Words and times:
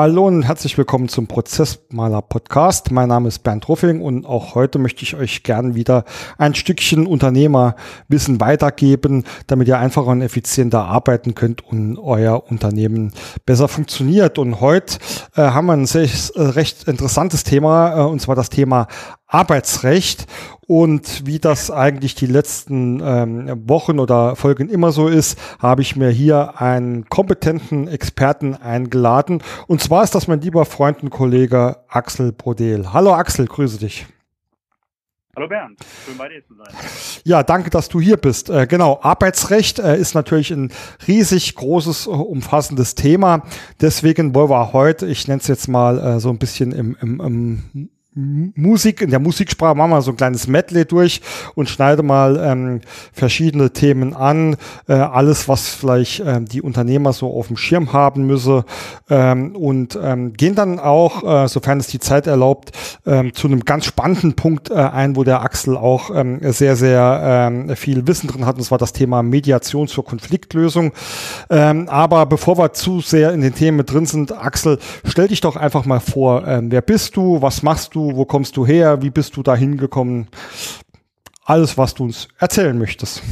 Hallo 0.00 0.26
und 0.26 0.44
herzlich 0.44 0.78
willkommen 0.78 1.10
zum 1.10 1.26
Prozessmaler 1.26 2.22
Podcast. 2.22 2.90
Mein 2.90 3.10
Name 3.10 3.28
ist 3.28 3.40
Bernd 3.40 3.68
Ruffing 3.68 4.00
und 4.00 4.24
auch 4.24 4.54
heute 4.54 4.78
möchte 4.78 5.02
ich 5.02 5.14
euch 5.14 5.42
gern 5.42 5.74
wieder 5.74 6.06
ein 6.38 6.54
Stückchen 6.54 7.06
Unternehmerwissen 7.06 8.40
weitergeben, 8.40 9.24
damit 9.46 9.68
ihr 9.68 9.78
einfacher 9.78 10.06
und 10.06 10.22
effizienter 10.22 10.86
arbeiten 10.86 11.34
könnt 11.34 11.62
und 11.66 11.98
euer 11.98 12.50
Unternehmen 12.50 13.12
besser 13.44 13.68
funktioniert. 13.68 14.38
Und 14.38 14.62
heute 14.62 14.96
äh, 15.36 15.42
haben 15.42 15.66
wir 15.66 15.74
ein 15.74 15.84
sehr, 15.84 16.04
äh, 16.04 16.40
recht 16.44 16.88
interessantes 16.88 17.44
Thema, 17.44 17.98
äh, 17.98 18.00
und 18.00 18.22
zwar 18.22 18.36
das 18.36 18.48
Thema 18.48 18.86
Arbeitsrecht 19.30 20.26
und 20.66 21.26
wie 21.26 21.38
das 21.38 21.70
eigentlich 21.70 22.14
die 22.14 22.26
letzten 22.26 23.00
ähm, 23.02 23.68
Wochen 23.68 23.98
oder 23.98 24.36
Folgen 24.36 24.68
immer 24.68 24.92
so 24.92 25.08
ist, 25.08 25.38
habe 25.58 25.82
ich 25.82 25.96
mir 25.96 26.10
hier 26.10 26.60
einen 26.60 27.08
kompetenten 27.08 27.88
Experten 27.88 28.54
eingeladen. 28.54 29.42
Und 29.66 29.80
zwar 29.80 30.04
ist 30.04 30.14
das 30.14 30.28
mein 30.28 30.40
lieber 30.40 30.64
Freund 30.64 31.02
und 31.02 31.10
Kollege 31.10 31.78
Axel 31.88 32.32
Brodel. 32.32 32.92
Hallo 32.92 33.14
Axel, 33.14 33.46
grüße 33.46 33.78
dich. 33.78 34.06
Hallo 35.36 35.48
Bernd, 35.48 35.78
schön 36.04 36.18
bei 36.18 36.28
dir 36.28 36.44
zu 36.44 36.54
sein. 36.54 36.66
Ja, 37.24 37.42
danke, 37.42 37.70
dass 37.70 37.88
du 37.88 38.00
hier 38.00 38.16
bist. 38.16 38.50
Äh, 38.50 38.66
genau, 38.66 38.98
Arbeitsrecht 39.00 39.78
äh, 39.78 39.96
ist 39.96 40.14
natürlich 40.14 40.50
ein 40.50 40.72
riesig 41.06 41.54
großes, 41.54 42.06
äh, 42.06 42.10
umfassendes 42.10 42.96
Thema. 42.96 43.44
Deswegen 43.80 44.34
wollen 44.34 44.50
wir 44.50 44.72
heute, 44.72 45.06
ich 45.06 45.28
nenne 45.28 45.40
es 45.40 45.46
jetzt 45.46 45.68
mal 45.68 45.98
äh, 45.98 46.20
so 46.20 46.30
ein 46.30 46.38
bisschen 46.38 46.72
im, 46.72 46.96
im, 47.00 47.20
im 47.20 47.90
Musik, 48.12 49.02
in 49.02 49.10
der 49.10 49.20
Musiksprache 49.20 49.76
machen 49.76 49.92
wir 49.92 50.02
so 50.02 50.10
ein 50.10 50.16
kleines 50.16 50.48
Medley 50.48 50.84
durch 50.84 51.20
und 51.54 51.68
schneide 51.68 52.02
mal 52.02 52.40
ähm, 52.42 52.80
verschiedene 53.12 53.72
Themen 53.72 54.14
an. 54.14 54.56
Äh, 54.88 54.94
alles, 54.94 55.48
was 55.48 55.68
vielleicht 55.68 56.20
ähm, 56.26 56.46
die 56.46 56.60
Unternehmer 56.60 57.12
so 57.12 57.32
auf 57.32 57.46
dem 57.46 57.56
Schirm 57.56 57.92
haben 57.92 58.26
müsse. 58.26 58.64
Ähm, 59.08 59.54
und 59.54 59.96
ähm, 60.02 60.32
gehen 60.32 60.56
dann 60.56 60.80
auch, 60.80 61.22
äh, 61.22 61.46
sofern 61.46 61.78
es 61.78 61.86
die 61.86 62.00
Zeit 62.00 62.26
erlaubt, 62.26 62.72
ähm, 63.06 63.32
zu 63.32 63.46
einem 63.46 63.64
ganz 63.64 63.84
spannenden 63.84 64.34
Punkt 64.34 64.70
äh, 64.70 64.74
ein, 64.74 65.14
wo 65.14 65.22
der 65.22 65.42
Axel 65.42 65.76
auch 65.76 66.10
ähm, 66.12 66.40
sehr, 66.52 66.74
sehr 66.74 67.20
ähm, 67.22 67.76
viel 67.76 68.08
Wissen 68.08 68.26
drin 68.26 68.44
hat. 68.44 68.56
Und 68.56 68.62
das 68.62 68.72
war 68.72 68.78
das 68.78 68.92
Thema 68.92 69.22
Mediation 69.22 69.86
zur 69.86 70.04
Konfliktlösung. 70.04 70.92
Ähm, 71.48 71.88
aber 71.88 72.26
bevor 72.26 72.58
wir 72.58 72.72
zu 72.72 73.00
sehr 73.02 73.32
in 73.32 73.40
den 73.40 73.54
Themen 73.54 73.86
drin 73.86 74.06
sind, 74.06 74.36
Axel, 74.36 74.80
stell 75.04 75.28
dich 75.28 75.40
doch 75.40 75.54
einfach 75.54 75.84
mal 75.84 76.00
vor, 76.00 76.44
ähm, 76.48 76.72
wer 76.72 76.82
bist 76.82 77.14
du, 77.14 77.40
was 77.40 77.62
machst 77.62 77.94
du? 77.94 77.99
Du, 78.00 78.16
wo 78.16 78.24
kommst 78.24 78.56
du 78.56 78.66
her, 78.66 79.02
wie 79.02 79.10
bist 79.10 79.36
du 79.36 79.42
da 79.42 79.54
hingekommen? 79.54 80.28
Alles, 81.44 81.76
was 81.76 81.94
du 81.94 82.04
uns 82.04 82.28
erzählen 82.38 82.78
möchtest. 82.78 83.22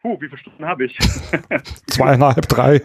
Puh, 0.00 0.20
wie 0.20 0.26
viele 0.26 0.38
Stunden 0.38 0.64
habe 0.64 0.86
ich? 0.86 0.98
Zweieinhalb, 1.86 2.48
drei. 2.48 2.82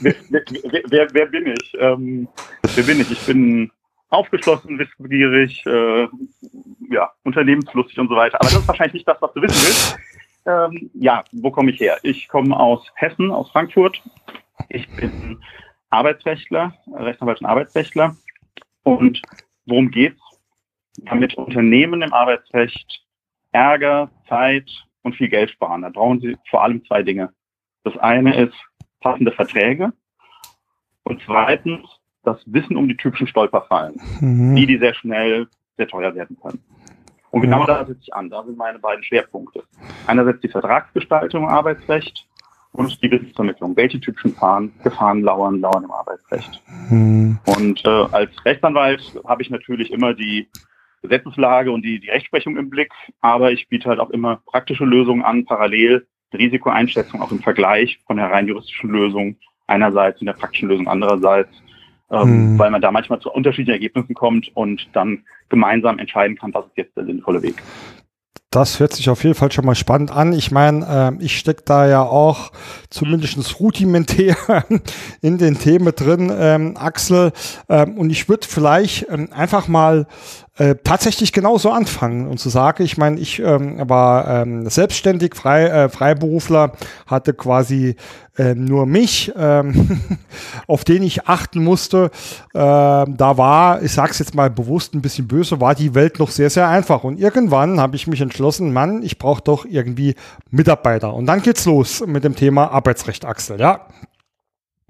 wer, 0.00 0.14
wer, 0.30 0.42
wer, 0.88 1.08
wer, 1.12 1.26
bin 1.26 1.46
ich? 1.46 1.76
Ähm, 1.78 2.28
wer 2.74 2.84
bin 2.84 3.00
ich? 3.00 3.10
Ich 3.10 3.26
bin 3.26 3.70
aufgeschlossen, 4.10 4.78
wissbegierig, 4.78 5.66
äh, 5.66 6.08
ja, 6.90 7.12
unternehmenslustig 7.24 7.98
und 7.98 8.08
so 8.08 8.16
weiter. 8.16 8.40
Aber 8.40 8.50
das 8.50 8.60
ist 8.60 8.68
wahrscheinlich 8.68 8.94
nicht 8.94 9.08
das, 9.08 9.20
was 9.20 9.32
du 9.34 9.42
wissen 9.42 9.60
willst. 9.66 9.98
Ähm, 10.46 10.90
ja, 10.94 11.24
wo 11.32 11.50
komme 11.50 11.72
ich 11.72 11.80
her? 11.80 11.98
Ich 12.02 12.28
komme 12.28 12.58
aus 12.58 12.86
Hessen, 12.94 13.30
aus 13.30 13.50
Frankfurt. 13.50 14.00
Ich 14.70 14.88
bin 14.96 15.42
Arbeitsrechtler, 15.90 16.72
Rechtsanwalt 16.94 17.40
und 17.40 17.46
Arbeitsrechtler. 17.46 18.16
Und 18.96 19.20
worum 19.66 19.90
geht's? 19.90 20.20
Damit 21.04 21.34
Unternehmen 21.34 22.02
im 22.02 22.12
Arbeitsrecht 22.12 23.04
Ärger, 23.52 24.10
Zeit 24.28 24.68
und 25.02 25.14
viel 25.14 25.28
Geld 25.28 25.50
sparen. 25.50 25.82
Da 25.82 25.90
brauchen 25.90 26.20
sie 26.20 26.36
vor 26.50 26.62
allem 26.62 26.84
zwei 26.86 27.02
Dinge. 27.02 27.32
Das 27.84 27.96
eine 27.98 28.34
ist 28.36 28.54
passende 29.00 29.32
Verträge 29.32 29.92
und 31.04 31.22
zweitens 31.24 31.86
das 32.24 32.40
Wissen 32.46 32.76
um 32.76 32.88
die 32.88 32.96
typischen 32.96 33.26
Stolperfallen, 33.26 34.00
mhm. 34.20 34.56
die, 34.56 34.66
die 34.66 34.78
sehr 34.78 34.94
schnell 34.94 35.48
sehr 35.76 35.86
teuer 35.86 36.14
werden 36.14 36.36
können. 36.42 36.62
Und 37.30 37.42
genau 37.42 37.60
ja. 37.60 37.66
da 37.66 37.86
setze 37.86 38.00
ich 38.02 38.14
an. 38.14 38.30
Da 38.30 38.42
sind 38.42 38.58
meine 38.58 38.78
beiden 38.78 39.04
Schwerpunkte. 39.04 39.62
Einerseits 40.06 40.40
die 40.40 40.48
Vertragsgestaltung 40.48 41.44
im 41.44 41.48
Arbeitsrecht 41.48 42.26
und 42.72 43.02
die 43.02 43.10
Wissensvermittlung. 43.10 43.76
Welche 43.76 44.00
typischen 44.00 44.32
Gefahren, 44.32 44.72
Gefahren 44.82 45.22
lauern, 45.22 45.60
lauern 45.60 45.84
im 45.84 45.90
Arbeitsrecht? 45.90 46.62
Hm. 46.88 47.38
Und 47.46 47.84
äh, 47.84 47.88
als 47.88 48.30
Rechtsanwalt 48.44 49.20
habe 49.26 49.42
ich 49.42 49.50
natürlich 49.50 49.90
immer 49.92 50.14
die 50.14 50.48
Gesetzeslage 51.02 51.70
und 51.70 51.82
die, 51.82 52.00
die 52.00 52.10
Rechtsprechung 52.10 52.56
im 52.56 52.70
Blick, 52.70 52.90
aber 53.20 53.52
ich 53.52 53.68
biete 53.68 53.88
halt 53.88 54.00
auch 54.00 54.10
immer 54.10 54.40
praktische 54.46 54.84
Lösungen 54.84 55.22
an, 55.22 55.44
parallel 55.44 56.06
Risikoeinschätzung 56.32 57.22
auch 57.22 57.32
im 57.32 57.40
Vergleich 57.40 57.98
von 58.06 58.16
der 58.16 58.30
rein 58.30 58.48
juristischen 58.48 58.90
Lösung 58.90 59.36
einerseits 59.66 60.20
und 60.20 60.26
der 60.26 60.34
praktischen 60.34 60.68
Lösung 60.68 60.88
andererseits, 60.88 61.50
ähm, 62.10 62.22
hm. 62.22 62.58
weil 62.58 62.70
man 62.70 62.82
da 62.82 62.90
manchmal 62.90 63.20
zu 63.20 63.30
unterschiedlichen 63.30 63.80
Ergebnissen 63.80 64.14
kommt 64.14 64.54
und 64.56 64.88
dann 64.92 65.24
gemeinsam 65.48 65.98
entscheiden 65.98 66.36
kann, 66.36 66.52
was 66.52 66.66
ist 66.66 66.76
jetzt 66.76 66.96
der 66.96 67.06
sinnvolle 67.06 67.42
Weg. 67.42 67.62
Das 68.50 68.80
hört 68.80 68.94
sich 68.94 69.10
auf 69.10 69.24
jeden 69.24 69.34
Fall 69.34 69.52
schon 69.52 69.66
mal 69.66 69.74
spannend 69.74 70.10
an. 70.10 70.32
Ich 70.32 70.50
meine, 70.50 71.12
äh, 71.20 71.22
ich 71.22 71.38
stecke 71.38 71.64
da 71.66 71.86
ja 71.86 72.02
auch 72.02 72.50
zumindest 72.88 73.60
rudimentär 73.60 74.36
in 75.20 75.36
den 75.36 75.58
Themen 75.58 75.94
drin, 75.94 76.32
ähm, 76.34 76.74
Axel. 76.78 77.32
Ähm, 77.68 77.98
und 77.98 78.08
ich 78.08 78.30
würde 78.30 78.46
vielleicht 78.48 79.06
ähm, 79.10 79.28
einfach 79.32 79.68
mal 79.68 80.06
äh, 80.58 80.74
tatsächlich 80.82 81.32
genauso 81.32 81.70
anfangen 81.70 82.26
und 82.26 82.38
zu 82.38 82.48
sagen, 82.48 82.82
ich 82.82 82.98
meine, 82.98 83.20
ich 83.20 83.38
ähm, 83.38 83.88
war 83.88 84.42
ähm, 84.42 84.68
selbstständig, 84.68 85.36
frei, 85.36 85.66
äh, 85.66 85.88
Freiberufler, 85.88 86.72
hatte 87.06 87.32
quasi 87.32 87.94
äh, 88.36 88.56
nur 88.56 88.84
mich, 88.86 89.32
ähm, 89.36 90.00
auf 90.66 90.82
den 90.82 91.04
ich 91.04 91.28
achten 91.28 91.62
musste. 91.62 92.10
Äh, 92.54 92.58
da 92.58 93.36
war, 93.36 93.82
ich 93.82 93.92
sag's 93.92 94.18
jetzt 94.18 94.34
mal 94.34 94.50
bewusst 94.50 94.94
ein 94.94 95.00
bisschen 95.00 95.28
böse, 95.28 95.60
war 95.60 95.76
die 95.76 95.94
Welt 95.94 96.18
noch 96.18 96.30
sehr, 96.30 96.50
sehr 96.50 96.68
einfach. 96.68 97.04
Und 97.04 97.20
irgendwann 97.20 97.80
habe 97.80 97.94
ich 97.94 98.08
mich 98.08 98.20
entschlossen, 98.20 98.72
Mann, 98.72 99.04
ich 99.04 99.16
brauche 99.18 99.42
doch 99.42 99.64
irgendwie 99.64 100.16
Mitarbeiter. 100.50 101.14
Und 101.14 101.26
dann 101.26 101.40
geht's 101.40 101.66
los 101.66 102.04
mit 102.04 102.24
dem 102.24 102.34
Thema 102.34 102.72
Arbeitsrecht, 102.72 103.24
Axel, 103.24 103.60
ja. 103.60 103.86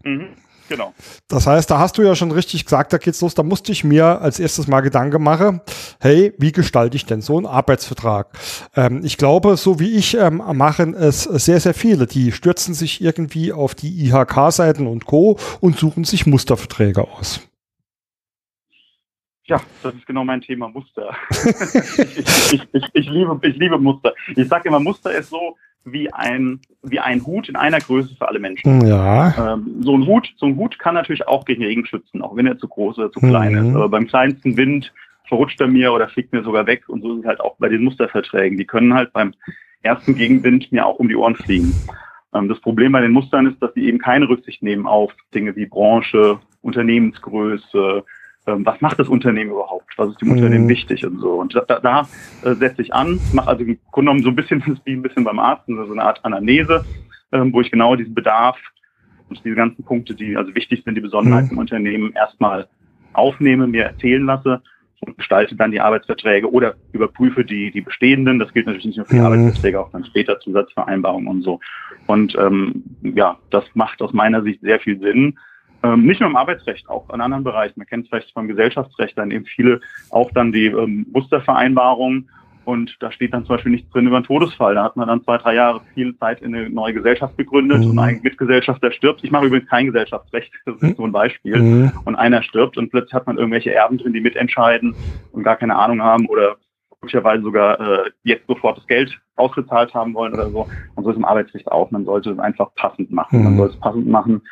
Mhm. 0.02 0.28
Genau. 0.68 0.94
Das 1.28 1.46
heißt, 1.46 1.70
da 1.70 1.78
hast 1.78 1.96
du 1.98 2.02
ja 2.02 2.14
schon 2.14 2.30
richtig 2.30 2.64
gesagt, 2.64 2.92
da 2.92 2.98
geht's 2.98 3.20
los. 3.20 3.34
Da 3.34 3.42
musste 3.42 3.72
ich 3.72 3.84
mir 3.84 4.20
als 4.20 4.38
erstes 4.38 4.68
mal 4.68 4.80
Gedanken 4.80 5.22
machen, 5.22 5.60
hey, 6.00 6.34
wie 6.38 6.52
gestalte 6.52 6.96
ich 6.96 7.06
denn 7.06 7.22
so 7.22 7.36
einen 7.36 7.46
Arbeitsvertrag? 7.46 8.28
Ähm, 8.76 9.00
ich 9.04 9.16
glaube, 9.16 9.56
so 9.56 9.80
wie 9.80 9.96
ich 9.96 10.14
ähm, 10.14 10.42
machen 10.52 10.94
es 10.94 11.22
sehr, 11.24 11.60
sehr 11.60 11.74
viele. 11.74 12.06
Die 12.06 12.32
stürzen 12.32 12.74
sich 12.74 13.00
irgendwie 13.00 13.52
auf 13.52 13.74
die 13.74 14.06
IHK-Seiten 14.06 14.86
und 14.86 15.06
Co. 15.06 15.38
und 15.60 15.78
suchen 15.78 16.04
sich 16.04 16.26
Musterverträge 16.26 17.08
aus. 17.08 17.40
Ja, 19.48 19.62
das 19.82 19.94
ist 19.94 20.06
genau 20.06 20.24
mein 20.24 20.42
Thema 20.42 20.68
Muster. 20.68 21.16
ich, 21.30 22.52
ich, 22.52 22.68
ich, 22.72 22.84
ich, 22.92 23.08
liebe, 23.08 23.40
ich 23.42 23.56
liebe 23.56 23.78
Muster. 23.78 24.12
Ich 24.36 24.46
sage 24.46 24.68
immer, 24.68 24.78
Muster 24.78 25.10
ist 25.10 25.30
so, 25.30 25.56
wie 25.84 26.12
ein, 26.12 26.60
wie 26.82 27.00
ein 27.00 27.24
Hut 27.24 27.48
in 27.48 27.56
einer 27.56 27.78
Größe 27.78 28.14
für 28.16 28.28
alle 28.28 28.38
Menschen. 28.38 28.86
Ja. 28.86 29.54
Ähm, 29.54 29.76
so 29.80 29.96
ein 29.96 30.06
Hut, 30.06 30.32
so 30.36 30.46
ein 30.46 30.56
Hut 30.56 30.78
kann 30.78 30.94
natürlich 30.94 31.26
auch 31.26 31.44
gegen 31.44 31.64
Regen 31.64 31.86
schützen, 31.86 32.22
auch 32.22 32.36
wenn 32.36 32.46
er 32.46 32.58
zu 32.58 32.68
groß 32.68 32.98
oder 32.98 33.12
zu 33.12 33.20
klein 33.20 33.52
mhm. 33.52 33.68
ist. 33.68 33.74
Aber 33.74 33.88
beim 33.88 34.06
kleinsten 34.06 34.56
Wind 34.56 34.92
verrutscht 35.26 35.60
er 35.60 35.68
mir 35.68 35.92
oder 35.92 36.08
fliegt 36.08 36.32
mir 36.32 36.42
sogar 36.42 36.66
weg. 36.66 36.88
Und 36.88 37.02
so 37.02 37.14
ist 37.14 37.20
es 37.20 37.26
halt 37.26 37.40
auch 37.40 37.56
bei 37.58 37.68
den 37.68 37.84
Musterverträgen. 37.84 38.58
Die 38.58 38.66
können 38.66 38.94
halt 38.94 39.12
beim 39.12 39.34
ersten 39.82 40.14
Gegenwind 40.14 40.72
mir 40.72 40.86
auch 40.86 40.98
um 40.98 41.08
die 41.08 41.16
Ohren 41.16 41.36
fliegen. 41.36 41.72
Ähm, 42.34 42.48
das 42.48 42.60
Problem 42.60 42.92
bei 42.92 43.00
den 43.00 43.12
Mustern 43.12 43.46
ist, 43.46 43.62
dass 43.62 43.72
sie 43.74 43.86
eben 43.86 43.98
keine 43.98 44.28
Rücksicht 44.28 44.62
nehmen 44.62 44.86
auf 44.86 45.12
Dinge 45.34 45.54
wie 45.56 45.66
Branche, 45.66 46.38
Unternehmensgröße, 46.62 48.04
was 48.56 48.80
macht 48.80 48.98
das 48.98 49.08
Unternehmen 49.08 49.50
überhaupt? 49.50 49.92
Was 49.96 50.10
ist 50.10 50.20
dem 50.20 50.28
mhm. 50.28 50.34
Unternehmen 50.34 50.68
wichtig 50.68 51.04
und 51.04 51.18
so. 51.20 51.32
Und 51.32 51.54
da, 51.54 51.80
da 51.80 52.08
äh, 52.42 52.54
setze 52.54 52.82
ich 52.82 52.92
an, 52.94 53.20
mache 53.32 53.48
also 53.48 53.62
im 53.64 53.78
Grunde 53.90 54.10
genommen 54.10 54.22
so 54.22 54.30
ein 54.30 54.36
bisschen 54.36 54.62
wie 54.84 54.92
ein 54.92 55.02
bisschen 55.02 55.24
beim 55.24 55.38
Arzt, 55.38 55.64
so 55.66 55.92
eine 55.92 56.02
Art 56.02 56.24
Anamnese, 56.24 56.84
ähm, 57.32 57.52
wo 57.52 57.60
ich 57.60 57.70
genau 57.70 57.96
diesen 57.96 58.14
Bedarf 58.14 58.58
und 59.28 59.44
diese 59.44 59.54
ganzen 59.54 59.84
Punkte, 59.84 60.14
die 60.14 60.36
also 60.36 60.54
wichtig 60.54 60.82
sind, 60.84 60.94
die 60.94 61.00
Besonderheiten 61.00 61.48
mhm. 61.48 61.52
im 61.52 61.58
Unternehmen 61.58 62.12
erstmal 62.14 62.68
aufnehme, 63.12 63.66
mir 63.66 63.84
erzählen 63.84 64.24
lasse 64.24 64.62
und 65.00 65.16
gestalte 65.16 65.54
dann 65.54 65.70
die 65.70 65.80
Arbeitsverträge 65.80 66.50
oder 66.50 66.74
überprüfe 66.92 67.44
die, 67.44 67.70
die 67.70 67.80
bestehenden. 67.80 68.38
Das 68.38 68.52
gilt 68.52 68.66
natürlich 68.66 68.86
nicht 68.86 68.96
nur 68.96 69.06
für 69.06 69.14
die 69.14 69.20
mhm. 69.20 69.26
Arbeitsverträge, 69.26 69.80
auch 69.80 69.90
dann 69.90 70.04
später 70.04 70.40
Zusatzvereinbarungen 70.40 71.28
und 71.28 71.42
so. 71.42 71.60
Und 72.06 72.36
ähm, 72.36 72.84
ja, 73.02 73.38
das 73.50 73.64
macht 73.74 74.02
aus 74.02 74.12
meiner 74.12 74.42
Sicht 74.42 74.60
sehr 74.60 74.80
viel 74.80 74.98
Sinn, 74.98 75.38
ähm, 75.82 76.06
nicht 76.06 76.20
nur 76.20 76.28
im 76.28 76.36
Arbeitsrecht, 76.36 76.88
auch 76.88 77.08
in 77.12 77.20
anderen 77.20 77.44
Bereichen. 77.44 77.74
Man 77.76 77.86
kennt 77.86 78.04
es 78.04 78.10
vielleicht 78.10 78.32
vom 78.32 78.48
Gesellschaftsrecht, 78.48 79.16
dann 79.16 79.30
eben 79.30 79.44
viele 79.44 79.80
auch 80.10 80.30
dann 80.32 80.52
die 80.52 80.66
ähm, 80.66 81.06
Mustervereinbarungen 81.12 82.28
und 82.68 82.96
da 83.00 83.10
steht 83.10 83.32
dann 83.32 83.46
zum 83.46 83.56
Beispiel 83.56 83.72
nichts 83.72 83.90
drin 83.92 84.06
über 84.06 84.16
einen 84.16 84.26
Todesfall. 84.26 84.74
Da 84.74 84.84
hat 84.84 84.94
man 84.94 85.08
dann 85.08 85.24
zwei, 85.24 85.38
drei 85.38 85.54
Jahre 85.54 85.80
viel 85.94 86.14
Zeit 86.18 86.42
in 86.42 86.54
eine 86.54 86.68
neue 86.68 86.92
Gesellschaft 86.92 87.38
gegründet 87.38 87.78
mhm. 87.78 87.90
und 87.90 87.98
ein 87.98 88.20
Mitgesellschafter 88.22 88.92
stirbt. 88.92 89.24
Ich 89.24 89.30
mache 89.30 89.46
übrigens 89.46 89.70
kein 89.70 89.86
Gesellschaftsrecht, 89.86 90.52
das 90.66 90.76
ist 90.82 90.98
so 90.98 91.04
ein 91.04 91.12
Beispiel. 91.12 91.56
Mhm. 91.56 91.92
Und 92.04 92.16
einer 92.16 92.42
stirbt 92.42 92.76
und 92.76 92.90
plötzlich 92.90 93.14
hat 93.14 93.26
man 93.26 93.38
irgendwelche 93.38 93.72
Erben 93.72 93.96
drin, 93.96 94.12
die 94.12 94.20
mitentscheiden 94.20 94.94
und 95.32 95.44
gar 95.44 95.56
keine 95.56 95.76
Ahnung 95.76 96.02
haben 96.02 96.26
oder 96.26 96.56
möglicherweise 97.00 97.42
sogar 97.42 97.80
äh, 97.80 98.10
jetzt 98.24 98.46
sofort 98.46 98.76
das 98.76 98.86
Geld 98.86 99.18
ausgezahlt 99.36 99.94
haben 99.94 100.12
wollen 100.12 100.34
oder 100.34 100.50
so. 100.50 100.68
Und 100.94 101.04
so 101.04 101.10
ist 101.10 101.16
im 101.16 101.24
Arbeitsrecht 101.24 101.72
auch. 101.72 101.90
Man 101.90 102.04
sollte 102.04 102.32
es 102.32 102.38
einfach 102.38 102.74
passend 102.74 103.10
machen. 103.10 103.38
Mhm. 103.38 103.44
Man 103.44 103.56
sollte 103.56 103.74
es 103.76 103.80
passend 103.80 104.08
machen 104.08 104.42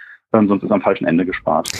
sonst 0.48 0.62
ist 0.64 0.72
am 0.72 0.82
falschen 0.82 1.06
Ende 1.06 1.24
gespart. 1.24 1.70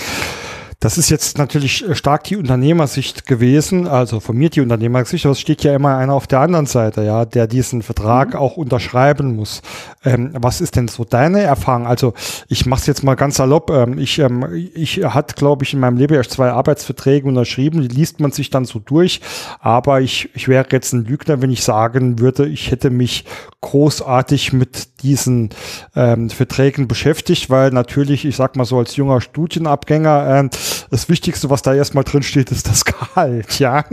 Das 0.86 0.98
ist 0.98 1.10
jetzt 1.10 1.36
natürlich 1.36 1.84
stark 1.94 2.22
die 2.22 2.36
Unternehmersicht 2.36 3.26
gewesen, 3.26 3.88
also 3.88 4.20
von 4.20 4.36
mir 4.36 4.50
die 4.50 4.60
Unternehmersicht, 4.60 5.26
aber 5.26 5.32
es 5.32 5.40
steht 5.40 5.64
ja 5.64 5.74
immer 5.74 5.96
einer 5.96 6.12
auf 6.12 6.28
der 6.28 6.38
anderen 6.38 6.66
Seite, 6.66 7.02
ja, 7.02 7.24
der 7.24 7.48
diesen 7.48 7.82
Vertrag 7.82 8.34
mhm. 8.34 8.36
auch 8.36 8.56
unterschreiben 8.56 9.34
muss. 9.34 9.62
Ähm, 10.04 10.30
was 10.34 10.60
ist 10.60 10.76
denn 10.76 10.86
so 10.86 11.04
deine 11.04 11.40
Erfahrung? 11.40 11.88
Also 11.88 12.14
ich 12.46 12.66
mache 12.66 12.82
es 12.82 12.86
jetzt 12.86 13.02
mal 13.02 13.16
ganz 13.16 13.34
salopp. 13.34 13.70
Ähm, 13.70 13.98
ich 13.98 14.20
ähm, 14.20 14.46
ich 14.76 14.98
hatte, 14.98 15.34
glaube 15.34 15.64
ich, 15.64 15.74
in 15.74 15.80
meinem 15.80 15.96
Leben 15.96 16.14
erst 16.14 16.30
zwei 16.30 16.52
Arbeitsverträge 16.52 17.26
unterschrieben, 17.26 17.82
die 17.82 17.88
liest 17.88 18.20
man 18.20 18.30
sich 18.30 18.50
dann 18.50 18.64
so 18.64 18.78
durch, 18.78 19.20
aber 19.58 20.00
ich, 20.02 20.30
ich 20.34 20.46
wäre 20.46 20.66
jetzt 20.70 20.92
ein 20.92 21.04
Lügner, 21.04 21.42
wenn 21.42 21.50
ich 21.50 21.64
sagen 21.64 22.20
würde, 22.20 22.46
ich 22.46 22.70
hätte 22.70 22.90
mich 22.90 23.24
großartig 23.60 24.52
mit 24.52 25.02
diesen 25.02 25.50
ähm, 25.96 26.30
Verträgen 26.30 26.86
beschäftigt, 26.86 27.50
weil 27.50 27.70
natürlich, 27.72 28.24
ich 28.24 28.36
sag 28.36 28.54
mal 28.54 28.64
so 28.64 28.78
als 28.78 28.94
junger 28.94 29.20
Studienabgänger, 29.20 30.44
äh, 30.44 30.56
das 30.90 31.08
Wichtigste, 31.08 31.50
was 31.50 31.62
da 31.62 31.74
erstmal 31.74 32.04
drin 32.04 32.22
steht, 32.22 32.50
ist 32.50 32.68
das 32.68 32.84
Gehalt, 32.86 33.58
ja. 33.58 33.84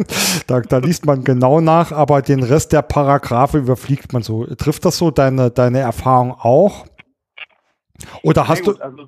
Da, 0.47 0.61
da 0.61 0.77
liest 0.77 1.05
man 1.05 1.23
genau 1.23 1.61
nach, 1.61 1.91
aber 1.91 2.21
den 2.21 2.43
Rest 2.43 2.71
der 2.73 2.81
Paragraphe 2.81 3.57
überfliegt 3.57 4.13
man 4.13 4.23
so. 4.23 4.45
Trifft 4.45 4.85
das 4.85 4.97
so 4.97 5.11
deine, 5.11 5.51
deine 5.51 5.79
Erfahrung 5.79 6.31
auch? 6.31 6.85
Oder 8.23 8.47
hast 8.47 8.65
du. 8.67 8.75
Also, 8.77 9.07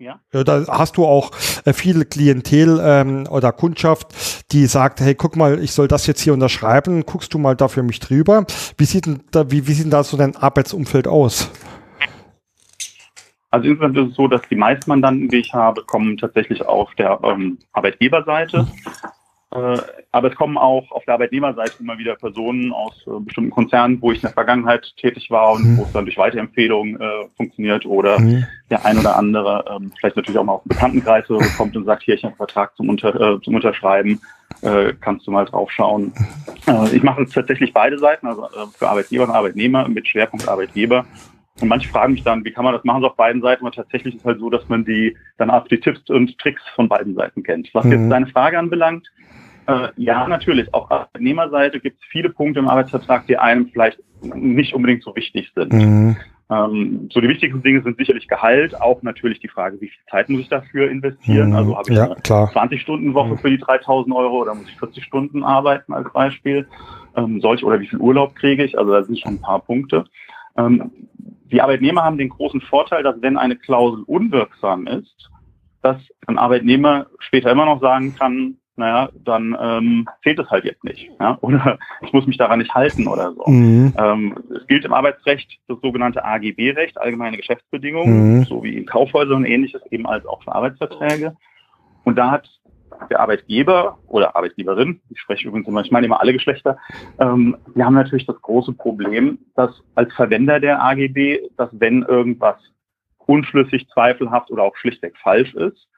ja. 0.00 0.20
Oder 0.32 0.66
hast 0.68 0.96
du 0.96 1.04
auch 1.04 1.32
äh, 1.64 1.72
viele 1.72 2.04
Klientel 2.04 2.80
ähm, 2.80 3.26
oder 3.28 3.50
Kundschaft, 3.50 4.14
die 4.52 4.66
sagt, 4.66 5.00
hey, 5.00 5.16
guck 5.16 5.34
mal, 5.34 5.58
ich 5.60 5.72
soll 5.72 5.88
das 5.88 6.06
jetzt 6.06 6.20
hier 6.20 6.32
unterschreiben, 6.32 7.04
guckst 7.04 7.34
du 7.34 7.38
mal 7.38 7.56
da 7.56 7.66
für 7.66 7.82
mich 7.82 7.98
drüber? 7.98 8.46
Wie 8.76 8.84
sieht 8.84 9.06
denn 9.06 9.24
da, 9.32 9.50
wie, 9.50 9.66
wie 9.66 9.72
sieht 9.72 9.86
denn 9.86 9.90
da 9.90 10.04
so 10.04 10.16
dein 10.16 10.36
Arbeitsumfeld 10.36 11.08
aus? 11.08 11.50
Also 13.50 13.68
insgesamt 13.68 13.96
ist 13.96 14.10
es 14.10 14.14
so, 14.14 14.28
dass 14.28 14.42
die 14.48 14.56
meisten 14.56 14.90
Mandanten, 14.90 15.28
die 15.28 15.38
ich 15.38 15.54
habe, 15.54 15.82
kommen 15.84 16.18
tatsächlich 16.18 16.66
auf 16.66 16.94
der 16.96 17.18
ähm, 17.22 17.58
Arbeitgeberseite. 17.72 18.66
Äh, 19.50 19.78
aber 20.12 20.30
es 20.30 20.36
kommen 20.36 20.58
auch 20.58 20.90
auf 20.90 21.04
der 21.06 21.14
Arbeitnehmerseite 21.14 21.80
immer 21.80 21.96
wieder 21.96 22.16
Personen 22.16 22.70
aus 22.70 22.92
äh, 23.06 23.18
bestimmten 23.20 23.50
Konzernen, 23.50 24.02
wo 24.02 24.12
ich 24.12 24.18
in 24.18 24.22
der 24.22 24.32
Vergangenheit 24.32 24.92
tätig 24.98 25.30
war 25.30 25.52
und 25.52 25.64
mhm. 25.64 25.78
wo 25.78 25.82
es 25.84 25.92
dann 25.92 26.04
durch 26.04 26.18
Weiterempfehlungen 26.18 27.00
äh, 27.00 27.28
funktioniert 27.38 27.86
oder 27.86 28.20
mhm. 28.20 28.44
der 28.68 28.84
ein 28.84 28.98
oder 28.98 29.16
andere 29.16 29.64
ähm, 29.70 29.90
vielleicht 29.98 30.16
natürlich 30.16 30.38
auch 30.38 30.44
mal 30.44 30.52
auf 30.52 30.62
den 30.64 30.68
Bekanntenkreis 30.68 31.24
kommt 31.56 31.74
und 31.74 31.86
sagt, 31.86 32.02
hier, 32.02 32.14
ich 32.14 32.24
habe 32.24 32.32
einen 32.32 32.36
Vertrag 32.36 32.76
zum, 32.76 32.90
Unter 32.90 33.14
äh, 33.14 33.40
zum 33.40 33.54
Unterschreiben, 33.54 34.20
äh, 34.60 34.92
kannst 35.00 35.26
du 35.26 35.30
mal 35.30 35.46
drauf 35.46 35.70
schauen. 35.70 36.12
Äh, 36.66 36.94
ich 36.94 37.02
mache 37.02 37.24
tatsächlich 37.24 37.72
beide 37.72 37.98
Seiten, 37.98 38.26
also 38.26 38.46
für 38.76 38.90
Arbeitgeber 38.90 39.24
und 39.24 39.30
Arbeitnehmer 39.30 39.88
mit 39.88 40.06
Schwerpunkt 40.06 40.46
Arbeitgeber 40.46 41.06
und 41.60 41.68
manche 41.68 41.88
fragen 41.88 42.12
mich 42.12 42.22
dann, 42.22 42.44
wie 42.44 42.52
kann 42.52 42.64
man 42.64 42.74
das 42.74 42.84
machen 42.84 43.02
so 43.02 43.08
auf 43.08 43.16
beiden 43.16 43.42
Seiten? 43.42 43.64
Und 43.64 43.74
tatsächlich 43.74 44.14
ist 44.14 44.20
es 44.20 44.26
halt 44.26 44.38
so, 44.38 44.50
dass 44.50 44.68
man 44.68 44.84
die 44.84 45.16
dann 45.38 45.50
auch 45.50 45.66
die 45.68 45.80
Tipps 45.80 46.08
und 46.10 46.38
Tricks 46.38 46.62
von 46.74 46.88
beiden 46.88 47.14
Seiten 47.14 47.42
kennt. 47.42 47.68
Was 47.74 47.84
mhm. 47.84 47.92
jetzt 47.92 48.08
deine 48.10 48.26
Frage 48.26 48.58
anbelangt, 48.58 49.08
äh, 49.68 49.88
ja, 49.96 50.26
natürlich. 50.26 50.72
Auch 50.72 50.84
auf 50.84 50.90
Arbeitnehmerseite 50.90 51.78
gibt 51.80 52.00
es 52.00 52.08
viele 52.08 52.30
Punkte 52.30 52.58
im 52.58 52.68
Arbeitsvertrag, 52.68 53.26
die 53.26 53.36
einem 53.36 53.68
vielleicht 53.68 53.98
nicht 54.22 54.72
unbedingt 54.72 55.02
so 55.02 55.14
wichtig 55.14 55.52
sind. 55.54 55.72
Mhm. 55.72 56.16
Ähm, 56.50 57.10
so 57.12 57.20
die 57.20 57.28
wichtigsten 57.28 57.62
Dinge 57.62 57.82
sind 57.82 57.98
sicherlich 57.98 58.26
Gehalt, 58.26 58.80
auch 58.80 59.02
natürlich 59.02 59.38
die 59.40 59.48
Frage, 59.48 59.78
wie 59.82 59.88
viel 59.88 60.04
Zeit 60.10 60.30
muss 60.30 60.40
ich 60.40 60.48
dafür 60.48 60.90
investieren? 60.90 61.50
Mhm. 61.50 61.56
Also 61.56 61.76
habe 61.76 61.90
ich 61.90 61.96
ja, 61.98 62.04
eine 62.04 62.14
20-Stunden-Woche 62.14 63.34
mhm. 63.34 63.38
für 63.38 63.50
die 63.50 63.58
3000 63.58 64.16
Euro 64.16 64.40
oder 64.40 64.54
muss 64.54 64.68
ich 64.68 64.78
40 64.78 65.04
Stunden 65.04 65.44
arbeiten 65.44 65.92
als 65.92 66.10
Beispiel? 66.14 66.66
Ähm, 67.16 67.42
solch 67.42 67.62
oder 67.62 67.78
wie 67.80 67.88
viel 67.88 67.98
Urlaub 67.98 68.34
kriege 68.36 68.64
ich? 68.64 68.78
Also 68.78 68.90
da 68.92 69.04
sind 69.04 69.18
schon 69.18 69.34
ein 69.34 69.40
paar 69.42 69.60
Punkte. 69.60 70.04
Ähm, 70.56 70.90
die 71.50 71.60
Arbeitnehmer 71.60 72.04
haben 72.04 72.18
den 72.18 72.28
großen 72.28 72.60
Vorteil, 72.60 73.02
dass 73.02 73.20
wenn 73.20 73.36
eine 73.36 73.56
Klausel 73.56 74.02
unwirksam 74.04 74.86
ist, 74.86 75.30
dass 75.82 75.96
ein 76.26 76.38
Arbeitnehmer 76.38 77.06
später 77.18 77.50
immer 77.50 77.64
noch 77.64 77.80
sagen 77.80 78.14
kann, 78.16 78.58
naja, 78.76 79.08
dann 79.24 79.56
ähm, 79.60 80.08
zählt 80.22 80.38
es 80.38 80.48
halt 80.50 80.64
jetzt 80.64 80.84
nicht. 80.84 81.10
Ja? 81.20 81.36
Oder 81.40 81.78
ich 82.00 82.12
muss 82.12 82.26
mich 82.26 82.36
daran 82.36 82.60
nicht 82.60 82.74
halten 82.74 83.08
oder 83.08 83.32
so. 83.32 83.44
Mhm. 83.50 83.92
Ähm, 83.98 84.38
es 84.54 84.66
gilt 84.68 84.84
im 84.84 84.92
Arbeitsrecht 84.92 85.58
das 85.66 85.80
sogenannte 85.80 86.24
AGB-Recht, 86.24 86.96
allgemeine 86.98 87.36
Geschäftsbedingungen, 87.36 88.38
mhm. 88.38 88.44
so 88.44 88.62
wie 88.62 88.76
in 88.76 88.86
Kaufhäusern 88.86 89.38
und 89.38 89.46
ähnliches, 89.46 89.82
eben 89.90 90.06
als 90.06 90.24
auch 90.26 90.42
für 90.44 90.54
Arbeitsverträge. 90.54 91.36
Und 92.04 92.16
da 92.16 92.30
hat 92.30 92.48
der 93.10 93.20
Arbeitgeber 93.20 93.98
oder 94.06 94.36
Arbeitgeberin, 94.36 95.00
ich 95.10 95.20
spreche 95.20 95.48
übrigens 95.48 95.68
immer, 95.68 95.80
ich 95.80 95.90
meine 95.90 96.06
immer 96.06 96.20
alle 96.20 96.32
Geschlechter, 96.32 96.78
ähm, 97.18 97.56
wir 97.74 97.84
haben 97.84 97.94
natürlich 97.94 98.26
das 98.26 98.40
große 98.40 98.72
Problem, 98.72 99.38
dass 99.54 99.70
als 99.94 100.12
Verwender 100.14 100.60
der 100.60 100.82
AGB, 100.82 101.40
dass 101.56 101.70
wenn 101.72 102.02
irgendwas 102.02 102.56
unschlüssig, 103.26 103.88
zweifelhaft 103.88 104.50
oder 104.50 104.62
auch 104.62 104.76
schlichtweg 104.76 105.16
falsch 105.18 105.54
ist, 105.54 105.88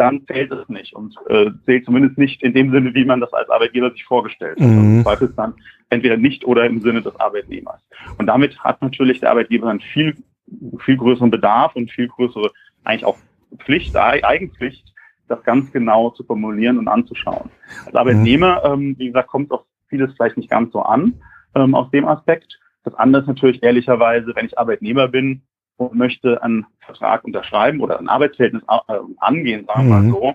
dann 0.00 0.24
zählt 0.26 0.50
es 0.50 0.66
nicht 0.70 0.94
und 0.94 1.14
äh, 1.28 1.50
zählt 1.66 1.84
zumindest 1.84 2.16
nicht 2.16 2.42
in 2.42 2.54
dem 2.54 2.72
Sinne, 2.72 2.94
wie 2.94 3.04
man 3.04 3.20
das 3.20 3.34
als 3.34 3.50
Arbeitgeber 3.50 3.90
sich 3.90 4.04
vorgestellt 4.04 4.58
hat. 4.58 4.66
Mhm. 4.66 5.02
Also 5.04 5.26
im 5.26 5.36
dann 5.36 5.54
entweder 5.90 6.16
nicht 6.16 6.46
oder 6.46 6.64
im 6.64 6.80
Sinne 6.80 7.02
des 7.02 7.14
Arbeitnehmers. 7.20 7.82
Und 8.16 8.26
damit 8.26 8.58
hat 8.60 8.80
natürlich 8.80 9.20
der 9.20 9.30
Arbeitgeber 9.30 9.68
einen 9.68 9.80
viel, 9.80 10.16
viel 10.78 10.96
größeren 10.96 11.30
Bedarf 11.30 11.76
und 11.76 11.90
viel 11.90 12.08
größere, 12.08 12.50
eigentlich 12.82 13.04
auch 13.04 13.18
Pflicht, 13.58 13.94
Eigenpflicht, 13.94 14.90
das 15.30 15.42
ganz 15.44 15.70
genau 15.72 16.10
zu 16.10 16.24
formulieren 16.24 16.78
und 16.78 16.88
anzuschauen. 16.88 17.50
Als 17.86 17.94
Arbeitnehmer, 17.94 18.62
ähm, 18.64 18.96
wie 18.98 19.06
gesagt, 19.06 19.28
kommt 19.28 19.50
auf 19.50 19.62
vieles 19.88 20.12
vielleicht 20.14 20.36
nicht 20.36 20.50
ganz 20.50 20.72
so 20.72 20.82
an 20.82 21.14
ähm, 21.54 21.74
aus 21.74 21.90
dem 21.90 22.06
Aspekt. 22.06 22.58
Das 22.84 22.94
andere 22.94 23.22
ist 23.22 23.28
natürlich 23.28 23.62
ehrlicherweise, 23.62 24.32
wenn 24.34 24.46
ich 24.46 24.58
Arbeitnehmer 24.58 25.08
bin 25.08 25.42
und 25.76 25.94
möchte 25.94 26.42
einen 26.42 26.66
Vertrag 26.80 27.24
unterschreiben 27.24 27.80
oder 27.80 27.98
ein 27.98 28.08
Arbeitsverhältnis 28.08 28.62
äh, 28.68 28.94
angehen, 29.18 29.66
sagen 29.66 29.88
wir 29.88 29.96
mhm. 29.96 30.10
mal 30.10 30.12
so, 30.12 30.34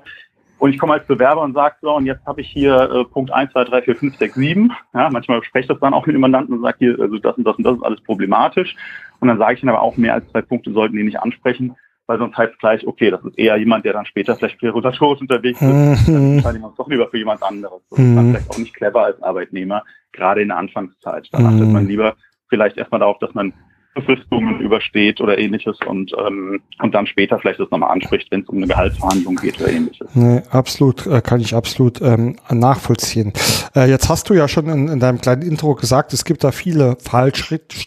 und 0.57 0.71
ich 0.71 0.80
komme 0.80 0.94
als 0.94 1.06
Bewerber 1.06 1.41
und 1.41 1.53
sage 1.53 1.75
so, 1.81 1.94
und 1.94 2.06
jetzt 2.06 2.25
habe 2.25 2.41
ich 2.41 2.48
hier 2.48 2.89
äh, 2.89 3.03
Punkt 3.03 3.31
1, 3.31 3.51
2, 3.51 3.65
3, 3.65 3.81
4, 3.81 3.95
5, 3.98 4.18
6, 4.18 4.36
7. 4.36 4.71
Ja, 4.94 5.09
manchmal 5.09 5.44
spreche 5.44 5.63
ich 5.63 5.68
das 5.68 5.80
dann 5.80 5.94
auch 5.94 6.06
mit 6.06 6.15
dem 6.15 6.21
Mandanten 6.21 6.56
und 6.56 6.62
sage 6.62 6.77
hier, 6.80 7.00
also 7.00 7.18
das 7.18 7.38
und 7.38 7.44
das 7.44 7.57
und 7.57 7.63
das 7.63 7.75
ist 7.75 7.83
alles 7.83 8.01
problematisch. 8.01 8.75
Und 9.19 9.27
dann 9.27 9.38
sage 9.38 9.55
ich 9.55 9.63
ihnen 9.63 9.69
aber 9.69 9.81
auch, 9.81 9.98
mehr 9.98 10.13
als 10.13 10.29
zwei 10.31 10.41
Punkte 10.41 10.72
sollten 10.72 10.96
die 10.96 11.03
nicht 11.03 11.19
ansprechen 11.19 11.75
weil 12.07 12.19
sonst 12.19 12.38
heißt 12.38 12.53
es 12.53 12.59
gleich, 12.59 12.85
okay, 12.85 13.09
das 13.09 13.24
ist 13.24 13.38
eher 13.38 13.57
jemand, 13.57 13.85
der 13.85 13.93
dann 13.93 14.05
später 14.05 14.35
vielleicht 14.35 14.62
regulatorisch 14.62 15.21
unterwegs 15.21 15.62
ist, 15.62 15.67
mhm. 15.67 15.97
dann 16.05 16.33
entscheiden 16.33 16.62
wir 16.62 16.67
uns 16.67 16.77
doch 16.77 16.88
lieber 16.88 17.07
für 17.09 17.17
jemand 17.17 17.41
anderes. 17.43 17.81
Das 17.89 18.00
ist 18.00 18.15
dann 18.15 18.27
mhm. 18.27 18.31
vielleicht 18.31 18.50
auch 18.51 18.57
nicht 18.57 18.74
clever 18.74 19.03
als 19.03 19.21
Arbeitnehmer, 19.24 19.83
gerade 20.12 20.41
in 20.41 20.50
der 20.50 20.57
Anfangszeit. 20.57 21.27
Da 21.31 21.39
achtet 21.39 21.67
man 21.67 21.83
mhm. 21.83 21.89
lieber 21.89 22.15
vielleicht 22.47 22.77
erstmal 22.77 23.00
darauf, 23.00 23.17
dass 23.19 23.33
man 23.33 23.53
Befristungen 23.95 24.59
übersteht 24.59 25.21
oder 25.21 25.38
ähnliches 25.38 25.77
und, 25.88 26.12
ähm, 26.19 26.62
und 26.81 26.93
dann 26.93 27.07
später 27.07 27.39
vielleicht 27.39 27.62
das 27.62 27.71
nochmal 27.71 27.91
anspricht, 27.91 28.29
wenn 28.29 28.41
es 28.41 28.50
um 28.50 28.57
eine 28.57 28.67
Gehaltsverhandlung 28.67 29.38
geht 29.38 29.59
oder 29.59 29.71
ähnliches. 29.71 30.07
Nee, 30.13 30.41
absolut, 30.51 31.07
äh, 31.07 31.21
kann 31.21 31.39
ich 31.39 31.55
absolut 31.55 32.01
ähm, 32.01 32.35
nachvollziehen. 32.51 33.31
Äh, 33.74 33.89
jetzt 33.89 34.09
hast 34.09 34.29
du 34.29 34.33
ja 34.33 34.50
schon 34.50 34.67
in, 34.67 34.89
in 34.89 35.00
deinem 35.00 35.21
kleinen 35.21 35.43
Intro 35.43 35.75
gesagt, 35.75 36.12
es 36.12 36.25
gibt 36.25 36.43
da 36.43 36.51
viele 36.51 36.97
Fallschritte 37.00 37.77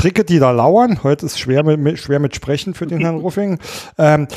Stricke, 0.00 0.24
die 0.24 0.38
da 0.38 0.50
lauern. 0.50 1.02
Heute 1.02 1.26
ist 1.26 1.38
schwer 1.38 1.62
mit, 1.62 1.98
schwer 1.98 2.20
mit 2.20 2.34
Sprechen 2.34 2.72
für 2.72 2.86
den 2.86 3.00
Herrn 3.00 3.16
Ruffing. 3.20 3.58
Ähm, 3.98 4.28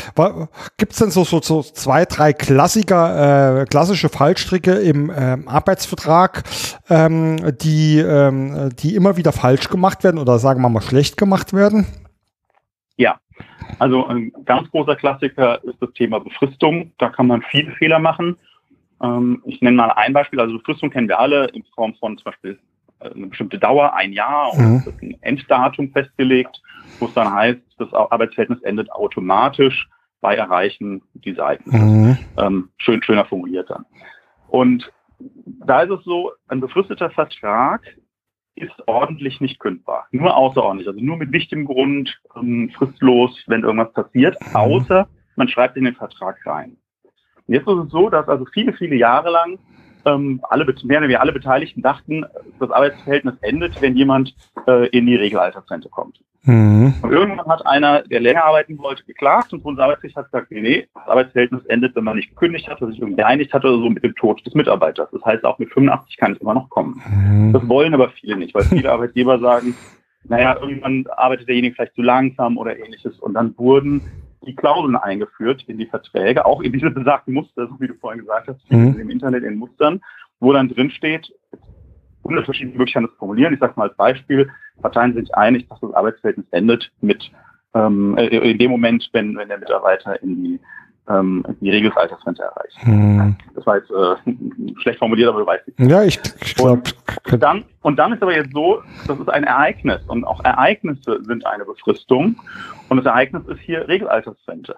Gibt 0.77 0.91
es 0.91 0.97
denn 0.97 1.09
so, 1.09 1.23
so, 1.23 1.41
so 1.41 1.61
zwei, 1.61 2.03
drei 2.03 2.33
Klassiker, 2.33 3.61
äh, 3.61 3.65
klassische 3.65 4.09
Fallstricke 4.09 4.73
im 4.73 5.09
ähm, 5.15 5.47
Arbeitsvertrag, 5.47 6.43
ähm, 6.89 7.37
die, 7.61 7.99
ähm, 7.99 8.71
die 8.77 8.93
immer 8.93 9.15
wieder 9.15 9.31
falsch 9.31 9.69
gemacht 9.69 10.03
werden 10.03 10.19
oder 10.19 10.37
sagen 10.37 10.61
wir 10.61 10.67
mal 10.67 10.81
schlecht 10.81 11.15
gemacht 11.15 11.53
werden? 11.53 11.87
Ja, 12.97 13.21
also 13.79 14.05
ein 14.05 14.33
ganz 14.43 14.69
großer 14.69 14.97
Klassiker 14.97 15.63
ist 15.63 15.77
das 15.79 15.93
Thema 15.93 16.19
Befristung. 16.19 16.91
Da 16.97 17.07
kann 17.07 17.27
man 17.27 17.41
viele 17.41 17.71
Fehler 17.75 17.99
machen. 17.99 18.35
Ähm, 19.01 19.41
ich 19.45 19.61
nenne 19.61 19.77
mal 19.77 19.91
ein 19.91 20.11
Beispiel. 20.11 20.41
Also 20.41 20.57
Befristung 20.57 20.89
kennen 20.89 21.07
wir 21.07 21.21
alle 21.21 21.45
in 21.53 21.63
Form 21.73 21.95
von 21.95 22.17
zum 22.17 22.25
Beispiel 22.25 22.59
eine 23.03 23.27
bestimmte 23.27 23.59
Dauer, 23.59 23.93
ein 23.93 24.13
Jahr, 24.13 24.53
und 24.53 24.85
mhm. 24.85 24.93
ein 25.01 25.17
Enddatum 25.21 25.91
festgelegt, 25.91 26.61
wo 26.99 27.05
es 27.05 27.13
dann 27.13 27.33
heißt, 27.33 27.61
das 27.77 27.93
Arbeitsverhältnis 27.93 28.61
endet 28.63 28.91
automatisch 28.91 29.89
bei 30.21 30.35
Erreichen 30.35 31.01
dieser 31.13 31.43
Ereignisse. 31.43 31.77
Mhm. 31.77 32.17
Ähm, 32.37 32.69
schön, 32.77 33.03
schöner 33.03 33.25
formuliert 33.25 33.69
dann. 33.69 33.85
Und 34.47 34.91
da 35.45 35.81
ist 35.81 35.91
es 35.91 36.03
so, 36.03 36.31
ein 36.47 36.59
befristeter 36.59 37.09
Vertrag 37.09 37.81
ist 38.55 38.87
ordentlich 38.87 39.41
nicht 39.41 39.59
kündbar. 39.59 40.07
Nur 40.11 40.35
außerordentlich, 40.35 40.87
also 40.87 40.99
nur 40.99 41.17
mit 41.17 41.31
wichtigem 41.31 41.65
Grund, 41.65 42.21
ähm, 42.35 42.71
fristlos, 42.77 43.43
wenn 43.47 43.63
irgendwas 43.63 43.93
passiert, 43.93 44.37
mhm. 44.39 44.55
außer 44.55 45.07
man 45.35 45.47
schreibt 45.47 45.75
in 45.77 45.85
den 45.85 45.95
Vertrag 45.95 46.37
rein. 46.45 46.77
Und 47.47 47.53
jetzt 47.53 47.67
ist 47.67 47.85
es 47.85 47.91
so, 47.91 48.09
dass 48.09 48.27
also 48.27 48.45
viele, 48.53 48.73
viele 48.73 48.95
Jahre 48.95 49.31
lang 49.31 49.59
ähm, 50.05 50.41
alle, 50.49 50.65
mehr 50.65 50.97
oder 50.97 51.01
weniger 51.01 51.21
alle 51.21 51.31
Beteiligten 51.31 51.81
dachten, 51.81 52.25
das 52.59 52.71
Arbeitsverhältnis 52.71 53.35
endet, 53.41 53.81
wenn 53.81 53.95
jemand 53.95 54.35
äh, 54.67 54.87
in 54.89 55.05
die 55.05 55.15
Regelaltersrente 55.15 55.89
kommt. 55.89 56.19
Mhm. 56.45 56.93
Und 57.01 57.11
irgendwann 57.11 57.47
hat 57.47 57.65
einer, 57.65 58.01
der 58.03 58.19
länger 58.19 58.43
arbeiten 58.43 58.77
wollte, 58.77 59.03
geklagt 59.05 59.53
und 59.53 59.63
Bundesarbeitsgericht 59.63 60.17
hat 60.17 60.25
gesagt, 60.25 60.51
nee, 60.51 60.87
das 60.93 61.07
Arbeitsverhältnis 61.07 61.65
endet, 61.67 61.95
wenn 61.95 62.03
man 62.03 62.17
nicht 62.17 62.29
gekündigt 62.29 62.67
hat, 62.67 62.81
oder 62.81 62.91
sich 62.91 62.99
irgendwie 62.99 63.21
geeinigt 63.21 63.53
hat 63.53 63.63
oder 63.63 63.77
so 63.77 63.89
mit 63.89 64.03
dem 64.03 64.15
Tod 64.15 64.45
des 64.45 64.53
Mitarbeiters. 64.53 65.09
Das 65.11 65.23
heißt, 65.23 65.45
auch 65.45 65.57
mit 65.57 65.71
85 65.71 66.17
kann 66.17 66.33
es 66.33 66.39
immer 66.39 66.53
noch 66.53 66.69
kommen. 66.69 67.01
Mhm. 67.07 67.53
Das 67.53 67.67
wollen 67.67 67.93
aber 67.93 68.09
viele 68.09 68.35
nicht, 68.35 68.53
weil 68.53 68.63
viele 68.63 68.91
Arbeitgeber 68.91 69.39
sagen, 69.39 69.75
naja, 70.25 70.57
irgendwann 70.59 71.05
arbeitet 71.15 71.47
derjenige 71.47 71.75
vielleicht 71.75 71.95
zu 71.95 72.01
langsam 72.01 72.57
oder 72.57 72.77
ähnliches. 72.77 73.19
Und 73.19 73.33
dann 73.35 73.57
wurden 73.57 74.01
die 74.45 74.55
Klauseln 74.55 74.95
eingeführt 74.95 75.63
in 75.67 75.77
die 75.77 75.85
Verträge, 75.85 76.45
auch 76.45 76.61
in 76.61 76.71
diese 76.71 76.91
besagten 76.91 77.33
Muster, 77.33 77.67
so 77.67 77.79
wie 77.79 77.87
du 77.87 77.95
vorhin 77.95 78.21
gesagt 78.21 78.47
hast, 78.47 78.71
mhm. 78.71 78.99
im 78.99 79.09
Internet 79.09 79.43
in 79.43 79.55
Mustern, 79.55 80.01
wo 80.39 80.53
dann 80.53 80.69
drin 80.69 80.91
steht, 80.91 81.31
hundert 82.23 82.45
verschiedene 82.45 82.77
Möglichkeiten 82.77 83.09
zu 83.09 83.15
formulieren. 83.15 83.53
Ich 83.53 83.59
sage 83.59 83.73
mal 83.75 83.87
als 83.89 83.97
Beispiel, 83.97 84.49
Parteien 84.81 85.13
sind 85.13 85.27
sich 85.27 85.35
einig, 85.35 85.67
dass 85.69 85.79
das 85.79 85.93
Arbeitsverhältnis 85.93 86.47
endet 86.51 86.91
mit 87.01 87.31
ähm, 87.73 88.17
äh, 88.17 88.27
in 88.27 88.57
dem 88.57 88.71
Moment, 88.71 89.09
wenn, 89.13 89.35
wenn 89.35 89.49
der 89.49 89.57
Mitarbeiter 89.57 90.21
in 90.21 90.43
die 90.43 90.59
ähm, 91.09 91.43
die 91.59 91.69
Regelsaltersrente 91.69 92.43
erreicht. 92.43 92.77
Hm. 92.79 93.35
Das 93.55 93.65
war 93.65 93.77
jetzt 93.77 93.91
äh, 93.91 94.75
schlecht 94.81 94.99
formuliert, 94.99 95.29
aber 95.29 95.39
du 95.39 95.45
weißt 95.45 95.67
es. 95.67 95.87
Ja, 95.87 96.03
ich, 96.03 96.19
ich 96.41 96.55
glaube. 96.55 96.83
Und, 97.31 97.43
dann, 97.43 97.65
und 97.81 97.97
dann 97.97 98.13
ist 98.13 98.21
aber 98.21 98.35
jetzt 98.35 98.53
so, 98.53 98.81
das 99.07 99.19
ist 99.19 99.29
ein 99.29 99.43
Ereignis 99.43 100.01
und 100.07 100.23
auch 100.23 100.43
Ereignisse 100.43 101.23
sind 101.23 101.45
eine 101.45 101.65
Befristung 101.65 102.39
und 102.89 102.97
das 102.97 103.05
Ereignis 103.05 103.45
ist 103.47 103.59
hier 103.59 103.87
Regelaltersrente. 103.87 104.77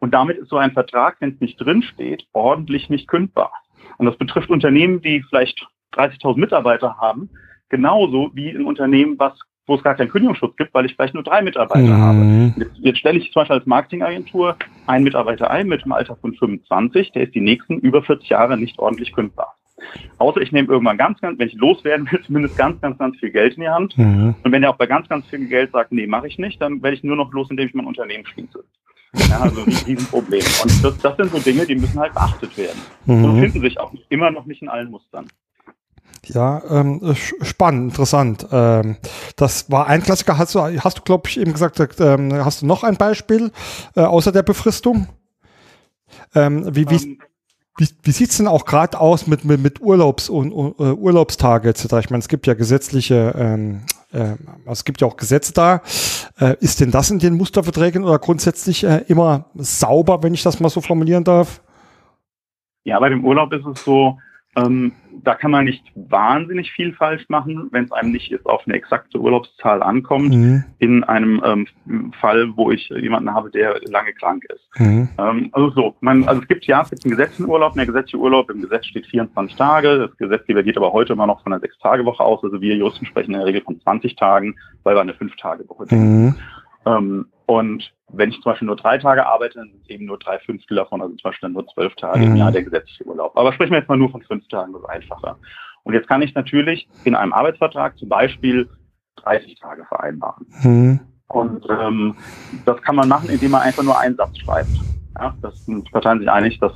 Und 0.00 0.14
damit 0.14 0.38
ist 0.38 0.48
so 0.48 0.56
ein 0.56 0.72
Vertrag, 0.72 1.16
wenn 1.20 1.34
es 1.34 1.40
nicht 1.40 1.60
drinsteht, 1.60 2.26
ordentlich 2.32 2.88
nicht 2.88 3.08
kündbar. 3.08 3.52
Und 3.96 4.06
das 4.06 4.16
betrifft 4.16 4.48
Unternehmen, 4.50 5.02
die 5.02 5.22
vielleicht 5.28 5.66
30.000 5.94 6.38
Mitarbeiter 6.38 6.96
haben, 6.98 7.30
genauso 7.68 8.30
wie 8.32 8.50
ein 8.50 8.64
Unternehmen, 8.64 9.18
was 9.18 9.32
wo 9.68 9.76
es 9.76 9.82
gar 9.82 9.94
keinen 9.94 10.08
Kündigungsschutz 10.08 10.56
gibt, 10.56 10.74
weil 10.74 10.86
ich 10.86 10.96
vielleicht 10.96 11.14
nur 11.14 11.22
drei 11.22 11.42
Mitarbeiter 11.42 11.96
mhm. 11.96 12.02
habe. 12.02 12.52
Jetzt, 12.56 12.78
jetzt 12.78 12.98
stelle 12.98 13.18
ich 13.18 13.30
zum 13.32 13.40
Beispiel 13.40 13.56
als 13.56 13.66
Marketingagentur 13.66 14.56
einen 14.86 15.04
Mitarbeiter 15.04 15.50
ein 15.50 15.68
mit 15.68 15.82
einem 15.82 15.92
Alter 15.92 16.16
von 16.16 16.34
25, 16.34 17.12
der 17.12 17.24
ist 17.24 17.34
die 17.34 17.40
nächsten 17.40 17.78
über 17.78 18.02
40 18.02 18.30
Jahre 18.30 18.56
nicht 18.56 18.78
ordentlich 18.78 19.12
kündbar. 19.12 19.54
Außer 20.16 20.40
ich 20.40 20.50
nehme 20.50 20.68
irgendwann 20.68 20.98
ganz, 20.98 21.20
ganz, 21.20 21.38
wenn 21.38 21.48
ich 21.48 21.54
loswerden 21.54 22.10
will, 22.10 22.20
zumindest 22.26 22.56
ganz, 22.56 22.80
ganz, 22.80 22.98
ganz 22.98 23.16
viel 23.18 23.30
Geld 23.30 23.54
in 23.54 23.62
die 23.62 23.68
Hand. 23.68 23.96
Mhm. 23.96 24.34
Und 24.42 24.52
wenn 24.52 24.62
er 24.62 24.70
auch 24.70 24.76
bei 24.76 24.86
ganz, 24.86 25.08
ganz 25.08 25.26
viel 25.26 25.46
Geld 25.46 25.70
sagt, 25.72 25.92
nee, 25.92 26.06
mache 26.06 26.26
ich 26.26 26.38
nicht, 26.38 26.60
dann 26.60 26.82
werde 26.82 26.96
ich 26.96 27.04
nur 27.04 27.16
noch 27.16 27.32
los, 27.32 27.50
indem 27.50 27.68
ich 27.68 27.74
mein 27.74 27.86
Unternehmen 27.86 28.26
schließe. 28.26 28.64
Ja, 29.30 29.40
also 29.40 29.62
ein 29.62 29.96
Problem. 30.10 30.42
Und 30.62 30.84
das, 30.84 30.98
das 30.98 31.16
sind 31.16 31.30
so 31.30 31.38
Dinge, 31.38 31.64
die 31.66 31.76
müssen 31.76 31.98
halt 31.98 32.12
beachtet 32.14 32.56
werden. 32.56 32.80
Mhm. 33.06 33.24
Und 33.24 33.40
finden 33.40 33.60
sich 33.60 33.78
auch 33.78 33.92
immer 34.08 34.30
noch 34.30 34.46
nicht 34.46 34.62
in 34.62 34.68
allen 34.68 34.90
Mustern. 34.90 35.26
Ja, 36.28 36.62
ähm, 36.68 37.14
spannend, 37.14 37.92
interessant. 37.92 38.46
Ähm, 38.52 38.96
das 39.36 39.70
war 39.70 39.86
ein 39.86 40.02
Klassiker. 40.02 40.36
Hast 40.36 40.54
du, 40.54 40.60
hast 40.60 40.98
du, 40.98 41.02
glaube 41.02 41.28
ich, 41.28 41.40
eben 41.40 41.52
gesagt, 41.52 41.78
ähm, 42.00 42.32
hast 42.44 42.62
du 42.62 42.66
noch 42.66 42.84
ein 42.84 42.96
Beispiel 42.96 43.50
äh, 43.96 44.00
außer 44.00 44.32
der 44.32 44.42
Befristung? 44.42 45.08
Ähm, 46.34 46.64
wie, 46.74 46.88
wie, 46.90 46.96
ähm. 46.96 47.18
wie, 47.78 47.88
wie 48.02 48.10
sieht 48.10 48.30
es 48.30 48.36
denn 48.36 48.48
auch 48.48 48.66
gerade 48.66 49.00
aus 49.00 49.26
mit, 49.26 49.44
mit, 49.44 49.60
mit 49.60 49.80
Urlaubs- 49.80 50.28
und 50.28 50.52
uh, 50.52 50.74
Urlaubstage 50.78 51.70
etc.? 51.70 51.84
Ich 52.00 52.10
meine, 52.10 52.20
es 52.20 52.28
gibt 52.28 52.46
ja 52.46 52.54
gesetzliche, 52.54 53.34
ähm, 53.36 53.82
äh, 54.12 54.34
es 54.66 54.84
gibt 54.84 55.00
ja 55.00 55.06
auch 55.06 55.16
Gesetze 55.16 55.52
da. 55.54 55.82
Äh, 56.38 56.56
ist 56.60 56.80
denn 56.80 56.90
das 56.90 57.10
in 57.10 57.18
den 57.18 57.36
Musterverträgen 57.36 58.04
oder 58.04 58.18
grundsätzlich 58.18 58.84
äh, 58.84 59.04
immer 59.08 59.46
sauber, 59.54 60.22
wenn 60.22 60.34
ich 60.34 60.42
das 60.42 60.60
mal 60.60 60.68
so 60.68 60.80
formulieren 60.80 61.24
darf? 61.24 61.62
Ja, 62.84 62.98
bei 63.00 63.08
dem 63.08 63.24
Urlaub 63.24 63.52
ist 63.52 63.66
es 63.66 63.84
so, 63.84 64.18
ähm, 64.56 64.92
da 65.22 65.34
kann 65.34 65.50
man 65.50 65.64
nicht 65.64 65.84
wahnsinnig 65.94 66.72
viel 66.72 66.92
falsch 66.94 67.28
machen, 67.28 67.68
wenn 67.70 67.84
es 67.84 67.92
einem 67.92 68.12
nicht 68.12 68.30
jetzt 68.30 68.46
auf 68.46 68.62
eine 68.66 68.76
exakte 68.76 69.18
Urlaubszahl 69.18 69.82
ankommt, 69.82 70.34
mhm. 70.34 70.64
in 70.78 71.04
einem 71.04 71.42
ähm, 71.44 72.12
Fall, 72.20 72.56
wo 72.56 72.70
ich 72.70 72.88
jemanden 72.88 73.32
habe, 73.32 73.50
der 73.50 73.80
lange 73.86 74.12
krank 74.14 74.44
ist. 74.48 74.68
Mhm. 74.80 75.08
Ähm, 75.18 75.48
also 75.52 75.70
so, 75.70 75.94
man, 76.00 76.24
also 76.24 76.42
es 76.42 76.48
gibt 76.48 76.66
ja, 76.66 76.82
es 76.82 76.90
gibt 76.90 77.04
einen 77.04 77.16
gesetzlichen 77.16 77.50
Urlaub, 77.50 77.74
der 77.74 77.86
gesetzliche 77.86 78.18
Urlaub, 78.18 78.50
im 78.50 78.62
Gesetz 78.62 78.86
steht 78.86 79.06
24 79.06 79.56
Tage, 79.56 79.98
das 79.98 80.16
Gesetzgeber 80.16 80.62
geht 80.62 80.76
aber 80.76 80.92
heute 80.92 81.12
immer 81.12 81.26
noch 81.26 81.42
von 81.42 81.52
einer 81.52 81.60
Sechs-Tage-Woche 81.60 82.22
aus, 82.22 82.42
also 82.42 82.60
wir 82.60 82.76
Juristen 82.76 83.06
sprechen 83.06 83.32
in 83.32 83.38
der 83.38 83.46
Regel 83.46 83.62
von 83.62 83.80
20 83.80 84.16
Tagen, 84.16 84.56
weil 84.82 84.96
wir 84.96 85.00
eine 85.00 85.14
Fünf-Tage-Woche 85.14 85.86
denken. 85.86 86.24
Mhm. 86.24 86.36
Ähm, 86.86 87.26
und 87.48 87.94
wenn 88.08 88.28
ich 88.28 88.36
zum 88.42 88.52
Beispiel 88.52 88.66
nur 88.66 88.76
drei 88.76 88.98
Tage 88.98 89.26
arbeite, 89.26 89.54
dann 89.54 89.70
sind 89.70 89.80
es 89.82 89.88
eben 89.88 90.04
nur 90.04 90.18
drei 90.18 90.38
Fünftel 90.38 90.76
davon, 90.76 91.00
also 91.00 91.14
zum 91.14 91.22
Beispiel 91.22 91.46
dann 91.46 91.54
nur 91.54 91.66
zwölf 91.68 91.94
Tage 91.94 92.18
mhm. 92.18 92.32
im 92.32 92.36
Jahr 92.36 92.52
der 92.52 92.62
gesetzliche 92.62 93.06
Urlaub. 93.06 93.34
Aber 93.38 93.54
sprechen 93.54 93.70
wir 93.70 93.78
jetzt 93.78 93.88
mal 93.88 93.96
nur 93.96 94.10
von 94.10 94.20
fünf 94.20 94.46
Tagen, 94.48 94.74
das 94.74 94.82
ist 94.82 94.88
einfacher. 94.90 95.38
Und 95.82 95.94
jetzt 95.94 96.08
kann 96.08 96.20
ich 96.20 96.34
natürlich 96.34 96.86
in 97.04 97.14
einem 97.14 97.32
Arbeitsvertrag 97.32 97.96
zum 97.96 98.10
Beispiel 98.10 98.68
30 99.16 99.58
Tage 99.58 99.86
vereinbaren. 99.86 100.46
Mhm. 100.62 101.00
Und 101.28 101.66
ähm, 101.70 102.16
das 102.66 102.82
kann 102.82 102.96
man 102.96 103.08
machen, 103.08 103.30
indem 103.30 103.52
man 103.52 103.62
einfach 103.62 103.82
nur 103.82 103.98
einen 103.98 104.16
Satz 104.16 104.36
schreibt. 104.36 104.68
Ja, 105.18 105.34
das 105.40 105.64
sind 105.64 105.90
Parteien 105.90 106.18
sich 106.18 106.30
einig, 106.30 106.60
dass 106.60 106.74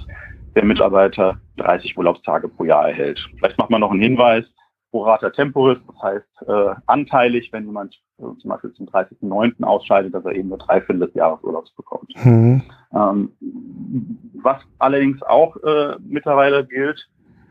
der 0.55 0.65
Mitarbeiter 0.65 1.39
30 1.59 1.99
Urlaubstage 1.99 2.49
pro 2.49 2.65
Jahr 2.65 2.89
erhält. 2.89 3.21
Vielleicht 3.37 3.59
macht 3.59 3.69
man 3.69 3.83
noch 3.83 3.91
einen 3.91 4.01
Hinweis, 4.01 4.47
pro 4.93 5.05
rata 5.05 5.31
temporis, 5.31 5.79
das 5.87 6.03
heißt 6.03 6.49
äh, 6.49 6.75
anteilig, 6.87 7.51
wenn 7.53 7.65
jemand 7.65 7.95
äh, 8.19 8.39
zum 8.39 8.51
Beispiel 8.51 8.73
zum 8.75 8.87
30.09. 8.87 9.65
ausscheidet, 9.65 10.15
dass 10.15 10.25
er 10.25 10.33
eben 10.33 10.51
nur 10.51 10.59
drei 10.59 10.81
Viertel 10.81 11.07
des 11.07 11.15
Jahresurlaubs 11.15 11.75
bekommt. 11.75 12.13
Mhm. 12.25 12.63
Ähm, 12.95 13.33
was 14.43 14.59
allerdings 14.79 15.21
auch 15.23 15.57
äh, 15.57 15.97
mittlerweile 16.01 16.65
gilt, 16.65 17.09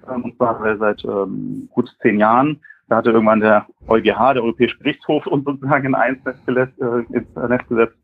ähm, 0.08 0.24
und 0.24 0.38
zwar 0.38 0.78
seit 0.78 1.04
ähm, 1.04 1.68
gut 1.72 1.94
zehn 2.02 2.20
Jahren, 2.20 2.62
da 2.88 2.98
hatte 2.98 3.12
irgendwann 3.12 3.40
der 3.40 3.66
EuGH, 3.88 4.34
der 4.34 4.44
Europäische 4.44 4.78
Gerichtshof, 4.78 5.26
uns 5.26 5.44
sozusagen 5.44 5.88
in 5.88 5.96
eins 5.96 6.20
gesetzt, 6.46 6.80
äh, 6.80 7.16
ins 7.16 7.36
Netz 7.36 7.68
gesetzt. 7.68 7.98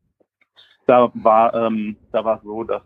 Da 0.88 1.12
war, 1.14 1.54
ähm, 1.54 1.96
da 2.12 2.26
war 2.26 2.38
es 2.38 2.44
so, 2.44 2.64
dass 2.64 2.82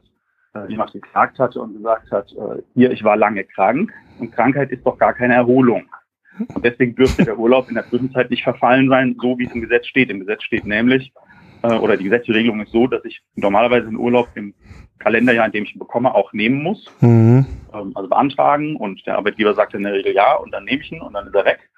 äh, 0.54 0.68
jemand 0.68 0.92
geklagt 0.92 1.40
hatte 1.40 1.62
und 1.62 1.76
gesagt 1.76 2.12
hat, 2.12 2.32
äh, 2.34 2.62
hier, 2.74 2.92
ich 2.92 3.04
war 3.04 3.16
lange 3.16 3.46
krank 3.46 3.94
und 4.20 4.32
Krankheit 4.32 4.72
ist 4.72 4.86
doch 4.86 4.98
gar 4.98 5.14
keine 5.14 5.36
Erholung. 5.36 5.86
Und 6.40 6.64
deswegen 6.64 6.96
dürfte 6.96 7.26
der 7.26 7.38
Urlaub 7.38 7.70
in 7.70 7.76
der 7.76 7.88
Zwischenzeit 7.88 8.30
nicht 8.30 8.44
verfallen 8.44 8.90
sein, 8.90 9.16
so 9.22 9.38
wie 9.38 9.46
es 9.46 9.54
im 9.54 9.62
Gesetz 9.62 9.88
steht. 9.88 10.10
Im 10.10 10.20
Gesetz 10.20 10.44
steht 10.44 10.66
nämlich, 10.66 11.12
äh, 11.64 11.74
oder 11.74 11.98
die 11.98 12.06
gesetzliche 12.06 12.40
Regelung 12.40 12.62
ist 12.62 12.72
so, 12.72 12.88
dass 12.88 13.04
ich 13.06 13.22
normalerweise 13.36 13.88
den 13.88 13.98
Urlaub 13.98 14.30
im 14.36 14.54
Kalenderjahr, 15.00 15.48
in 15.48 15.52
dem 15.52 15.64
ich 15.64 15.76
ihn 15.76 15.80
bekomme, 15.80 16.14
auch 16.14 16.32
nehmen 16.34 16.64
muss. 16.64 16.86
Mhm. 17.02 17.46
Ähm, 17.74 17.92
also 17.96 18.10
beantragen 18.10 18.76
und 18.76 19.06
der 19.06 19.18
Arbeitgeber 19.18 19.54
sagt 19.54 19.74
in 19.74 19.84
der 19.84 19.94
Regel 19.94 20.14
ja 20.14 20.36
und 20.36 20.52
dann 20.52 20.66
nehme 20.66 20.82
ich 20.82 20.92
ihn 20.92 21.02
und 21.02 21.14
dann 21.14 21.28
ist 21.28 21.36
er 21.36 21.46
weg. 21.46 21.70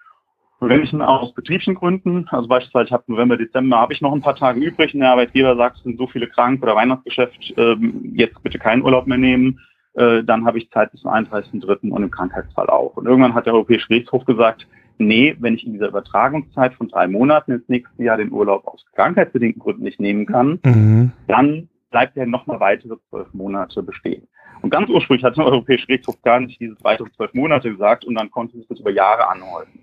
Und 0.59 0.69
wenn 0.69 0.83
ich 0.83 0.93
ihn 0.93 1.01
aus 1.01 1.33
betrieblichen 1.33 1.75
Gründen, 1.75 2.25
also 2.29 2.47
beispielsweise 2.47 2.85
ich 2.85 2.93
habe 2.93 3.03
November, 3.07 3.35
Dezember, 3.35 3.79
habe 3.79 3.91
ich 3.91 3.99
noch 3.99 4.13
ein 4.13 4.21
paar 4.21 4.37
Tage 4.37 4.61
übrig 4.61 4.93
und 4.93 5.01
der 5.01 5.09
Arbeitgeber 5.09 5.57
sagt, 5.57 5.77
es 5.77 5.83
sind 5.83 5.97
so 5.97 6.07
viele 6.07 6.27
krank 6.27 6.63
oder 6.63 6.73
Weihnachtsgeschäft, 6.73 7.53
ähm, 7.57 8.13
jetzt 8.15 8.41
bitte 8.43 8.59
keinen 8.59 8.81
Urlaub 8.81 9.05
mehr 9.05 9.17
nehmen, 9.17 9.59
äh, 9.95 10.23
dann 10.23 10.45
habe 10.45 10.57
ich 10.57 10.69
Zeit 10.71 10.91
bis 10.91 11.01
zum 11.01 11.11
31.3. 11.11 11.89
und 11.91 12.03
im 12.03 12.11
Krankheitsfall 12.11 12.67
auch. 12.67 12.97
Und 12.97 13.05
irgendwann 13.05 13.33
hat 13.33 13.45
der 13.45 13.53
Europäische 13.53 13.87
Gerichtshof 13.87 14.25
gesagt, 14.25 14.67
nee, 14.97 15.35
wenn 15.39 15.55
ich 15.55 15.65
in 15.65 15.73
dieser 15.73 15.89
Übertragungszeit 15.89 16.73
von 16.73 16.87
drei 16.87 17.07
Monaten 17.07 17.51
ins 17.51 17.67
nächste 17.67 18.03
Jahr 18.03 18.17
den 18.17 18.31
Urlaub 18.31 18.67
aus 18.67 18.85
krankheitsbedingten 18.93 19.61
Gründen 19.61 19.83
nicht 19.83 19.99
nehmen 19.99 20.25
kann, 20.25 20.59
mhm. 20.63 21.11
dann 21.27 21.69
bleibt 21.91 22.17
er 22.17 22.25
nochmal 22.25 22.59
weitere 22.59 22.95
zwölf 23.09 23.31
Monate 23.33 23.83
bestehen. 23.83 24.27
Und 24.61 24.69
ganz 24.69 24.89
ursprünglich 24.89 25.23
hat 25.23 25.37
der 25.37 25.45
Europäische 25.45 25.87
Gerichtshof 25.87 26.21
gar 26.21 26.39
nicht 26.39 26.59
diese 26.59 26.75
weitere 26.81 27.11
zwölf 27.11 27.33
Monate 27.33 27.69
gesagt 27.69 28.05
und 28.05 28.15
dann 28.15 28.31
konnte 28.31 28.57
sich 28.57 28.67
das 28.67 28.79
über 28.79 28.91
Jahre 28.91 29.27
anhäufen. 29.29 29.79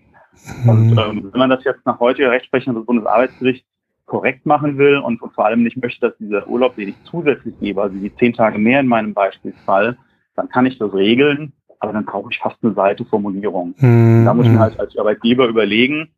Mhm. 0.64 0.69
Und 0.69 0.99
ähm, 0.99 1.29
wenn 1.33 1.38
man 1.38 1.50
das 1.50 1.64
jetzt 1.64 1.85
nach 1.87 2.00
heutiger 2.00 2.31
Rechtsprechung 2.31 2.75
des 2.75 2.87
Bundesarbeitsgerichts 2.87 3.69
korrekt 4.11 4.45
machen 4.45 4.76
will 4.76 4.97
und, 4.99 5.23
und 5.23 5.33
vor 5.35 5.47
allem 5.47 5.62
nicht 5.62 5.81
möchte, 5.81 6.09
dass 6.09 6.19
dieser 6.19 6.49
Urlaub, 6.49 6.75
den 6.75 6.88
ich 6.88 6.97
zusätzlich 7.05 7.55
gebe, 7.61 7.81
also 7.81 7.97
die 7.97 8.12
zehn 8.17 8.33
Tage 8.33 8.59
mehr 8.59 8.81
in 8.81 8.88
meinem 8.88 9.14
Beispielsfall, 9.14 9.97
dann 10.35 10.49
kann 10.49 10.67
ich 10.67 10.79
das 10.79 10.93
regeln, 10.93 11.52
aber 11.79 11.93
dann 11.93 12.05
brauche 12.05 12.29
ich 12.33 12.40
fast 12.40 12.57
eine 12.62 12.75
Seite 12.75 13.05
Formulierung. 13.05 13.73
Mhm. 13.79 14.25
Da 14.25 14.35
muss 14.35 14.47
man 14.47 14.59
halt 14.59 14.81
als 14.81 14.99
Arbeitgeber 14.99 15.47
überlegen, 15.47 16.09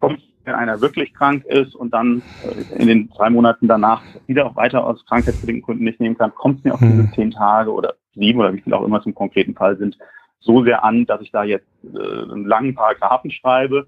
kommt 0.00 0.18
wenn 0.44 0.56
einer 0.56 0.80
wirklich 0.80 1.14
krank 1.14 1.44
ist 1.46 1.74
und 1.74 1.94
dann 1.94 2.20
äh, 2.42 2.82
in 2.82 2.88
den 2.88 3.08
drei 3.10 3.30
Monaten 3.30 3.68
danach 3.68 4.02
wieder 4.26 4.44
auch 4.46 4.56
weiter 4.56 4.84
aus 4.84 5.06
krankheitsbedingten 5.06 5.64
Gründen 5.64 5.84
nicht 5.84 6.00
nehmen 6.00 6.18
kann, 6.18 6.34
kommt 6.34 6.58
es 6.58 6.64
mir 6.64 6.74
auf 6.74 6.80
diese 6.80 7.10
zehn 7.12 7.30
Tage 7.30 7.72
oder 7.72 7.94
sieben 8.14 8.40
oder 8.40 8.52
wie 8.52 8.60
viel 8.60 8.74
auch 8.74 8.84
immer 8.84 9.00
zum 9.02 9.14
konkreten 9.14 9.54
Fall 9.54 9.78
sind, 9.78 9.96
so 10.40 10.64
sehr 10.64 10.84
an, 10.84 11.06
dass 11.06 11.22
ich 11.22 11.30
da 11.30 11.44
jetzt 11.44 11.68
äh, 11.84 12.30
einen 12.30 12.44
langen 12.44 12.74
Paragraphen 12.74 13.30
schreibe 13.30 13.86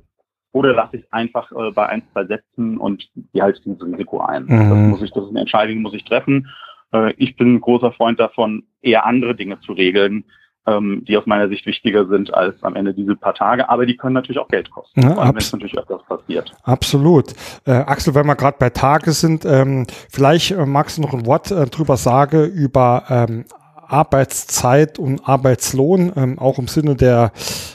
oder 0.56 0.72
lasse 0.72 0.96
ich 0.96 1.02
es 1.02 1.12
einfach 1.12 1.52
äh, 1.52 1.70
bei 1.70 1.86
ein, 1.86 2.02
zwei 2.12 2.24
Sätzen 2.24 2.78
und 2.78 3.06
die 3.14 3.42
halte 3.42 3.60
dieses 3.62 3.82
Risiko 3.82 4.20
ein. 4.20 4.44
Mhm. 4.44 4.70
Das 4.70 4.78
muss 4.78 5.02
ich, 5.02 5.12
das 5.12 5.24
ist 5.24 5.30
eine 5.30 5.40
Entscheidung, 5.40 5.82
muss 5.82 5.92
ich 5.92 6.04
treffen. 6.04 6.48
Äh, 6.94 7.12
ich 7.18 7.36
bin 7.36 7.56
ein 7.56 7.60
großer 7.60 7.92
Freund 7.92 8.18
davon, 8.18 8.62
eher 8.80 9.04
andere 9.04 9.34
Dinge 9.34 9.60
zu 9.60 9.72
regeln, 9.72 10.24
ähm, 10.66 11.04
die 11.06 11.18
aus 11.18 11.26
meiner 11.26 11.48
Sicht 11.50 11.66
wichtiger 11.66 12.06
sind 12.06 12.32
als 12.32 12.62
am 12.62 12.74
Ende 12.74 12.94
diese 12.94 13.16
paar 13.16 13.34
Tage, 13.34 13.68
aber 13.68 13.84
die 13.84 13.98
können 13.98 14.14
natürlich 14.14 14.38
auch 14.38 14.48
Geld 14.48 14.70
kosten, 14.70 15.02
ja, 15.02 15.28
wenn 15.28 15.36
es 15.36 15.52
natürlich 15.52 15.78
öfters 15.78 16.02
passiert. 16.04 16.50
Absolut. 16.62 17.34
Äh, 17.66 17.72
Axel, 17.72 18.14
wenn 18.14 18.26
wir 18.26 18.34
gerade 18.34 18.56
bei 18.58 18.70
Tage 18.70 19.12
sind, 19.12 19.44
ähm, 19.44 19.86
vielleicht 20.08 20.52
äh, 20.52 20.64
magst 20.64 20.96
du 20.96 21.02
noch 21.02 21.12
ein 21.12 21.26
Wort 21.26 21.50
äh, 21.50 21.66
drüber 21.66 21.98
sagen 21.98 22.50
über 22.50 23.04
ähm, 23.10 23.44
Arbeitszeit 23.88 24.98
und 24.98 25.26
Arbeitslohn, 25.28 26.12
ähm, 26.16 26.38
auch 26.38 26.58
im 26.58 26.68
Sinne 26.68 26.96
der 26.96 27.32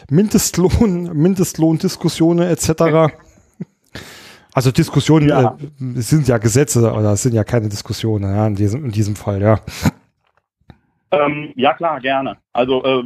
Mindestlohn, 0.09 1.11
Mindestlohndiskussionen 1.13 2.47
etc. 2.47 3.13
Also 4.53 4.71
Diskussionen 4.71 5.29
ja. 5.29 5.57
äh, 5.57 6.01
sind 6.01 6.27
ja 6.27 6.37
Gesetze 6.37 6.91
oder 6.91 7.15
sind 7.15 7.33
ja 7.33 7.43
keine 7.43 7.69
Diskussionen 7.69 8.35
ja, 8.35 8.47
in, 8.47 8.55
diesem, 8.55 8.85
in 8.85 8.91
diesem 8.91 9.15
Fall, 9.15 9.41
ja. 9.41 9.59
Ähm, 11.11 11.51
ja 11.55 11.73
klar, 11.73 11.99
gerne. 11.99 12.37
Also 12.53 12.83
äh, 12.83 13.03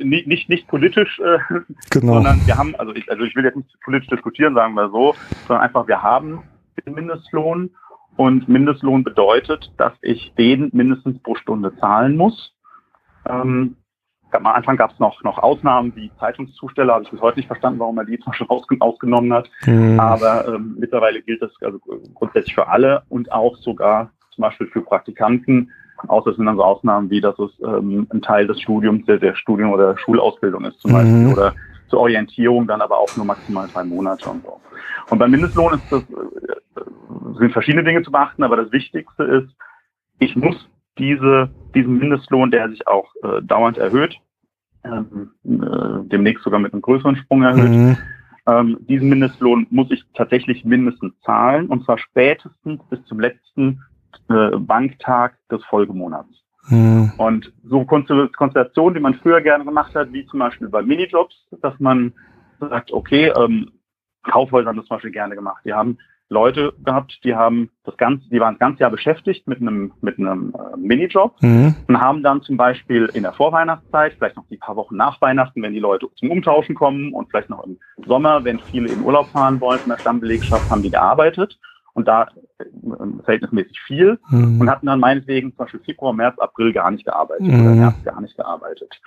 nicht, 0.00 0.26
nicht, 0.26 0.48
nicht 0.48 0.68
politisch, 0.68 1.18
äh, 1.18 1.38
genau. 1.90 2.14
sondern 2.14 2.46
wir 2.46 2.56
haben, 2.56 2.74
also 2.76 2.94
ich, 2.94 3.10
also 3.10 3.24
ich 3.24 3.34
will 3.36 3.44
jetzt 3.44 3.56
nicht 3.56 3.80
politisch 3.82 4.08
diskutieren, 4.08 4.54
sagen 4.54 4.74
wir 4.74 4.90
so, 4.90 5.14
sondern 5.46 5.64
einfach 5.64 5.88
wir 5.88 6.02
haben 6.02 6.42
den 6.84 6.94
Mindestlohn 6.94 7.70
Und 8.18 8.48
Mindestlohn 8.48 9.04
bedeutet, 9.04 9.70
dass 9.76 9.92
ich 10.02 10.34
den 10.36 10.70
mindestens 10.72 11.22
pro 11.22 11.36
Stunde 11.36 11.76
zahlen 11.76 12.16
muss. 12.16 12.52
Ähm, 13.28 13.76
am 14.32 14.46
Anfang 14.46 14.76
gab 14.76 14.90
es 14.90 14.98
noch, 14.98 15.22
noch 15.22 15.38
Ausnahmen 15.38 15.94
wie 15.94 16.10
Zeitungszusteller, 16.18 16.94
habe 16.94 17.04
ich 17.04 17.12
bis 17.12 17.20
heute 17.20 17.38
nicht 17.38 17.46
verstanden, 17.46 17.78
warum 17.78 17.96
er 17.96 18.06
die 18.06 18.18
zum 18.18 18.32
Beispiel 18.32 18.48
ausgen 18.50 18.80
ausgenommen 18.80 19.32
hat. 19.32 19.48
Mhm. 19.66 20.00
Aber 20.00 20.48
ähm, 20.48 20.74
mittlerweile 20.80 21.22
gilt 21.22 21.40
das 21.42 21.52
also 21.62 21.78
grundsätzlich 22.14 22.56
für 22.56 22.66
alle 22.66 23.04
und 23.08 23.30
auch 23.30 23.56
sogar 23.58 24.10
zum 24.34 24.42
Beispiel 24.42 24.66
für 24.66 24.82
Praktikanten. 24.82 25.70
Außer 26.08 26.30
es 26.30 26.36
sind 26.36 26.46
dann 26.46 26.56
so 26.56 26.64
Ausnahmen 26.64 27.10
wie, 27.10 27.20
dass 27.20 27.38
es 27.38 27.52
ähm, 27.60 28.08
ein 28.12 28.20
Teil 28.20 28.48
des 28.48 28.60
Studiums, 28.60 29.06
der, 29.06 29.18
der 29.18 29.36
Studium- 29.36 29.72
oder 29.72 29.96
Schulausbildung 29.96 30.64
ist 30.64 30.80
zum 30.80 30.90
mhm. 30.90 30.94
Beispiel. 30.94 31.32
Oder 31.32 31.54
zur 31.88 32.00
Orientierung 32.00 32.66
dann 32.66 32.80
aber 32.80 32.98
auch 32.98 33.16
nur 33.16 33.26
maximal 33.26 33.68
drei 33.72 33.84
Monate 33.84 34.28
und 34.28 34.42
so. 34.44 34.60
Und 35.10 35.18
beim 35.18 35.30
Mindestlohn 35.30 35.74
ist 35.74 35.90
das, 35.90 36.02
äh, 36.02 37.38
sind 37.38 37.52
verschiedene 37.52 37.84
Dinge 37.84 38.02
zu 38.02 38.10
beachten, 38.10 38.42
aber 38.42 38.56
das 38.56 38.72
Wichtigste 38.72 39.24
ist, 39.24 39.48
ich 40.18 40.36
muss 40.36 40.68
diese, 40.98 41.50
diesen 41.74 41.98
Mindestlohn, 41.98 42.50
der 42.50 42.68
sich 42.70 42.86
auch 42.86 43.12
äh, 43.22 43.42
dauernd 43.42 43.78
erhöht, 43.78 44.16
ähm, 44.84 45.32
äh, 45.44 46.08
demnächst 46.08 46.44
sogar 46.44 46.60
mit 46.60 46.72
einem 46.72 46.82
größeren 46.82 47.16
Sprung 47.16 47.42
erhöht, 47.42 47.70
mhm. 47.70 47.96
ähm, 48.46 48.76
diesen 48.80 49.08
Mindestlohn 49.08 49.66
muss 49.70 49.90
ich 49.90 50.04
tatsächlich 50.14 50.64
mindestens 50.64 51.18
zahlen 51.20 51.66
und 51.66 51.84
zwar 51.84 51.98
spätestens 51.98 52.82
bis 52.90 53.04
zum 53.04 53.20
letzten 53.20 53.82
äh, 54.28 54.56
Banktag 54.56 55.38
des 55.50 55.64
Folgemonats. 55.64 56.28
Mhm. 56.68 57.12
Und 57.16 57.52
so 57.64 57.84
Konstellationen, 57.84 58.94
die 58.94 59.00
man 59.00 59.14
früher 59.14 59.40
gerne 59.40 59.64
gemacht 59.64 59.94
hat, 59.94 60.12
wie 60.12 60.26
zum 60.26 60.40
Beispiel 60.40 60.68
bei 60.68 60.82
Minijobs, 60.82 61.34
dass 61.62 61.78
man 61.78 62.12
sagt, 62.60 62.92
okay, 62.92 63.32
ähm, 63.36 63.70
Kaufhäuser 64.24 64.68
haben 64.68 64.76
das 64.76 64.86
zum 64.86 64.96
Beispiel 64.96 65.12
gerne 65.12 65.34
gemacht. 65.34 65.62
Die 65.64 65.72
haben 65.72 65.98
Leute 66.30 66.74
gehabt, 66.84 67.20
die 67.24 67.34
haben 67.34 67.70
das 67.84 67.96
ganze, 67.96 68.28
die 68.28 68.38
waren 68.38 68.54
das 68.54 68.58
ganze 68.58 68.80
Jahr 68.80 68.90
beschäftigt 68.90 69.46
mit 69.46 69.62
einem 69.62 69.92
mit 70.02 70.18
einem 70.18 70.54
äh, 70.54 70.76
Minijob 70.76 71.40
mhm. 71.40 71.74
und 71.86 72.00
haben 72.00 72.22
dann 72.22 72.42
zum 72.42 72.58
Beispiel 72.58 73.08
in 73.14 73.22
der 73.22 73.32
Vorweihnachtszeit, 73.32 74.12
vielleicht 74.14 74.36
noch 74.36 74.46
die 74.50 74.58
paar 74.58 74.76
Wochen 74.76 74.96
nach 74.96 75.20
Weihnachten, 75.22 75.62
wenn 75.62 75.72
die 75.72 75.78
Leute 75.78 76.08
zum 76.16 76.30
Umtauschen 76.30 76.74
kommen 76.74 77.14
und 77.14 77.30
vielleicht 77.30 77.48
noch 77.48 77.64
im 77.64 77.78
Sommer, 78.06 78.44
wenn 78.44 78.58
viele 78.58 78.92
in 78.92 79.02
Urlaub 79.02 79.28
fahren 79.28 79.60
wollen 79.60 79.78
von 79.78 79.90
der 79.90 79.98
Stammbelegschaft, 79.98 80.70
haben 80.70 80.82
die 80.82 80.90
gearbeitet 80.90 81.58
und 81.98 82.06
da 82.06 82.28
äh, 82.58 82.64
verhältnismäßig 83.24 83.80
viel 83.80 84.18
mhm. 84.30 84.60
und 84.60 84.70
hatten 84.70 84.86
dann 84.86 85.00
meinetwegen 85.00 85.50
zum 85.50 85.58
Beispiel 85.58 85.80
Februar, 85.80 86.12
März, 86.12 86.38
April 86.38 86.72
gar 86.72 86.90
nicht 86.90 87.04
gearbeitet 87.04 87.46
mhm. 87.46 87.60
oder 87.60 87.74
März 87.74 88.04
gar 88.04 88.20
nicht 88.20 88.36
gearbeitet. 88.36 89.00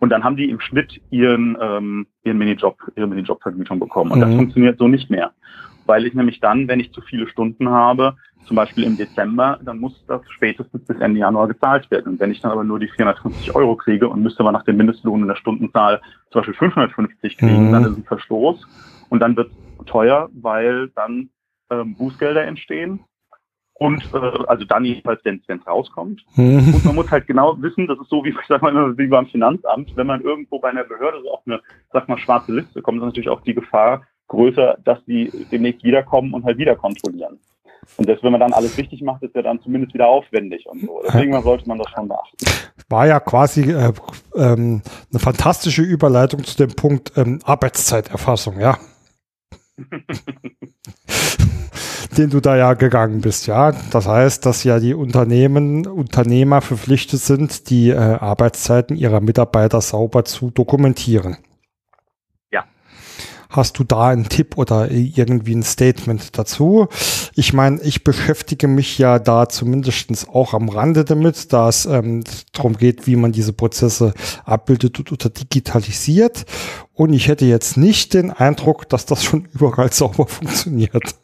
Und 0.00 0.10
dann 0.10 0.24
haben 0.24 0.36
die 0.36 0.48
im 0.48 0.60
Schnitt 0.60 1.00
ihren, 1.10 1.56
ähm, 1.60 2.06
ihren 2.24 2.38
Minijob, 2.38 2.76
ihre 2.96 3.06
Minijobvergütung 3.06 3.78
bekommen. 3.80 4.12
Und 4.12 4.18
mhm. 4.18 4.22
das 4.22 4.34
funktioniert 4.34 4.78
so 4.78 4.88
nicht 4.88 5.10
mehr 5.10 5.32
weil 5.88 6.06
ich 6.06 6.14
nämlich 6.14 6.38
dann, 6.38 6.68
wenn 6.68 6.80
ich 6.80 6.92
zu 6.92 7.00
viele 7.00 7.26
Stunden 7.28 7.70
habe, 7.70 8.14
zum 8.44 8.56
Beispiel 8.56 8.84
im 8.84 8.96
Dezember, 8.96 9.58
dann 9.62 9.78
muss 9.78 10.04
das 10.06 10.20
spätestens 10.30 10.84
bis 10.84 10.98
Ende 11.00 11.20
Januar 11.20 11.48
gezahlt 11.48 11.90
werden. 11.90 12.12
Und 12.12 12.20
wenn 12.20 12.30
ich 12.30 12.40
dann 12.40 12.52
aber 12.52 12.62
nur 12.62 12.78
die 12.78 12.88
450 12.88 13.54
Euro 13.54 13.74
kriege 13.74 14.08
und 14.08 14.22
müsste 14.22 14.40
aber 14.40 14.52
nach 14.52 14.64
dem 14.64 14.76
Mindestlohn 14.76 15.22
in 15.22 15.28
der 15.28 15.36
Stundenzahl 15.36 16.00
zum 16.30 16.40
Beispiel 16.40 16.54
550 16.54 17.38
kriegen, 17.38 17.68
mhm. 17.68 17.72
dann 17.72 17.84
ist 17.84 17.90
es 17.90 17.96
ein 17.98 18.04
Verstoß 18.04 18.66
und 19.08 19.20
dann 19.20 19.36
wird 19.36 19.50
es 19.50 19.86
teuer, 19.86 20.28
weil 20.32 20.88
dann 20.90 21.30
ähm, 21.70 21.94
Bußgelder 21.96 22.44
entstehen. 22.44 23.00
Und 23.74 24.02
äh, 24.12 24.44
also 24.48 24.64
dann 24.64 24.84
jedenfalls, 24.84 25.24
wenn 25.24 25.40
es 25.46 25.66
rauskommt. 25.66 26.24
Mhm. 26.34 26.74
Und 26.74 26.84
man 26.84 26.94
muss 26.96 27.10
halt 27.10 27.26
genau 27.26 27.56
wissen, 27.62 27.86
das 27.86 27.98
ist 28.00 28.10
so 28.10 28.24
wie, 28.24 28.30
ich 28.30 28.36
sag 28.48 28.62
mal, 28.62 28.98
wie 28.98 29.06
beim 29.06 29.26
Finanzamt, 29.26 29.96
wenn 29.96 30.06
man 30.06 30.20
irgendwo 30.20 30.58
bei 30.58 30.70
einer 30.70 30.84
Behörde 30.84 31.22
so 31.22 31.30
auf 31.30 31.40
eine, 31.46 31.60
sag 31.92 32.08
mal, 32.08 32.18
schwarze 32.18 32.52
Liste 32.52 32.82
kommt, 32.82 32.98
ist 32.98 33.04
natürlich 33.04 33.28
auch 33.28 33.42
die 33.42 33.54
Gefahr, 33.54 34.02
größer, 34.26 34.78
dass 34.84 35.02
die 35.06 35.30
demnächst 35.50 35.82
wiederkommen 35.84 36.34
und 36.34 36.44
halt 36.44 36.58
wieder 36.58 36.76
kontrollieren. 36.76 37.38
Und 37.96 38.08
das, 38.08 38.22
wenn 38.22 38.32
man 38.32 38.40
dann 38.40 38.52
alles 38.52 38.76
richtig 38.76 39.00
macht, 39.02 39.22
ist 39.22 39.34
ja 39.34 39.42
dann 39.42 39.60
zumindest 39.60 39.94
wieder 39.94 40.08
aufwendig 40.08 40.66
und 40.66 40.82
so. 40.82 41.00
Deswegen 41.06 41.40
sollte 41.42 41.66
man 41.66 41.78
das 41.78 41.88
schon 41.90 42.08
beachten. 42.08 42.36
War 42.88 43.06
ja 43.06 43.20
quasi 43.20 43.72
äh, 43.72 43.92
ähm, 44.34 44.82
eine 45.10 45.18
fantastische 45.18 45.82
Überleitung 45.82 46.44
zu 46.44 46.56
dem 46.56 46.74
Punkt 46.74 47.12
ähm, 47.16 47.40
Arbeitszeiterfassung, 47.44 48.60
ja. 48.60 48.76
den 52.16 52.30
du 52.30 52.40
da 52.40 52.56
ja 52.56 52.74
gegangen 52.74 53.20
bist, 53.20 53.46
ja. 53.46 53.72
Das 53.90 54.06
heißt, 54.06 54.46
dass 54.46 54.64
ja 54.64 54.80
die 54.80 54.94
Unternehmen, 54.94 55.86
Unternehmer 55.86 56.60
verpflichtet 56.60 57.20
sind, 57.20 57.70
die 57.70 57.90
äh, 57.90 57.96
Arbeitszeiten 57.96 58.96
ihrer 58.96 59.20
Mitarbeiter 59.20 59.80
sauber 59.80 60.24
zu 60.24 60.50
dokumentieren. 60.50 61.36
Hast 63.50 63.78
du 63.78 63.84
da 63.84 64.08
einen 64.08 64.28
Tipp 64.28 64.58
oder 64.58 64.90
irgendwie 64.90 65.54
ein 65.54 65.62
Statement 65.62 66.36
dazu? 66.36 66.88
Ich 67.34 67.54
meine, 67.54 67.80
ich 67.80 68.04
beschäftige 68.04 68.68
mich 68.68 68.98
ja 68.98 69.18
da 69.18 69.48
zumindestens 69.48 70.28
auch 70.28 70.52
am 70.52 70.68
Rande 70.68 71.04
damit, 71.04 71.52
da 71.52 71.68
es 71.68 71.86
ähm, 71.86 72.24
darum 72.52 72.76
geht, 72.76 73.06
wie 73.06 73.16
man 73.16 73.32
diese 73.32 73.54
Prozesse 73.54 74.12
abbildet 74.44 75.10
oder 75.10 75.30
digitalisiert. 75.30 76.44
Und 76.92 77.14
ich 77.14 77.28
hätte 77.28 77.46
jetzt 77.46 77.78
nicht 77.78 78.12
den 78.12 78.30
Eindruck, 78.30 78.86
dass 78.88 79.06
das 79.06 79.24
schon 79.24 79.48
überall 79.54 79.92
sauber 79.92 80.26
funktioniert. 80.28 81.14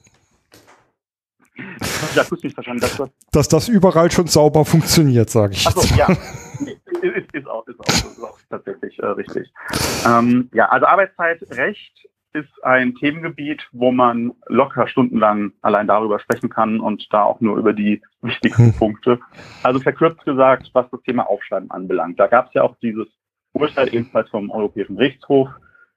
Ich 1.57 2.19
habe 2.19 2.37
nicht 2.43 2.55
verstanden. 2.55 2.81
Dass 2.81 2.97
das, 2.97 3.11
dass 3.33 3.49
das 3.49 3.69
überall 3.69 4.11
schon 4.11 4.29
sauber 4.29 4.65
funktioniert, 4.65 5.29
sage 5.29 5.55
ich. 5.55 5.67
Ach 5.67 5.73
so, 5.73 5.95
ja. 5.95 6.09
ist, 6.11 7.35
ist, 7.35 7.47
auch, 7.47 7.67
ist, 7.67 7.79
auch, 7.81 7.87
ist 7.87 8.23
auch 8.23 8.39
tatsächlich 8.49 8.99
äh, 8.99 9.07
richtig. 9.07 9.53
Ähm, 10.07 10.49
ja, 10.55 10.67
also 10.71 10.87
Arbeitszeitrecht 10.87 12.09
ist 12.35 12.65
ein 12.65 12.97
Themengebiet, 12.97 13.67
wo 13.73 13.93
man 13.93 14.33
locker 14.49 14.89
stundenlang 14.89 15.53
allein 15.63 15.87
darüber 15.87 16.19
sprechen 16.19 16.51
kann 16.51 16.81
und 16.81 17.07
da 17.13 17.23
auch 17.23 17.41
nur 17.41 17.57
über 17.57 17.73
die 17.73 18.03
wichtigsten 18.23 18.73
hm. 18.73 18.75
Punkte. 18.75 19.21
Also 19.63 19.79
verkürzt 19.79 20.25
gesagt, 20.25 20.71
was 20.73 20.91
das 20.91 21.01
Thema 21.03 21.29
Aufschreiben 21.29 21.71
anbelangt. 21.71 22.19
Da 22.19 22.27
gab 22.27 22.49
es 22.49 22.55
ja 22.55 22.63
auch 22.63 22.77
dieses 22.83 23.07
Urteil 23.53 23.95
ebenfalls 23.95 24.29
vom 24.31 24.51
Europäischen 24.51 24.97
Gerichtshof 24.97 25.49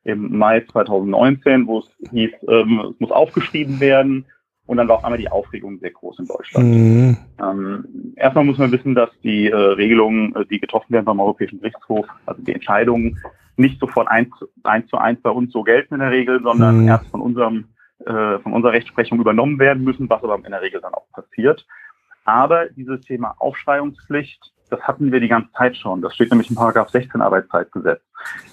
im 0.03 0.37
Mai 0.37 0.61
2019, 0.71 1.67
wo 1.67 1.79
es 1.79 2.09
hieß, 2.11 2.31
ähm, 2.47 2.93
es 2.93 2.99
muss 2.99 3.11
aufgeschrieben 3.11 3.79
werden. 3.79 4.25
Und 4.67 4.77
dann 4.77 4.87
war 4.87 4.97
auf 4.97 5.05
einmal 5.05 5.17
die 5.17 5.31
Aufregung 5.31 5.79
sehr 5.79 5.91
groß 5.91 6.19
in 6.19 6.27
Deutschland. 6.27 6.67
Mhm. 6.67 7.17
Ähm, 7.41 8.13
erstmal 8.17 8.43
muss 8.43 8.57
man 8.57 8.71
wissen, 8.71 8.95
dass 8.95 9.09
die 9.23 9.47
äh, 9.47 9.55
Regelungen, 9.55 10.35
äh, 10.35 10.45
die 10.45 10.59
getroffen 10.59 10.93
werden 10.93 11.05
beim 11.05 11.21
Europäischen 11.21 11.59
Gerichtshof, 11.59 12.05
also 12.25 12.41
die 12.43 12.53
Entscheidungen, 12.53 13.17
nicht 13.57 13.79
sofort 13.79 14.07
eins, 14.07 14.29
eins 14.63 14.87
zu 14.89 14.97
eins 14.97 15.21
bei 15.21 15.29
uns 15.29 15.51
so 15.51 15.63
gelten 15.63 15.95
in 15.95 15.99
der 15.99 16.11
Regel, 16.11 16.41
sondern 16.41 16.81
mhm. 16.81 16.87
erst 16.87 17.07
von 17.07 17.21
unserem 17.21 17.65
äh, 18.05 18.39
von 18.39 18.53
unserer 18.53 18.73
Rechtsprechung 18.73 19.19
übernommen 19.19 19.59
werden 19.59 19.83
müssen, 19.83 20.09
was 20.09 20.23
aber 20.23 20.35
in 20.35 20.51
der 20.51 20.61
Regel 20.61 20.81
dann 20.81 20.93
auch 20.93 21.09
passiert. 21.11 21.65
Aber 22.25 22.67
dieses 22.69 23.01
Thema 23.01 23.35
Aufschreibungspflicht, 23.39 24.53
das 24.69 24.81
hatten 24.81 25.11
wir 25.11 25.19
die 25.19 25.29
ganze 25.29 25.51
Zeit 25.53 25.77
schon. 25.77 26.01
Das 26.01 26.13
steht 26.13 26.29
nämlich 26.29 26.49
in 26.49 26.55
Paragraph 26.55 26.89
16 26.89 27.21
Arbeitszeitgesetz. 27.21 28.01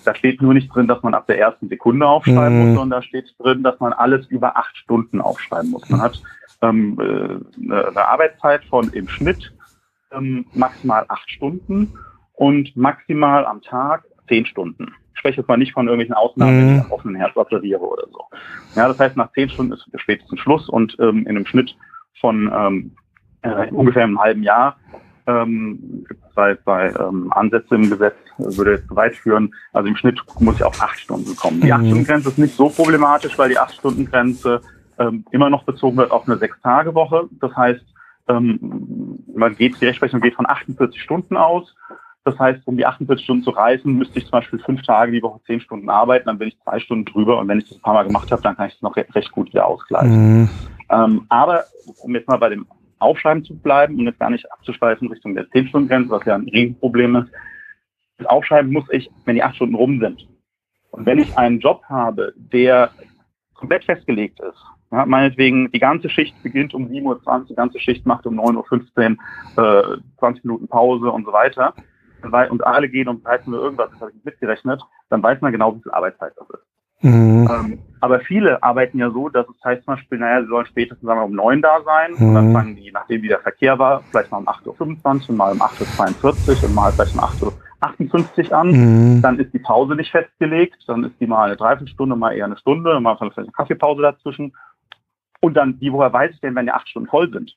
Da 0.05 0.15
steht 0.15 0.41
nur 0.41 0.55
nicht 0.55 0.75
drin, 0.75 0.87
dass 0.87 1.03
man 1.03 1.13
ab 1.13 1.27
der 1.27 1.39
ersten 1.39 1.69
Sekunde 1.69 2.07
aufschreiben 2.07 2.59
mhm. 2.59 2.67
muss, 2.67 2.79
sondern 2.79 3.01
da 3.01 3.03
steht 3.03 3.35
drin, 3.39 3.63
dass 3.63 3.79
man 3.81 3.93
alles 3.93 4.27
über 4.29 4.57
acht 4.57 4.77
Stunden 4.77 5.21
aufschreiben 5.21 5.71
muss. 5.71 5.89
Man 5.91 6.01
hat 6.01 6.23
ähm, 6.63 6.99
äh, 7.01 7.71
eine 7.71 8.09
Arbeitszeit 8.09 8.65
von 8.65 8.91
im 8.93 9.09
Schnitt 9.09 9.53
ähm, 10.13 10.47
maximal 10.55 11.05
acht 11.09 11.31
Stunden 11.31 11.99
und 12.33 12.77
maximal 12.77 13.45
am 13.45 13.61
Tag 13.61 14.05
zehn 14.29 14.47
Stunden. 14.47 14.95
Ich 15.13 15.21
spreche 15.21 15.41
jetzt 15.41 15.49
mal 15.49 15.57
nicht 15.57 15.73
von 15.73 15.87
irgendwelchen 15.87 16.15
Ausnahmen, 16.15 16.59
wenn 16.59 16.69
ich 16.69 16.75
mhm. 16.75 16.87
am 16.87 16.93
offenen 16.93 17.17
Herz 17.17 17.37
operiere 17.37 17.81
oder 17.81 18.07
so. 18.11 18.25
Ja, 18.75 18.89
das 18.89 18.99
heißt, 18.99 19.17
nach 19.17 19.33
zehn 19.33 19.49
Stunden 19.49 19.73
ist 19.73 19.89
spätestens 19.97 20.41
Schluss 20.41 20.69
und 20.69 20.97
ähm, 21.01 21.21
in 21.21 21.37
einem 21.37 21.47
Schnitt 21.47 21.77
von 22.21 22.51
ähm, 22.55 22.93
äh, 23.43 23.71
ungefähr 23.71 24.05
einem 24.05 24.21
halben 24.21 24.43
Jahr 24.43 24.77
ähm, 25.27 26.05
gibt 26.09 26.23
es 26.23 26.35
bei, 26.35 26.55
bei 26.55 26.93
ähm, 26.99 27.33
Ansätze 27.33 27.75
im 27.75 27.89
Gesetz, 27.89 28.17
würde 28.37 28.73
jetzt 28.73 28.89
zu 28.89 28.97
weit 28.97 29.15
führen. 29.15 29.55
Also 29.73 29.89
im 29.89 29.97
Schnitt 29.97 30.21
muss 30.39 30.57
ich 30.57 30.65
auf 30.65 30.81
acht 30.83 30.99
Stunden 30.99 31.35
kommen. 31.37 31.61
Die 31.61 31.69
mhm. 31.69 31.73
acht-Stunden-Grenze 31.73 32.29
ist 32.29 32.39
nicht 32.39 32.57
so 32.57 32.69
problematisch, 32.69 33.39
weil 33.39 33.49
die 33.49 33.59
acht-Stunden-Grenze 33.59 34.61
ähm, 34.99 35.25
immer 35.31 35.51
noch 35.51 35.65
bezogen 35.65 35.97
wird 35.97 36.11
auf 36.11 36.27
eine 36.27 36.37
Sechs-Tage-Woche. 36.37 37.29
Das 37.41 37.57
heißt, 37.57 37.85
ähm, 38.29 39.19
man 39.35 39.57
geht, 39.57 39.81
die 39.81 39.87
Rechtsprechung 39.87 40.21
geht 40.21 40.35
von 40.35 40.47
48 40.47 41.01
Stunden 41.01 41.37
aus 41.37 41.75
das 42.25 42.39
heißt, 42.39 42.67
um 42.67 42.77
die 42.77 42.87
48 42.87 43.23
Stunden 43.23 43.45
zu 43.45 43.51
reisen, 43.51 43.99
müsste 43.99 44.19
ich 44.19 44.25
zum 44.25 44.33
Beispiel 44.33 44.59
fünf 44.59 44.83
Tage 44.83 45.13
die 45.13 45.23
Woche 45.23 45.41
zehn 45.47 45.61
Stunden 45.61 45.91
arbeiten, 45.91 46.27
dann 46.27 46.39
bin 46.39 46.49
ich 46.49 46.59
zwei 46.63 46.81
Stunden 46.81 47.05
drüber 47.05 47.39
und 47.39 47.49
wenn 47.49 47.59
ich 47.59 47.69
das 47.69 47.77
ein 47.77 47.83
paar 47.83 47.95
Mal 47.95 48.07
gemacht 48.07 48.33
habe, 48.33 48.43
dann 48.43 48.57
kann 48.57 48.69
ich 48.69 48.75
das 48.75 48.83
noch 48.83 48.97
recht 48.97 49.31
gut 49.31 49.49
wieder 49.49 49.67
ausgleichen. 49.67 50.41
Mhm. 50.41 50.49
Ähm, 50.91 51.27
aber 51.29 51.65
um 52.03 52.15
jetzt 52.15 52.29
mal 52.29 52.39
bei 52.39 52.49
dem 52.49 52.67
Aufschreiben 52.99 53.45
zu 53.45 53.55
bleiben 53.55 53.99
und 53.99 54.07
jetzt 54.07 54.19
gar 54.19 54.31
nicht 54.31 54.51
abzuschweifen 54.51 55.09
Richtung 55.09 55.35
der 55.35 55.47
10-Stunden-Grenze, 55.49 56.11
was 56.11 56.25
ja 56.25 56.35
ein 56.35 56.49
Riesenproblem 56.49 57.17
ist, 57.17 57.33
das 58.17 58.27
Aufschreiben 58.27 58.73
muss 58.73 58.85
ich, 58.91 59.11
wenn 59.27 59.35
die 59.35 59.43
acht 59.43 59.57
Stunden 59.57 59.75
rum 59.75 60.01
sind. 60.01 60.27
Und 60.91 61.05
wenn 61.05 61.19
ich 61.19 61.37
einen 61.37 61.61
Job 61.61 61.83
habe, 61.89 62.33
der 62.37 62.91
komplett 63.55 63.85
festgelegt 63.85 64.41
ist, 64.41 64.59
ja, 64.93 65.05
meinetwegen, 65.05 65.71
die 65.73 65.81
ganze 65.81 66.09
Schicht 66.09 66.41
beginnt 66.43 66.73
um 66.73 66.87
7.20 66.87 67.05
Uhr, 67.05 67.47
die 67.51 67.55
ganze 67.55 67.81
Schicht 67.81 68.07
macht 68.07 68.27
um 68.27 68.39
9.15 68.39 69.17
Uhr 69.57 69.97
äh, 69.97 70.19
20 70.19 70.45
Minuten 70.45 70.69
Pause 70.69 71.11
und 71.11 71.27
so 71.27 71.33
weiter, 71.33 71.75
und 72.51 72.67
alle 72.67 72.89
gehen 72.89 73.09
um 73.09 73.23
13 73.23 73.53
Uhr 73.53 73.63
irgendwas, 73.63 73.91
das 73.91 74.01
habe 74.01 74.11
ich 74.11 74.17
nicht 74.17 74.27
mitgerechnet, 74.27 74.83
dann 75.11 75.23
weiß 75.23 75.41
man 75.41 75.53
genau, 75.53 75.77
wie 75.77 75.83
viel 75.83 75.93
Arbeitszeit 75.93 76.33
das 76.37 76.49
ist. 76.51 76.67
Mhm. 77.05 77.49
Ähm, 77.51 77.79
aber 78.01 78.21
viele 78.21 78.63
arbeiten 78.63 78.99
ja 78.99 79.11
so, 79.11 79.29
dass 79.29 79.47
es 79.47 79.63
heißt 79.63 79.85
zum 79.85 79.95
Beispiel, 79.95 80.19
naja, 80.19 80.43
sie 80.43 80.49
sollen 80.49 80.67
spätestens 80.67 81.07
sagen 81.07 81.21
wir, 81.21 81.25
um 81.25 81.35
neun 81.35 81.61
da 81.61 81.83
sein. 81.85 82.13
Mhm. 82.17 82.29
Und 82.29 82.35
dann 82.35 82.49
mhm. 82.49 82.53
fangen 82.55 82.77
die, 82.77 82.91
nachdem 82.91 83.23
wieder 83.23 83.41
Verkehr 83.41 83.79
war, 83.79 84.03
vielleicht 84.11 84.31
mal 84.31 84.39
um 84.39 84.49
8.25 84.49 85.29
Uhr, 85.29 85.37
mal 85.37 85.53
um 85.53 85.61
8.42 85.61 86.63
Uhr 86.63 86.69
und 86.69 86.75
mal 86.75 86.93
vielleicht 86.93 87.15
um 87.15 87.21
8.58 87.21 88.51
Uhr 88.51 88.57
an. 88.57 88.71
Mhm. 88.71 89.23
Dann 89.23 89.39
ist 89.39 89.53
die 89.53 89.59
Pause 89.59 89.97
nicht 89.97 90.11
festgelegt. 90.11 90.83
Dann 90.87 91.05
ist 91.05 91.21
die 91.21 91.27
mal 91.27 91.45
eine 91.45 91.57
Dreiviertelstunde, 91.57 92.17
mal 92.17 92.33
eher 92.33 92.47
eine 92.47 92.57
Stunde, 92.57 92.99
mal 93.01 93.17
vielleicht 93.19 93.39
eine 93.39 93.53
Kaffeepause 93.53 94.01
dazwischen. 94.01 94.55
Und 95.43 95.55
dann, 95.55 95.79
die, 95.79 95.93
woher 95.93 96.13
weiß 96.13 96.31
ich 96.33 96.41
denn, 96.41 96.55
wenn 96.55 96.65
die 96.65 96.73
acht 96.73 96.89
Stunden 96.89 97.11
voll 97.11 97.31
sind? 97.31 97.55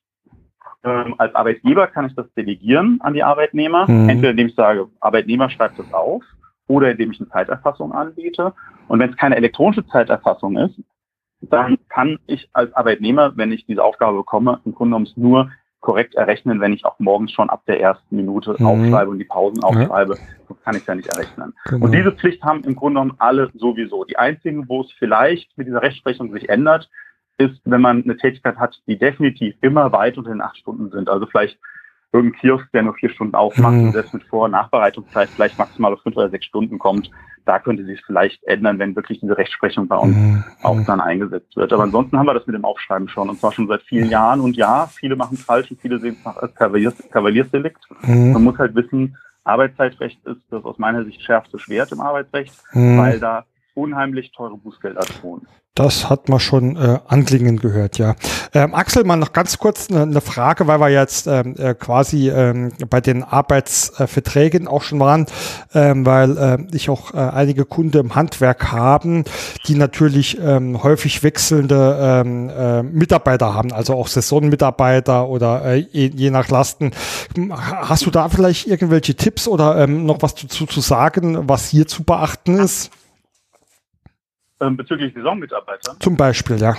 Ähm, 0.88 1.16
als 1.18 1.36
Arbeitgeber 1.36 1.88
kann 1.88 2.06
ich 2.06 2.16
das 2.16 2.32
delegieren 2.34 3.00
an 3.02 3.14
die 3.14 3.24
Arbeitnehmer. 3.24 3.90
Mhm. 3.90 4.10
Entweder 4.10 4.32
indem 4.32 4.48
ich 4.48 4.56
sage, 4.56 4.88
Arbeitnehmer 5.00 5.50
schreibt 5.50 5.78
das 5.78 5.94
auf 5.94 6.24
oder 6.68 6.92
indem 6.92 7.12
ich 7.12 7.20
eine 7.20 7.30
Zeiterfassung 7.30 7.92
anbiete. 7.92 8.54
Und 8.88 9.00
wenn 9.00 9.10
es 9.10 9.18
keine 9.18 9.36
elektronische 9.36 9.86
Zeiterfassung 9.88 10.58
ist, 10.58 10.80
dann 11.42 11.78
kann 11.90 12.18
ich 12.26 12.50
als 12.54 12.74
Arbeitnehmer, 12.74 13.36
wenn 13.36 13.52
ich 13.52 13.66
diese 13.66 13.84
Aufgabe 13.84 14.18
bekomme, 14.18 14.60
im 14.66 14.74
Grunde 14.74 14.96
genommen 14.96 15.10
nur 15.18 15.52
korrekt 15.82 16.16
errechnen, 16.16 16.60
wenn 16.60 16.74
ich 16.74 16.86
auch 16.86 17.00
morgens 17.00 17.32
schon 17.32 17.50
ab 17.50 17.64
der 17.68 17.80
ersten 17.80 18.16
Minute 18.16 18.56
mhm. 18.58 18.66
aufschreibe 18.66 19.12
und 19.12 19.20
die 19.20 19.26
Pausen 19.26 19.64
aufschreibe. 19.64 20.16
Ja. 20.16 20.22
Das 20.50 20.62
kann 20.64 20.76
ich 20.76 20.86
ja 20.86 20.96
nicht 20.96 21.10
errechnen. 21.10 21.54
Genau. 21.66 21.86
Und 21.86 21.92
diese 21.92 22.12
Pflicht 22.12 22.44
haben 22.44 22.64
im 22.64 22.76
Grunde 22.76 23.00
genommen 23.00 23.16
alle 23.20 23.52
sowieso. 23.56 24.04
Die 24.06 24.18
einzigen, 24.18 24.68
wo 24.68 24.82
es 24.82 24.92
vielleicht 24.94 25.56
mit 25.58 25.68
dieser 25.68 25.82
Rechtsprechung 25.82 26.32
sich 26.32 26.50
ändert, 26.50 26.90
ist, 27.38 27.62
wenn 27.66 27.82
man 27.82 28.04
eine 28.04 28.18
Tätigkeit 28.18 28.58
hat, 28.58 28.82
die 28.88 28.98
definitiv 28.98 29.56
immer 29.62 29.92
weit 29.92 30.18
unter 30.18 30.32
den 30.32 30.42
acht 30.42 30.58
Stunden 30.58 30.90
sind. 30.92 31.10
Also 31.10 31.26
vielleicht 31.28 31.60
irgendein 32.14 32.40
Kiosk, 32.40 32.72
der 32.72 32.84
nur 32.84 32.96
vier 32.96 33.10
Stunden 33.10 33.36
aufmacht 33.36 33.74
mhm. 33.74 33.86
und 33.86 33.92
selbst 33.92 34.14
mit 34.14 34.24
Vor- 34.24 34.46
und 34.46 34.52
Nachbereitungszeit 34.52 35.30
vielleicht 35.30 35.58
maximal 35.58 35.94
auf 35.94 36.02
fünf 36.02 36.16
oder 36.16 36.30
sechs 36.30 36.46
Stunden 36.46 36.80
kommt. 36.80 37.12
Da 37.46 37.60
könnte 37.60 37.86
sich 37.86 38.02
vielleicht 38.06 38.44
ändern, 38.44 38.80
wenn 38.80 38.96
wirklich 38.96 39.20
diese 39.20 39.38
Rechtsprechung 39.38 39.88
bei 39.88 39.98
uns 39.98 40.16
mhm. 40.16 40.44
auch 40.64 40.80
dann 40.86 41.00
eingesetzt 41.00 41.56
wird. 41.56 41.72
Aber 41.72 41.84
ansonsten 41.84 42.18
haben 42.18 42.26
wir 42.26 42.34
das 42.34 42.48
mit 42.48 42.56
dem 42.56 42.66
Aufschreiben 42.66 43.08
schon 43.08 43.30
und 43.30 43.40
zwar 43.40 43.52
schon 43.52 43.68
seit 43.68 43.84
vielen 43.84 44.10
Jahren. 44.10 44.42
Und 44.42 44.58
ja, 44.58 44.88
viele 44.88 45.16
machen 45.16 45.36
es 45.36 45.44
falsch 45.44 45.72
und 45.72 45.80
viele 45.80 46.00
sehen 46.00 46.16
es 46.20 46.26
nach 46.26 46.38
als 46.38 46.56
Kavaliers 46.56 46.96
Kavaliersdelikt. 47.12 47.84
Mhm. 48.02 48.34
Man 48.34 48.44
muss 48.44 48.58
halt 48.58 48.76
wissen, 48.76 49.18
Arbeitszeitrecht 49.44 50.26
ist 50.26 50.42
das 50.50 50.64
aus 50.66 50.78
meiner 50.78 51.06
Sicht 51.06 51.22
schärfste 51.22 51.58
Schwert 51.60 51.92
im 51.92 52.02
Arbeitsrecht, 52.02 52.54
mhm. 52.74 52.98
weil 52.98 53.20
da 53.20 53.46
unheimlich 53.78 54.32
teure 54.32 54.58
Bußgelder 54.58 55.06
drohen. 55.22 55.48
Das 55.76 56.10
hat 56.10 56.28
man 56.28 56.40
schon 56.40 56.76
äh, 56.76 56.98
anklingen 57.08 57.60
gehört, 57.60 58.00
ja. 58.00 58.16
Ähm, 58.52 58.74
Axel, 58.74 59.04
mal 59.04 59.16
noch 59.16 59.32
ganz 59.32 59.60
kurz 59.60 59.92
eine, 59.92 60.02
eine 60.02 60.22
Frage, 60.22 60.66
weil 60.66 60.80
wir 60.80 60.90
jetzt 60.90 61.28
ähm, 61.28 61.54
äh, 61.56 61.76
quasi 61.76 62.32
ähm, 62.32 62.72
bei 62.90 63.00
den 63.00 63.22
Arbeitsverträgen 63.22 64.68
auch 64.68 64.82
schon 64.82 65.00
waren, 65.00 65.28
ähm, 65.76 66.04
weil 66.04 66.36
äh, 66.36 66.58
ich 66.76 66.90
auch 66.90 67.14
äh, 67.14 67.18
einige 67.18 67.66
Kunden 67.66 68.00
im 68.00 68.16
Handwerk 68.16 68.72
haben, 68.72 69.24
die 69.68 69.76
natürlich 69.76 70.40
ähm, 70.42 70.82
häufig 70.82 71.22
wechselnde 71.22 72.00
ähm, 72.02 72.50
äh, 72.50 72.82
Mitarbeiter 72.82 73.54
haben, 73.54 73.72
also 73.72 73.94
auch 73.94 74.08
Saisonmitarbeiter 74.08 75.30
oder 75.30 75.64
äh, 75.64 75.86
je, 75.92 76.08
je 76.08 76.32
nach 76.32 76.50
Lasten. 76.50 76.90
Hast 77.52 78.04
du 78.04 78.10
da 78.10 78.30
vielleicht 78.30 78.66
irgendwelche 78.66 79.14
Tipps 79.14 79.48
oder 79.48 79.78
ähm, 79.78 80.08
noch 80.08 80.24
was 80.24 80.34
dazu 80.34 80.66
zu 80.66 80.82
sagen, 80.82 81.48
was 81.48 81.70
hier 81.70 81.86
zu 81.86 82.04
beachten 82.04 82.58
ist? 82.58 82.90
Ähm, 84.60 84.78
bezüglich 84.78 85.14
Saisonmitarbeiter? 85.14 86.00
Zum 86.00 86.18
Beispiel, 86.18 86.58
ja. 86.58 86.76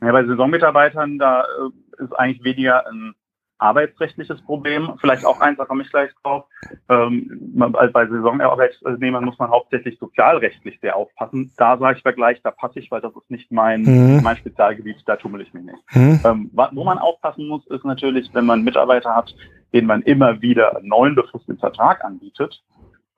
Ja, 0.00 0.12
bei 0.12 0.24
Saisonmitarbeitern, 0.24 1.18
da 1.18 1.42
äh, 1.42 2.04
ist 2.04 2.12
eigentlich 2.12 2.44
weniger 2.44 2.86
ein 2.86 3.14
arbeitsrechtliches 3.58 4.40
Problem. 4.42 4.92
Vielleicht 5.00 5.24
auch 5.24 5.40
eins, 5.40 5.58
da 5.58 5.64
komme 5.64 5.82
ich 5.82 5.90
gleich 5.90 6.10
drauf. 6.22 6.44
Ähm, 6.88 7.28
bei 7.56 8.06
Saisonarbeitnehmern 8.06 9.24
muss 9.24 9.38
man 9.38 9.50
hauptsächlich 9.50 9.98
sozialrechtlich 9.98 10.78
sehr 10.80 10.96
aufpassen. 10.96 11.52
Da 11.56 11.76
sage 11.76 11.98
ich 11.98 12.14
gleich, 12.14 12.40
da 12.42 12.52
passe 12.52 12.78
ich, 12.78 12.90
weil 12.90 13.00
das 13.00 13.14
ist 13.16 13.30
nicht 13.30 13.50
mein, 13.50 13.82
mhm. 13.82 14.22
mein 14.22 14.36
Spezialgebiet, 14.36 15.02
da 15.06 15.16
tummel 15.16 15.40
ich 15.40 15.52
mich 15.52 15.64
nicht. 15.64 15.78
Mhm. 15.92 16.20
Ähm, 16.24 16.50
wo 16.52 16.84
man 16.84 16.98
aufpassen 16.98 17.48
muss, 17.48 17.66
ist 17.66 17.84
natürlich, 17.84 18.30
wenn 18.32 18.46
man 18.46 18.62
Mitarbeiter 18.62 19.14
hat, 19.14 19.34
den 19.72 19.86
man 19.86 20.02
immer 20.02 20.40
wieder 20.40 20.76
einen 20.76 20.88
neuen 20.88 21.14
befristeten 21.14 21.58
Vertrag 21.58 22.04
anbietet, 22.04 22.62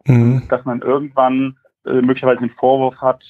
mhm. 0.07 0.49
dass 0.49 0.65
man 0.65 0.81
irgendwann 0.81 1.59
äh, 1.87 2.01
möglicherweise 2.01 2.41
den 2.41 2.51
Vorwurf 2.51 2.97
hat, 2.97 3.23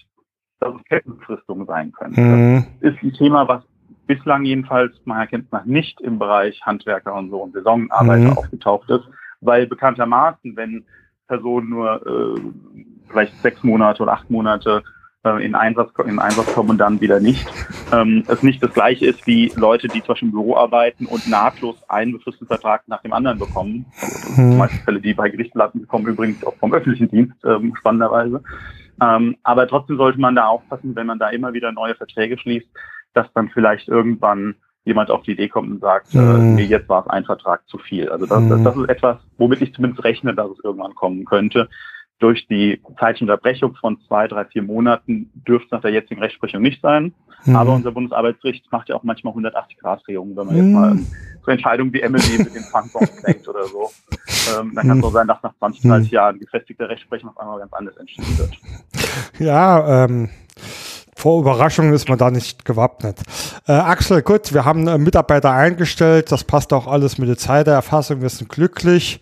dass 0.60 0.74
es 0.74 0.84
Kettenfristungen 0.84 1.66
sein 1.66 1.92
können. 1.92 2.14
Mhm. 2.54 2.66
Das 2.80 2.94
ist 2.94 3.02
ein 3.02 3.12
Thema, 3.12 3.48
was 3.48 3.62
bislang 4.06 4.44
jedenfalls 4.44 4.92
meiner 5.04 5.26
Kenntnis 5.26 5.52
nach 5.52 5.64
nicht 5.64 6.00
im 6.00 6.18
Bereich 6.18 6.60
Handwerker 6.62 7.14
und 7.14 7.30
so 7.30 7.42
und 7.42 7.54
Saisonarbeiter 7.54 8.30
mhm. 8.30 8.38
aufgetaucht 8.38 8.90
ist, 8.90 9.04
weil 9.40 9.66
bekanntermaßen, 9.66 10.56
wenn 10.56 10.84
Personen 11.28 11.70
nur 11.70 12.06
äh, 12.06 12.40
vielleicht 13.08 13.36
sechs 13.40 13.62
Monate 13.62 14.02
oder 14.02 14.12
acht 14.12 14.28
Monate 14.30 14.82
äh, 15.22 15.44
in, 15.44 15.54
Einsatz, 15.54 15.90
in 16.06 16.18
Einsatz 16.18 16.52
kommen 16.54 16.70
und 16.70 16.78
dann 16.78 17.00
wieder 17.00 17.20
nicht, 17.20 17.46
ähm, 17.92 18.24
es 18.28 18.42
nicht 18.42 18.62
das 18.62 18.72
gleiche 18.72 19.06
ist 19.06 19.26
wie 19.26 19.52
Leute, 19.56 19.88
die 19.88 20.00
zum 20.00 20.08
Beispiel 20.08 20.28
im 20.28 20.32
Büro 20.32 20.56
arbeiten 20.56 21.06
und 21.06 21.28
nahtlos 21.28 21.76
einen 21.88 22.12
befristeten 22.12 22.46
Vertrag 22.46 22.88
nach 22.88 23.02
dem 23.02 23.12
anderen 23.12 23.38
bekommen. 23.38 23.86
Mhm. 24.36 24.56
Meist 24.56 24.82
Fälle, 24.84 25.00
die 25.00 25.12
bei 25.12 25.28
Gerichten 25.28 25.58
landen, 25.58 25.86
kommen 25.86 26.06
übrigens 26.06 26.44
auch 26.44 26.56
vom 26.56 26.72
öffentlichen 26.72 27.10
Dienst, 27.10 27.36
ähm, 27.44 27.74
spannenderweise. 27.76 28.42
Ähm, 29.02 29.36
aber 29.42 29.66
trotzdem 29.68 29.96
sollte 29.96 30.20
man 30.20 30.36
da 30.36 30.46
aufpassen, 30.46 30.96
wenn 30.96 31.06
man 31.06 31.18
da 31.18 31.28
immer 31.28 31.52
wieder 31.52 31.72
neue 31.72 31.94
Verträge 31.94 32.38
schließt, 32.38 32.68
dass 33.14 33.32
dann 33.34 33.50
vielleicht 33.50 33.88
irgendwann 33.88 34.54
jemand 34.84 35.10
auf 35.10 35.22
die 35.24 35.32
Idee 35.32 35.48
kommt 35.48 35.70
und 35.70 35.80
sagt, 35.80 36.14
mhm. 36.14 36.20
äh, 36.20 36.38
nee, 36.38 36.64
jetzt 36.64 36.88
war 36.88 37.02
es 37.02 37.10
ein 37.10 37.24
Vertrag 37.24 37.66
zu 37.68 37.76
viel. 37.76 38.08
Also 38.08 38.24
das, 38.26 38.40
mhm. 38.40 38.64
das 38.64 38.76
ist 38.76 38.88
etwas, 38.88 39.18
womit 39.36 39.60
ich 39.60 39.74
zumindest 39.74 40.02
rechne, 40.04 40.34
dass 40.34 40.50
es 40.50 40.64
irgendwann 40.64 40.94
kommen 40.94 41.26
könnte 41.26 41.68
durch 42.20 42.46
die 42.46 42.80
Zeitunterbrechung 42.98 43.74
von 43.76 43.98
zwei, 44.06 44.28
drei, 44.28 44.44
vier 44.44 44.62
Monaten 44.62 45.30
dürfte 45.46 45.66
es 45.66 45.70
nach 45.72 45.80
der 45.80 45.90
jetzigen 45.90 46.20
Rechtsprechung 46.20 46.62
nicht 46.62 46.80
sein. 46.82 47.12
Mhm. 47.44 47.56
Aber 47.56 47.74
unser 47.74 47.90
Bundesarbeitsgericht 47.92 48.70
macht 48.70 48.90
ja 48.90 48.96
auch 48.96 49.02
manchmal 49.02 49.32
180-Grad-Drehungen, 49.34 50.36
wenn 50.36 50.46
man 50.46 50.54
mhm. 50.54 50.62
jetzt 50.62 50.72
mal 50.72 50.98
so 51.44 51.50
Entscheidungen 51.50 51.92
wie 51.92 52.02
Emily 52.02 52.38
mit 52.38 52.54
den 52.54 52.62
Pfandbons 52.62 53.22
denkt 53.22 53.48
oder 53.48 53.64
so. 53.64 53.90
Ähm, 54.58 54.72
dann 54.74 54.86
kann 54.86 54.98
es 54.98 55.02
mhm. 55.02 55.04
auch 55.04 55.12
sein, 55.12 55.26
dass 55.26 55.42
nach 55.42 55.54
20, 55.58 55.82
30 55.82 56.10
mhm. 56.10 56.14
Jahren 56.14 56.38
gefestigte 56.38 56.88
Rechtsprechung 56.88 57.30
auf 57.30 57.38
einmal 57.38 57.58
ganz 57.58 57.72
anders 57.72 57.96
entschieden 57.96 58.38
wird. 58.38 58.52
Ja, 59.38 60.04
ähm, 60.04 60.28
vor 61.16 61.40
Überraschungen 61.40 61.92
ist 61.94 62.08
man 62.08 62.18
da 62.18 62.30
nicht 62.30 62.64
gewappnet. 62.64 63.20
Äh, 63.66 63.72
Axel, 63.72 64.22
gut, 64.22 64.52
wir 64.52 64.64
haben 64.66 64.86
einen 64.86 65.02
Mitarbeiter 65.02 65.50
eingestellt, 65.50 66.30
das 66.30 66.44
passt 66.44 66.72
auch 66.72 66.86
alles 66.86 67.18
mit 67.18 67.28
der 67.28 67.38
Zeiterfassung, 67.38 68.20
wir 68.20 68.28
sind 68.28 68.50
glücklich. 68.50 69.20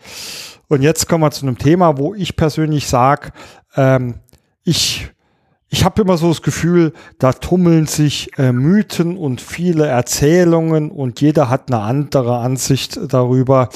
Und 0.68 0.82
jetzt 0.82 1.08
kommen 1.08 1.24
wir 1.24 1.30
zu 1.30 1.46
einem 1.46 1.58
Thema, 1.58 1.96
wo 1.98 2.14
ich 2.14 2.36
persönlich 2.36 2.86
sage, 2.86 3.30
ähm, 3.74 4.20
ich, 4.64 5.10
ich 5.70 5.84
habe 5.84 6.02
immer 6.02 6.18
so 6.18 6.28
das 6.28 6.42
Gefühl, 6.42 6.92
da 7.18 7.32
tummeln 7.32 7.86
sich 7.86 8.38
äh, 8.38 8.52
Mythen 8.52 9.16
und 9.16 9.40
viele 9.40 9.86
Erzählungen 9.86 10.90
und 10.90 11.22
jeder 11.22 11.48
hat 11.48 11.72
eine 11.72 11.80
andere 11.80 12.38
Ansicht 12.38 13.00
darüber. 13.08 13.70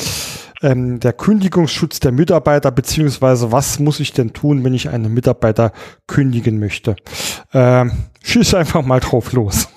Ähm, 0.61 1.01
der 1.01 1.15
Kündigungsschutz 1.15 1.99
der 1.99 2.13
Mitarbeiter, 2.13 2.71
beziehungsweise 2.71 3.51
was 3.51 3.79
muss 3.79 3.99
ich 3.99 4.13
denn 4.13 4.33
tun, 4.33 4.63
wenn 4.63 4.75
ich 4.75 4.91
einen 4.91 5.13
Mitarbeiter 5.13 5.73
kündigen 6.07 6.61
möchte? 6.61 6.95
Ähm, 7.53 7.91
schieß 8.23 8.55
einfach 8.55 8.83
mal 8.85 9.01
drauf 9.01 9.33
los. 9.33 9.69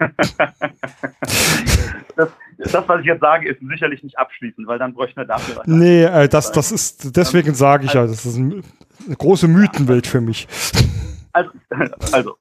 das, 2.58 2.72
das, 2.72 2.88
was 2.88 3.00
ich 3.00 3.06
jetzt 3.06 3.20
sage, 3.20 3.48
ist 3.48 3.60
sicherlich 3.60 4.02
nicht 4.02 4.18
abschließend, 4.18 4.66
weil 4.66 4.78
dann 4.78 4.94
bräuchten 4.94 5.16
wir 5.16 5.24
dafür 5.24 5.56
was. 5.56 5.66
Nee, 5.66 6.04
äh, 6.04 6.28
das, 6.28 6.52
das 6.52 6.72
ist, 6.72 7.16
deswegen 7.16 7.54
sage 7.54 7.86
ich 7.86 7.94
ja, 7.94 8.06
das 8.06 8.24
ist 8.24 8.36
eine 8.36 8.62
große 9.16 9.48
Mythenwelt 9.48 10.06
für 10.06 10.20
mich. 10.20 10.46
Also, 11.32 11.50
also, 12.12 12.36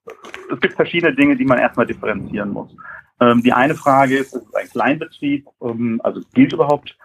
es 0.51 0.59
gibt 0.59 0.75
verschiedene 0.75 1.15
Dinge, 1.15 1.35
die 1.35 1.45
man 1.45 1.57
erstmal 1.57 1.87
differenzieren 1.87 2.49
muss. 2.51 2.75
Ähm, 3.19 3.41
die 3.41 3.53
eine 3.53 3.75
Frage 3.75 4.17
ist, 4.17 4.33
ist 4.33 4.45
es 4.47 4.53
ein 4.53 4.69
Kleinbetrieb, 4.69 5.47
ähm, 5.61 5.99
also 6.03 6.21
gilt 6.33 6.53
überhaupt 6.53 6.95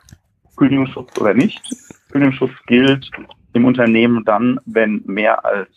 Kündigungsschutz 0.56 1.18
oder 1.18 1.34
nicht? 1.34 1.60
Kündigungsschutz 2.10 2.52
gilt 2.66 3.10
im 3.52 3.64
Unternehmen 3.64 4.24
dann, 4.24 4.60
wenn 4.66 5.02
mehr 5.06 5.44
als 5.44 5.68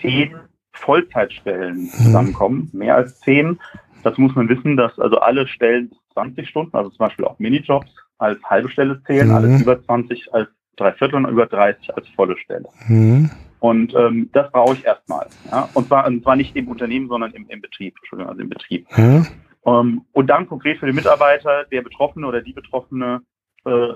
zehn 0.00 0.34
Vollzeitstellen 0.72 1.82
mhm. 1.82 1.88
zusammenkommen, 1.90 2.70
mehr 2.72 2.96
als 2.96 3.20
zehn. 3.20 3.60
Dazu 4.02 4.20
muss 4.20 4.34
man 4.34 4.48
wissen, 4.48 4.76
dass 4.76 4.98
also 4.98 5.18
alle 5.18 5.46
Stellen 5.46 5.92
20 6.14 6.48
Stunden, 6.48 6.76
also 6.76 6.90
zum 6.90 6.98
Beispiel 6.98 7.24
auch 7.24 7.38
Minijobs 7.38 7.94
als 8.18 8.42
halbe 8.44 8.70
Stelle 8.70 9.02
zählen, 9.06 9.28
mhm. 9.28 9.34
alles 9.34 9.60
über 9.60 9.82
20 9.82 10.32
als 10.32 10.48
Dreiviertel 10.76 11.16
und 11.16 11.28
über 11.28 11.46
30 11.46 11.94
als 11.94 12.08
volle 12.10 12.36
Stelle. 12.38 12.68
Mhm. 12.88 13.30
Und 13.60 13.94
ähm, 13.94 14.28
das 14.32 14.50
brauche 14.50 14.74
ich 14.74 14.84
erstmal. 14.84 15.26
Ja? 15.50 15.68
Und 15.74 15.88
zwar, 15.88 16.06
und 16.06 16.22
zwar 16.22 16.36
nicht 16.36 16.54
im 16.56 16.68
Unternehmen, 16.68 17.08
sondern 17.08 17.32
im, 17.32 17.46
im 17.48 17.60
Betrieb. 17.60 17.94
Entschuldigung, 17.98 18.30
also 18.30 18.42
im 18.42 18.48
Betrieb. 18.48 18.86
Mhm. 18.96 19.26
Um, 19.62 20.04
und 20.12 20.26
dann 20.26 20.46
konkret 20.46 20.78
für 20.78 20.84
den 20.84 20.94
Mitarbeiter, 20.94 21.64
der 21.72 21.80
Betroffene 21.80 22.26
oder 22.26 22.42
die 22.42 22.52
Betroffene 22.52 23.22
äh, 23.64 23.88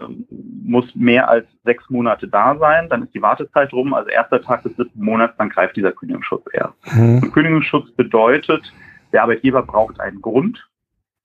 muss 0.64 0.86
mehr 0.94 1.28
als 1.28 1.46
sechs 1.64 1.84
Monate 1.90 2.26
da 2.26 2.56
sein. 2.56 2.88
Dann 2.88 3.02
ist 3.02 3.14
die 3.14 3.20
Wartezeit 3.20 3.70
rum, 3.74 3.92
also 3.92 4.08
erster 4.08 4.40
Tag 4.40 4.62
des 4.62 4.74
siebten 4.76 5.04
Monats, 5.04 5.34
dann 5.36 5.50
greift 5.50 5.76
dieser 5.76 5.92
Kündigungsschutz 5.92 6.46
erst. 6.54 6.74
Mhm. 6.94 7.22
Und 7.22 7.32
Kündigungsschutz 7.32 7.90
bedeutet, 7.92 8.72
der 9.12 9.22
Arbeitgeber 9.22 9.62
braucht 9.62 10.00
einen 10.00 10.22
Grund. 10.22 10.66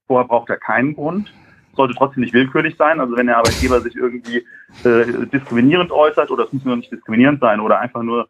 Vorher 0.08 0.28
braucht 0.28 0.50
er 0.50 0.58
keinen 0.58 0.96
Grund. 0.96 1.34
Sollte 1.76 1.96
trotzdem 1.96 2.22
nicht 2.22 2.34
willkürlich 2.34 2.76
sein. 2.78 3.00
Also 3.00 3.18
wenn 3.18 3.28
der 3.28 3.38
Arbeitgeber 3.38 3.82
sich 3.82 3.96
irgendwie 3.96 4.46
äh, 4.84 5.28
diskriminierend 5.32 5.92
äußert, 5.92 6.30
oder 6.30 6.46
es 6.46 6.54
muss 6.54 6.66
nur 6.66 6.76
nicht 6.76 6.92
diskriminierend 6.92 7.40
sein, 7.40 7.60
oder 7.60 7.80
einfach 7.80 8.04
nur 8.04 8.28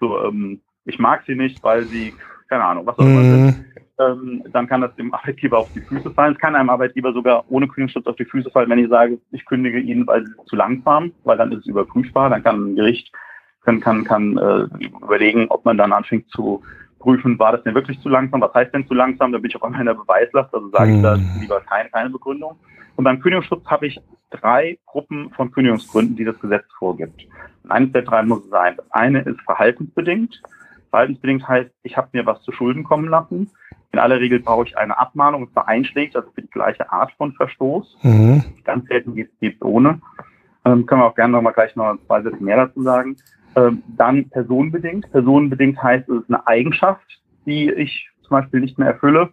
so 0.00 0.22
ähm, 0.24 0.60
ich 0.86 0.98
mag 0.98 1.22
sie 1.26 1.34
nicht, 1.34 1.62
weil 1.62 1.84
sie, 1.84 2.14
keine 2.48 2.64
Ahnung, 2.64 2.86
was 2.86 2.98
auch 2.98 3.04
immer 3.04 3.20
mhm. 3.20 3.44
sind, 3.46 3.64
ähm, 3.98 4.44
dann 4.52 4.66
kann 4.68 4.80
das 4.80 4.94
dem 4.96 5.12
Arbeitgeber 5.12 5.58
auf 5.58 5.72
die 5.74 5.80
Füße 5.80 6.10
fallen. 6.12 6.34
Es 6.34 6.38
kann 6.40 6.54
einem 6.54 6.70
Arbeitgeber 6.70 7.12
sogar 7.12 7.44
ohne 7.48 7.66
Kündigungsschutz 7.66 8.06
auf 8.06 8.16
die 8.16 8.24
Füße 8.24 8.50
fallen, 8.50 8.70
wenn 8.70 8.78
ich 8.78 8.88
sage, 8.88 9.18
ich 9.32 9.44
kündige 9.44 9.80
ihn, 9.80 10.06
weil 10.06 10.24
sie 10.26 10.32
zu 10.46 10.56
langsam, 10.56 11.12
weil 11.24 11.36
dann 11.36 11.52
ist 11.52 11.60
es 11.60 11.66
überprüfbar, 11.66 12.30
dann 12.30 12.42
kann 12.42 12.72
ein 12.72 12.76
Gericht 12.76 13.12
kann, 13.64 13.80
kann, 13.80 14.04
kann 14.04 14.38
äh, 14.38 14.86
überlegen, 15.02 15.46
ob 15.48 15.64
man 15.64 15.76
dann 15.76 15.92
anfängt 15.92 16.30
zu 16.30 16.62
prüfen, 16.98 17.38
war 17.38 17.52
das 17.52 17.62
denn 17.62 17.74
wirklich 17.74 18.00
zu 18.00 18.08
langsam? 18.08 18.40
Was 18.40 18.54
heißt 18.54 18.74
denn 18.74 18.86
zu 18.86 18.94
langsam? 18.94 19.32
Da 19.32 19.38
bin 19.38 19.50
ich 19.50 19.56
auf 19.56 19.62
einmal 19.62 19.80
in 19.80 19.86
der 19.86 19.94
Beweislast, 19.94 20.54
also 20.54 20.68
sage 20.70 20.96
ich 20.96 21.02
da 21.02 21.16
mhm. 21.16 21.40
lieber 21.40 21.60
keine, 21.60 21.90
keine 21.90 22.10
Begründung. 22.10 22.56
Und 22.96 23.04
beim 23.04 23.20
Kündigungsschutz 23.20 23.64
habe 23.66 23.86
ich 23.86 24.00
drei 24.30 24.78
Gruppen 24.86 25.30
von 25.36 25.50
Kündigungsgründen, 25.52 26.16
die 26.16 26.24
das 26.24 26.38
Gesetz 26.40 26.64
vorgibt. 26.78 27.26
Und 27.62 27.70
eines 27.70 27.92
der 27.92 28.02
drei 28.02 28.22
muss 28.22 28.48
sein. 28.48 28.74
Das 28.76 28.90
eine 28.90 29.20
ist 29.20 29.40
verhaltensbedingt. 29.42 30.42
Verhaltensbedingt 30.90 31.46
heißt, 31.46 31.70
ich 31.82 31.96
habe 31.96 32.08
mir 32.12 32.24
was 32.24 32.42
zu 32.42 32.52
Schulden 32.52 32.84
kommen 32.84 33.08
lassen. 33.08 33.50
In 33.92 33.98
aller 33.98 34.20
Regel 34.20 34.40
brauche 34.40 34.66
ich 34.66 34.76
eine 34.76 34.98
Abmahnung, 34.98 35.44
und 35.44 35.52
zwar 35.52 35.68
einschlägt, 35.68 36.16
also 36.16 36.30
für 36.30 36.42
die 36.42 36.50
gleiche 36.50 36.90
Art 36.90 37.12
von 37.12 37.32
Verstoß. 37.32 37.98
Mhm. 38.02 38.44
Ganz 38.64 38.86
selten 38.88 39.14
geht 39.14 39.30
es 39.40 39.62
ohne. 39.62 40.00
Ähm, 40.64 40.86
können 40.86 41.00
wir 41.00 41.06
auch 41.06 41.14
gerne 41.14 41.32
noch 41.32 41.42
mal 41.42 41.52
gleich 41.52 41.76
noch 41.76 41.96
zwei 42.06 42.22
Sätze 42.22 42.42
mehr 42.42 42.56
dazu 42.56 42.82
sagen. 42.82 43.16
Ähm, 43.56 43.82
dann 43.96 44.28
personenbedingt. 44.28 45.10
Personenbedingt 45.10 45.82
heißt, 45.82 46.08
es 46.08 46.22
ist 46.22 46.28
eine 46.28 46.46
Eigenschaft, 46.46 47.22
die 47.46 47.70
ich 47.70 48.08
zum 48.20 48.30
Beispiel 48.30 48.60
nicht 48.60 48.78
mehr 48.78 48.88
erfülle. 48.88 49.30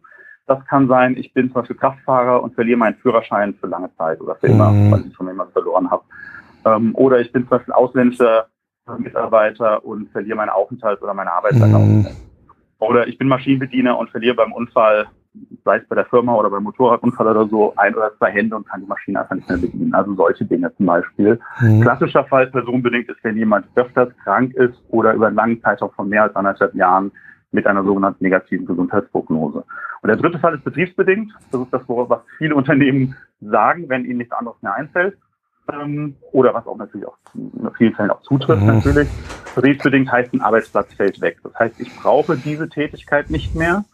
Das 0.47 0.65
kann 0.65 0.87
sein, 0.87 1.17
ich 1.17 1.33
bin 1.33 1.47
zum 1.47 1.55
Beispiel 1.55 1.75
Kraftfahrer 1.75 2.41
und 2.41 2.55
verliere 2.55 2.77
meinen 2.77 2.95
Führerschein 2.95 3.53
für 3.55 3.67
lange 3.67 3.93
Zeit 3.97 4.21
oder 4.21 4.35
für 4.35 4.47
immer, 4.47 4.71
mhm. 4.71 4.91
weil 4.91 5.05
ich 5.07 5.15
schon 5.15 5.27
immer 5.27 5.47
verloren 5.47 5.91
habe. 5.91 6.03
Ähm, 6.65 6.95
oder 6.95 7.19
ich 7.19 7.31
bin 7.31 7.43
zum 7.43 7.49
Beispiel 7.49 7.73
ausländischer 7.73 8.47
Mitarbeiter 8.97 9.83
und 9.85 10.09
verliere 10.11 10.37
meine 10.37 10.53
Aufenthalts- 10.53 11.01
oder 11.01 11.13
meine 11.13 11.31
Arbeitserlaubnis. 11.31 12.09
Mhm. 12.09 12.15
Oder 12.79 13.07
ich 13.07 13.17
bin 13.17 13.27
Maschinenbediener 13.27 13.97
und 13.97 14.09
verliere 14.09 14.35
beim 14.35 14.51
Unfall, 14.51 15.07
sei 15.65 15.77
es 15.77 15.87
bei 15.87 15.95
der 15.95 16.05
Firma 16.05 16.35
oder 16.35 16.49
beim 16.49 16.63
Motorradunfall 16.63 17.27
oder 17.27 17.47
so, 17.47 17.73
ein 17.77 17.95
oder 17.95 18.15
zwei 18.17 18.31
Hände 18.31 18.55
und 18.55 18.67
kann 18.67 18.81
die 18.81 18.87
Maschine 18.87 19.21
einfach 19.21 19.35
nicht 19.35 19.49
mehr 19.49 19.57
bedienen. 19.57 19.93
Also 19.93 20.13
solche 20.15 20.45
Dinge 20.45 20.73
zum 20.75 20.85
Beispiel. 20.85 21.39
Mhm. 21.59 21.81
Klassischer 21.81 22.23
Fall 22.25 22.47
personenbedingt 22.47 23.09
ist, 23.09 23.23
wenn 23.23 23.37
jemand 23.37 23.65
öfters 23.75 24.09
krank 24.23 24.53
ist 24.55 24.81
oder 24.89 25.13
über 25.13 25.27
einen 25.27 25.35
langen 25.35 25.61
Zeitraum 25.61 25.91
von 25.91 26.09
mehr 26.09 26.23
als 26.23 26.35
anderthalb 26.35 26.75
Jahren 26.75 27.11
mit 27.51 27.67
einer 27.67 27.83
sogenannten 27.83 28.23
negativen 28.23 28.65
Gesundheitsprognose. 28.65 29.63
Und 30.01 30.07
der 30.07 30.17
dritte 30.17 30.39
Fall 30.39 30.55
ist 30.55 30.63
betriebsbedingt. 30.63 31.31
Das 31.51 31.61
ist 31.61 31.73
das, 31.73 31.81
was 31.87 32.19
viele 32.37 32.55
Unternehmen 32.55 33.15
sagen, 33.41 33.87
wenn 33.89 34.05
ihnen 34.05 34.17
nichts 34.17 34.33
anderes 34.33 34.61
mehr 34.61 34.73
einfällt. 34.73 35.17
Ähm, 35.71 36.17
oder 36.33 36.53
was 36.53 36.67
auch 36.67 36.75
natürlich 36.75 37.07
auch 37.07 37.15
in 37.35 37.71
vielen 37.77 37.93
Fällen 37.93 38.11
auch 38.11 38.21
zutrifft 38.23 38.61
mhm. 38.61 38.67
natürlich. 38.67 39.07
Betriebsbedingt 39.55 40.11
heißt, 40.11 40.33
ein 40.33 40.41
Arbeitsplatz 40.41 40.93
fällt 40.93 41.21
weg. 41.21 41.37
Das 41.43 41.57
heißt, 41.57 41.79
ich 41.79 41.95
brauche 41.95 42.35
diese 42.35 42.67
Tätigkeit 42.67 43.29
nicht 43.29 43.55
mehr. 43.55 43.85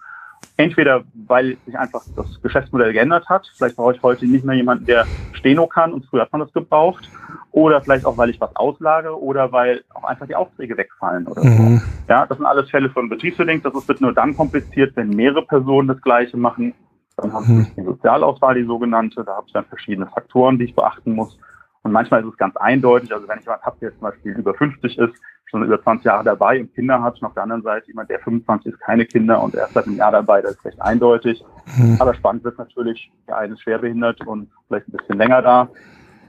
Entweder, 0.58 1.04
weil 1.28 1.58
sich 1.66 1.78
einfach 1.78 2.02
das 2.16 2.42
Geschäftsmodell 2.42 2.92
geändert 2.92 3.30
hat. 3.30 3.50
Vielleicht 3.56 3.78
brauche 3.78 3.96
ich 3.96 4.04
heute 4.04 4.26
nicht 4.26 4.44
mehr 4.44 4.56
jemanden, 4.56 4.86
der 4.86 5.06
Steno 5.32 5.68
kann 5.68 5.94
und 5.94 6.06
früher 6.06 6.24
hat 6.24 6.34
man 6.34 6.42
das 6.42 6.52
gebraucht. 6.52 7.10
Oder 7.52 7.82
vielleicht 7.82 8.06
auch, 8.06 8.18
weil 8.18 8.30
ich 8.30 8.42
was 8.42 8.56
auslage 8.56 9.18
oder 9.18 9.52
weil 9.52 9.84
auch 9.94 10.04
einfach 10.04 10.28
die 10.28 10.36
Aufträge 10.36 10.76
wegfallen 10.78 11.28
oder 11.28 11.44
mhm. 11.44 11.78
so. 11.78 11.84
Ja, 12.10 12.26
das 12.26 12.38
sind 12.38 12.46
alles 12.46 12.70
Fälle 12.70 12.90
von 12.90 13.10
betriebsbedingt. 13.10 13.64
Das 13.64 13.88
wird 13.88 14.02
nur 14.02 14.14
dann 14.14 14.36
kompliziert, 14.36 14.96
wenn 14.96 15.10
mehrere 15.10 15.46
Personen 15.46 15.88
das 15.88 16.02
Gleiche 16.02 16.36
machen. 16.36 16.74
Dann 17.16 17.34
habe 17.34 17.46
ich 17.46 17.50
mhm. 17.50 17.68
die 17.78 17.84
Sozialauswahl, 17.84 18.56
die 18.56 18.66
sogenannte. 18.66 19.24
Da 19.24 19.38
habe 19.38 19.48
ich 19.48 19.54
dann 19.54 19.66
verschiedene 19.66 20.08
Faktoren, 20.08 20.60
die 20.60 20.66
ich 20.66 20.76
beachten 20.76 21.14
muss. 21.16 21.38
Und 21.84 21.94
manchmal 21.94 22.22
ist 22.22 22.32
es 22.32 22.38
ganz 22.38 22.56
eindeutig, 22.58 23.14
also 23.14 23.28
wenn 23.28 23.40
ich 23.40 23.46
jemand 23.46 23.64
habe, 23.64 23.78
der 23.80 23.92
zum 23.92 24.02
Beispiel 24.02 24.34
über 24.34 24.54
50 24.54 24.98
ist, 24.98 25.14
schon 25.50 25.64
über 25.64 25.82
20 25.82 26.06
Jahre 26.06 26.24
dabei 26.24 26.60
und 26.60 26.74
Kinder 26.74 27.02
hat, 27.02 27.20
und 27.22 27.28
auf 27.28 27.34
der 27.34 27.44
anderen 27.44 27.64
Seite 27.64 27.88
jemand, 27.88 28.10
der 28.10 28.20
25 28.20 28.74
ist, 28.74 28.80
keine 28.80 29.06
Kinder 29.06 29.42
und 29.42 29.56
erst 29.56 29.74
seit 29.74 29.88
einem 29.88 29.98
Jahr 29.98 30.12
dabei, 30.12 30.42
das 30.42 30.52
ist 30.52 30.66
recht 30.66 30.82
eindeutig. 30.82 31.44
Mhm. 31.78 31.98
Aber 32.00 32.14
spannend 32.14 32.44
wird 32.44 32.58
natürlich, 32.58 33.12
der 33.28 33.38
eine 33.38 33.54
ist 33.54 33.62
schwerbehindert 33.62 34.26
und 34.26 34.50
vielleicht 34.68 34.88
ein 34.88 34.92
bisschen 34.94 35.18
länger 35.18 35.42
da, 35.42 35.70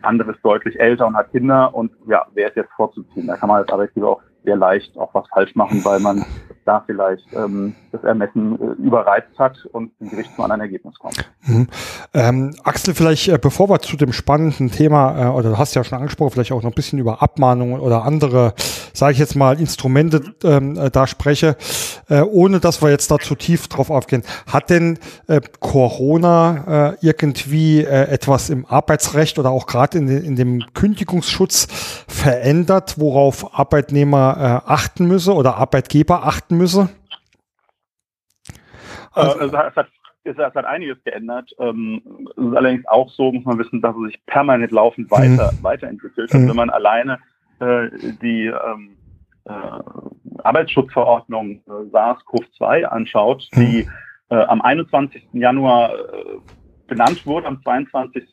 andere 0.02 0.32
ist 0.32 0.44
deutlich 0.44 0.78
älter 0.80 1.06
und 1.06 1.16
hat 1.16 1.30
Kinder 1.30 1.74
und 1.74 1.92
ja, 2.06 2.26
wer 2.34 2.48
ist 2.48 2.56
jetzt 2.56 2.72
vorzuziehen? 2.72 3.26
Da 3.26 3.36
kann 3.36 3.48
man 3.48 3.58
als 3.58 3.68
Arbeitgeber 3.70 4.10
auch 4.10 4.22
sehr 4.44 4.56
leicht 4.56 4.96
auch 4.96 5.14
was 5.14 5.26
falsch 5.32 5.54
machen, 5.54 5.84
weil 5.84 6.00
man 6.00 6.24
da 6.64 6.82
vielleicht 6.86 7.24
ähm, 7.32 7.74
das 7.90 8.04
Ermessen 8.04 8.54
äh, 8.60 8.82
überreizt 8.82 9.38
hat 9.38 9.66
und 9.72 9.92
ein 10.00 10.10
Gericht 10.10 10.34
zu 10.36 10.42
einem 10.42 10.60
Ergebnis 10.60 10.94
kommt. 10.98 11.30
Mhm. 11.46 11.68
Ähm, 12.14 12.54
Axel, 12.64 12.94
vielleicht 12.94 13.28
äh, 13.28 13.38
bevor 13.38 13.68
wir 13.68 13.80
zu 13.80 13.96
dem 13.96 14.12
spannenden 14.12 14.70
Thema, 14.70 15.18
äh, 15.18 15.28
oder 15.28 15.50
du 15.50 15.58
hast 15.58 15.74
ja 15.74 15.82
schon 15.82 15.98
angesprochen, 15.98 16.32
vielleicht 16.32 16.52
auch 16.52 16.62
noch 16.62 16.70
ein 16.70 16.74
bisschen 16.74 16.98
über 16.98 17.22
Abmahnungen 17.22 17.80
oder 17.80 18.04
andere, 18.04 18.54
sage 18.92 19.14
ich 19.14 19.18
jetzt 19.18 19.36
mal, 19.36 19.58
Instrumente 19.58 20.22
ähm, 20.44 20.76
äh, 20.76 20.90
da 20.90 21.06
spreche, 21.06 21.56
äh, 22.08 22.20
ohne 22.20 22.60
dass 22.60 22.82
wir 22.82 22.90
jetzt 22.90 23.10
da 23.10 23.18
zu 23.18 23.34
tief 23.34 23.68
drauf 23.68 23.90
aufgehen. 23.90 24.22
Hat 24.46 24.70
denn 24.70 24.98
äh, 25.26 25.40
Corona 25.60 26.96
irgendwie 27.00 27.84
etwas 27.84 28.50
im 28.50 28.66
Arbeitsrecht 28.66 29.38
oder 29.38 29.50
auch 29.50 29.66
gerade 29.66 29.98
in, 29.98 30.08
in 30.08 30.36
dem 30.36 30.62
Kündigungsschutz 30.74 31.66
verändert, 32.08 32.96
worauf 32.98 33.58
Arbeitnehmer 33.58 34.29
äh, 34.36 34.70
achten 34.70 35.06
müsse 35.06 35.34
oder 35.34 35.56
Arbeitgeber 35.56 36.24
achten 36.26 36.56
müsse? 36.56 36.88
Also, 39.12 39.38
äh, 39.38 39.46
es, 39.46 39.52
hat, 39.52 39.88
es, 40.24 40.36
hat, 40.36 40.64
einiges 40.64 41.02
geändert. 41.04 41.50
Ähm, 41.58 42.02
es 42.36 42.44
ist 42.44 42.56
allerdings 42.56 42.86
auch 42.86 43.10
so, 43.10 43.32
muss 43.32 43.44
man 43.44 43.58
wissen, 43.58 43.80
dass 43.80 43.94
es 43.96 44.12
sich 44.12 44.26
permanent 44.26 44.72
laufend 44.72 45.10
weiter, 45.10 45.52
mhm. 45.52 45.62
weiterentwickelt. 45.62 46.32
Also, 46.32 46.48
wenn 46.48 46.56
man 46.56 46.70
alleine 46.70 47.18
äh, 47.60 47.88
die 48.22 48.46
ähm, 48.46 48.96
äh, 49.44 49.52
Arbeitsschutzverordnung 50.42 51.62
äh, 51.66 51.90
SARS-CoV-2 51.90 52.84
anschaut, 52.84 53.48
mhm. 53.54 53.60
die 53.60 53.88
äh, 54.30 54.36
am 54.36 54.60
21. 54.60 55.22
Januar 55.32 55.92
äh, 55.94 56.38
benannt 56.86 57.26
wurde, 57.26 57.46
am 57.46 57.62
22 57.62 58.24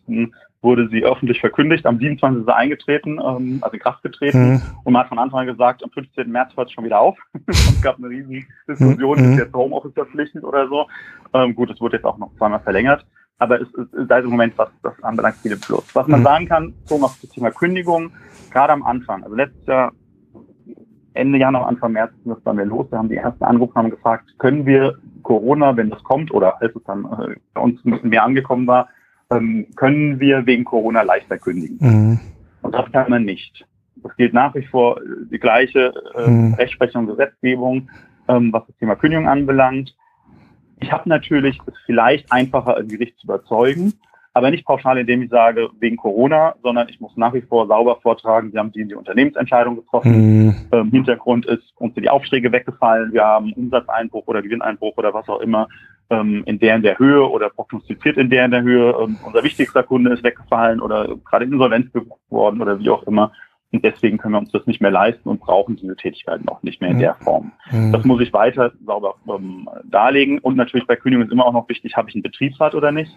wurde 0.68 0.90
sie 0.90 1.06
öffentlich 1.06 1.40
verkündigt. 1.40 1.86
Am 1.86 1.98
27. 1.98 2.42
ist 2.42 2.46
sie 2.46 2.56
eingetreten, 2.56 3.20
ähm, 3.26 3.60
also 3.62 3.74
in 3.74 3.80
Kraft 3.80 4.04
getreten. 4.04 4.50
Mhm. 4.50 4.62
Und 4.84 4.94
man 4.94 5.04
hat 5.04 5.10
von 5.10 5.18
Anfang 5.18 5.40
an 5.40 5.48
gesagt, 5.48 5.82
am 5.82 5.90
15. 5.92 6.30
März 6.30 6.56
hört 6.58 6.68
es 6.68 6.74
schon 6.74 6.84
wieder 6.84 7.00
auf. 7.00 7.18
es 7.48 7.82
gab 7.82 7.98
eine 7.98 8.10
riesige 8.10 8.46
Diskussion, 8.68 9.18
mhm. 9.18 9.32
ist 9.32 9.40
jetzt 9.40 9.54
Homeoffice 9.54 9.94
verpflichtend 9.94 10.44
oder 10.44 10.68
so. 10.68 10.88
Ähm, 11.34 11.56
gut, 11.56 11.72
es 11.72 11.80
wurde 11.80 11.96
jetzt 11.96 12.06
auch 12.06 12.18
noch 12.18 12.32
zweimal 12.38 12.60
verlängert. 12.60 13.06
Aber 13.40 13.62
es 13.62 13.68
ist, 13.70 13.94
ist 13.94 14.12
im 14.12 14.30
Moment, 14.30 14.58
was 14.58 14.70
das 14.84 15.02
anbelangt, 15.04 15.38
viele 15.42 15.58
Plus. 15.58 15.84
Was 15.96 16.08
man 16.08 16.20
mhm. 16.20 16.26
sagen 16.26 16.48
kann, 16.48 16.74
so 16.86 16.96
auf 16.96 17.18
das 17.22 17.30
Thema 17.30 17.52
Kündigung, 17.52 18.12
gerade 18.52 18.74
am 18.74 18.84
Anfang, 18.84 19.24
also 19.24 19.36
letztes 19.36 19.66
Jahr, 19.68 19.94
Ende 21.14 21.40
Januar, 21.40 21.68
Anfang 21.68 21.94
März 21.94 22.12
ging 22.24 22.34
das 22.34 22.44
bei 22.44 22.54
mir 22.54 22.66
los. 22.66 22.88
Da 22.92 22.98
haben 22.98 23.10
die 23.10 23.16
ersten 23.16 23.44
angerufen 23.44 23.76
haben 23.76 23.90
gefragt, 23.90 24.26
können 24.38 24.66
wir 24.66 24.98
Corona, 25.24 25.76
wenn 25.78 25.90
das 25.90 26.04
kommt, 26.04 26.32
oder 26.32 26.62
als 26.62 26.76
es 26.76 26.84
dann 26.84 27.06
äh, 27.06 27.36
bei 27.54 27.62
uns 27.62 27.84
ein 27.86 27.92
bisschen 27.92 28.10
mehr 28.10 28.24
angekommen 28.24 28.68
war, 28.68 28.90
ähm, 29.32 29.68
können 29.76 30.20
wir 30.20 30.46
wegen 30.46 30.64
Corona 30.64 31.02
leichter 31.02 31.38
kündigen. 31.38 31.78
Mhm. 31.80 32.20
Und 32.62 32.74
das 32.74 32.92
kann 32.92 33.10
man 33.10 33.24
nicht. 33.24 33.66
Es 34.04 34.16
gilt 34.16 34.34
nach 34.34 34.54
wie 34.56 34.66
vor 34.66 35.00
die 35.32 35.40
gleiche 35.40 35.94
äh, 36.16 36.30
mhm. 36.30 36.54
Rechtsprechung 36.54 37.04
und 37.04 37.18
Gesetzgebung, 37.18 37.90
ähm, 38.28 38.54
was 38.54 38.66
das 38.68 38.76
Thema 38.78 38.96
Kündigung 38.96 39.28
anbelangt. 39.28 39.96
Ich 40.80 40.92
habe 40.92 41.10
natürlich 41.10 41.60
es 41.66 41.74
vielleicht 41.86 42.32
einfacher, 42.32 42.78
ein 42.78 42.88
Gericht 42.88 43.18
zu 43.20 43.26
überzeugen, 43.26 43.94
aber 44.34 44.52
nicht 44.52 44.66
pauschal, 44.66 45.00
indem 45.00 45.24
ich 45.24 45.32
sage, 45.32 45.70
wegen 45.80 45.98
Corona, 45.98 46.54
sondern 46.62 46.88
ich 46.90 47.00
muss 47.02 47.18
nach 47.18 47.34
wie 47.34 47.42
vor 47.42 47.66
sauber 47.66 48.00
vortragen, 48.02 48.54
wir 48.54 48.60
haben 48.60 48.72
die, 48.72 48.86
die 48.86 48.94
Unternehmensentscheidung 48.94 49.78
getroffen. 49.78 50.46
Mhm. 50.46 50.56
Ähm, 50.72 50.92
Hintergrund 50.92 51.48
ist, 51.48 51.74
uns 51.78 51.96
sind 51.96 52.04
die 52.04 52.10
Aufträge 52.10 52.52
weggefallen, 52.52 53.12
wir 53.12 53.24
haben 53.24 53.52
Umsatzeinbruch 53.54 54.28
oder 54.28 54.44
Gewinneinbruch 54.44 54.96
oder 54.98 55.14
was 55.14 55.28
auch 55.28 55.40
immer 55.40 55.68
ähm, 56.10 56.44
in 56.46 56.60
der 56.60 56.76
in 56.76 56.84
der 56.84 56.98
Höhe 56.98 57.30
oder 57.30 57.50
prognostiziert 57.50 58.18
in 58.18 58.30
der 58.30 58.46
in 58.46 58.52
der 58.52 58.62
Höhe. 58.62 58.96
Ähm, 59.02 59.18
unser 59.26 59.44
wichtigster 59.44 59.84
Kunde 59.84 60.14
ist 60.14 60.24
weggefallen 60.24 60.82
oder 60.82 61.08
gerade 61.26 61.46
insolvenz 61.46 61.92
geworden 61.92 62.62
oder 62.62 62.80
wie 62.80 62.90
auch 62.90 63.04
immer. 63.04 63.32
Und 63.72 63.84
deswegen 63.84 64.18
können 64.18 64.34
wir 64.34 64.40
uns 64.40 64.52
das 64.52 64.66
nicht 64.66 64.82
mehr 64.82 64.92
leisten 64.92 65.28
und 65.28 65.42
brauchen 65.42 65.76
diese 65.76 65.96
Tätigkeiten 65.96 66.48
auch 66.48 66.64
nicht 66.64 66.80
mehr 66.80 66.92
in 66.92 67.00
der 67.00 67.16
Form. 67.16 67.52
Mhm. 67.70 67.92
Das 67.92 68.06
muss 68.06 68.22
ich 68.22 68.32
weiter 68.32 68.72
sauber 68.86 69.16
ähm, 69.28 69.68
darlegen. 69.84 70.40
Und 70.40 70.56
natürlich 70.56 70.88
bei 70.88 70.96
Kündigung 70.96 71.26
ist 71.26 71.34
immer 71.34 71.46
auch 71.46 71.54
noch 71.54 71.68
wichtig, 71.68 71.98
habe 71.98 72.10
ich 72.10 72.16
einen 72.16 72.24
Betriebsrat 72.24 72.76
oder 72.76 72.94
nicht? 72.94 73.12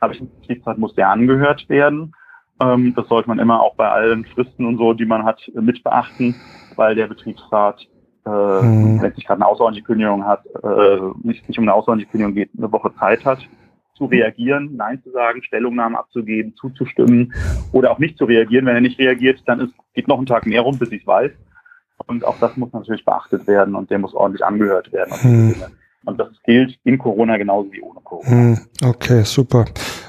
Habe 0.00 0.14
ich 0.14 0.20
einen 0.20 0.30
Betriebsrat, 0.40 0.78
muss 0.78 0.94
der 0.94 1.10
angehört 1.10 1.68
werden. 1.68 2.14
Ähm, 2.60 2.94
das 2.94 3.08
sollte 3.08 3.28
man 3.28 3.40
immer 3.40 3.60
auch 3.60 3.74
bei 3.74 3.88
allen 3.88 4.24
Fristen 4.26 4.64
und 4.64 4.78
so, 4.78 4.92
die 4.92 5.06
man 5.06 5.24
hat, 5.24 5.50
mit 5.54 5.82
beachten, 5.82 6.36
weil 6.76 6.94
der 6.94 7.08
Betriebsrat 7.08 7.88
äh, 8.26 8.62
mhm. 8.62 9.00
wenn 9.00 9.14
sich 9.14 9.24
gerade 9.24 9.40
eine 9.40 9.46
außerordentliche 9.46 9.86
Kündigung 9.86 10.24
hat, 10.24 10.44
äh, 10.62 10.98
nicht, 11.22 11.48
nicht 11.48 11.58
um 11.58 11.64
eine 11.64 11.74
außerordentliche 11.74 12.10
Kündigung 12.10 12.34
geht, 12.34 12.50
eine 12.56 12.70
Woche 12.72 12.92
Zeit 12.98 13.24
hat, 13.24 13.38
zu 13.94 14.06
reagieren, 14.06 14.76
Nein 14.76 15.02
zu 15.02 15.10
sagen, 15.10 15.42
Stellungnahmen 15.42 15.96
abzugeben, 15.96 16.54
zuzustimmen 16.56 17.32
oder 17.72 17.92
auch 17.92 17.98
nicht 17.98 18.18
zu 18.18 18.24
reagieren. 18.24 18.66
Wenn 18.66 18.74
er 18.74 18.80
nicht 18.82 18.98
reagiert, 18.98 19.42
dann 19.46 19.60
ist, 19.60 19.74
geht 19.94 20.08
noch 20.08 20.18
ein 20.18 20.26
Tag 20.26 20.44
mehr 20.44 20.60
rum, 20.60 20.78
bis 20.78 20.92
ich 20.92 21.02
es 21.02 21.06
weiß. 21.06 21.30
Und 22.06 22.24
auch 22.24 22.38
das 22.38 22.56
muss 22.56 22.72
natürlich 22.72 23.04
beachtet 23.04 23.46
werden 23.46 23.74
und 23.74 23.90
der 23.90 23.98
muss 23.98 24.14
ordentlich 24.14 24.44
angehört 24.44 24.92
werden. 24.92 25.12
Mhm. 25.22 25.54
Und 26.06 26.18
das 26.18 26.28
gilt 26.44 26.78
in 26.84 26.98
Corona 26.98 27.36
genauso 27.36 27.70
wie 27.72 27.82
ohne 27.82 28.00
Corona. 28.00 28.30
Mhm. 28.30 28.60
Okay, 28.82 29.24
super. 29.24 29.64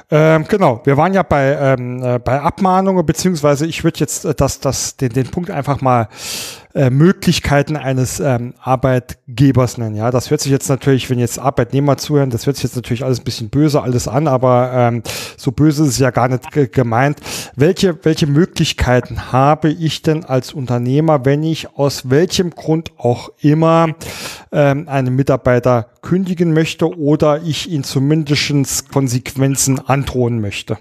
Ähm, 0.10 0.46
genau, 0.48 0.80
wir 0.86 0.96
waren 0.96 1.14
ja 1.14 1.24
bei, 1.24 1.58
ähm, 1.60 2.02
äh, 2.02 2.20
bei 2.20 2.40
Abmahnungen, 2.40 3.06
beziehungsweise 3.06 3.66
ich 3.66 3.84
würde 3.84 4.00
jetzt 4.00 4.24
äh, 4.24 4.34
das, 4.34 4.62
das, 4.62 4.96
den, 4.96 5.10
den 5.10 5.28
Punkt 5.30 5.52
einfach 5.52 5.82
mal 5.82 6.08
äh, 6.74 6.90
Möglichkeiten 6.90 7.76
eines 7.76 8.22
ähm, 8.22 8.54
Arbeitgebers 8.62 9.78
nennen. 9.78 9.96
Ja, 9.96 10.10
das 10.12 10.30
hört 10.30 10.40
sich 10.40 10.52
jetzt 10.52 10.70
natürlich, 10.70 11.10
wenn 11.10 11.20
jetzt 11.20 11.40
Arbeitnehmer 11.40 11.98
zuhören, 11.98 12.30
das 12.30 12.46
hört 12.46 12.56
sich 12.56 12.64
jetzt 12.64 12.76
natürlich 12.78 13.04
alles 13.04 13.20
ein 13.20 13.26
bisschen 13.26 13.50
böse 13.50 13.82
alles 13.82 14.08
an, 14.08 14.28
aber 14.28 14.72
ähm, 14.74 15.04
so 15.36 15.52
böse 15.52 15.84
ist 15.84 15.90
es 15.90 16.00
ja 16.00 16.12
gar 16.12 16.30
nicht 16.30 16.52
ge 16.52 16.68
gemeint. 16.68 17.20
Welche, 17.56 18.06
welche 18.06 18.28
Möglichkeiten 18.28 19.34
habe 19.34 19.70
ich 19.70 20.04
denn 20.04 20.24
als 20.24 20.54
Unternehmer, 20.54 21.26
wenn 21.26 21.44
ich 21.44 21.76
aus 21.76 22.10
welchem 22.10 22.52
Grund 22.52 22.92
auch 22.98 23.30
immer 23.42 23.88
ähm, 24.52 24.88
einen 24.88 25.16
Mitarbeiter 25.16 25.90
kündigen 26.02 26.54
möchte 26.54 26.98
oder 26.98 27.42
ich 27.42 27.70
ihn 27.70 27.84
zumindest 27.84 28.92
Konsequenzen 28.92 29.80
androhen 29.80 30.42
möchte? 30.42 30.78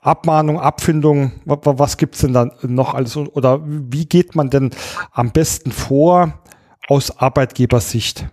Abmahnung, 0.00 0.58
Abfindung, 0.58 1.32
was, 1.44 1.58
was 1.62 1.96
gibt's 1.96 2.20
denn 2.20 2.32
da 2.32 2.50
noch 2.62 2.94
alles? 2.94 3.16
Oder 3.16 3.60
wie 3.64 4.06
geht 4.06 4.34
man 4.34 4.48
denn 4.48 4.70
am 5.12 5.30
besten 5.32 5.72
vor 5.72 6.40
aus 6.88 7.18
Arbeitgebersicht? 7.18 8.26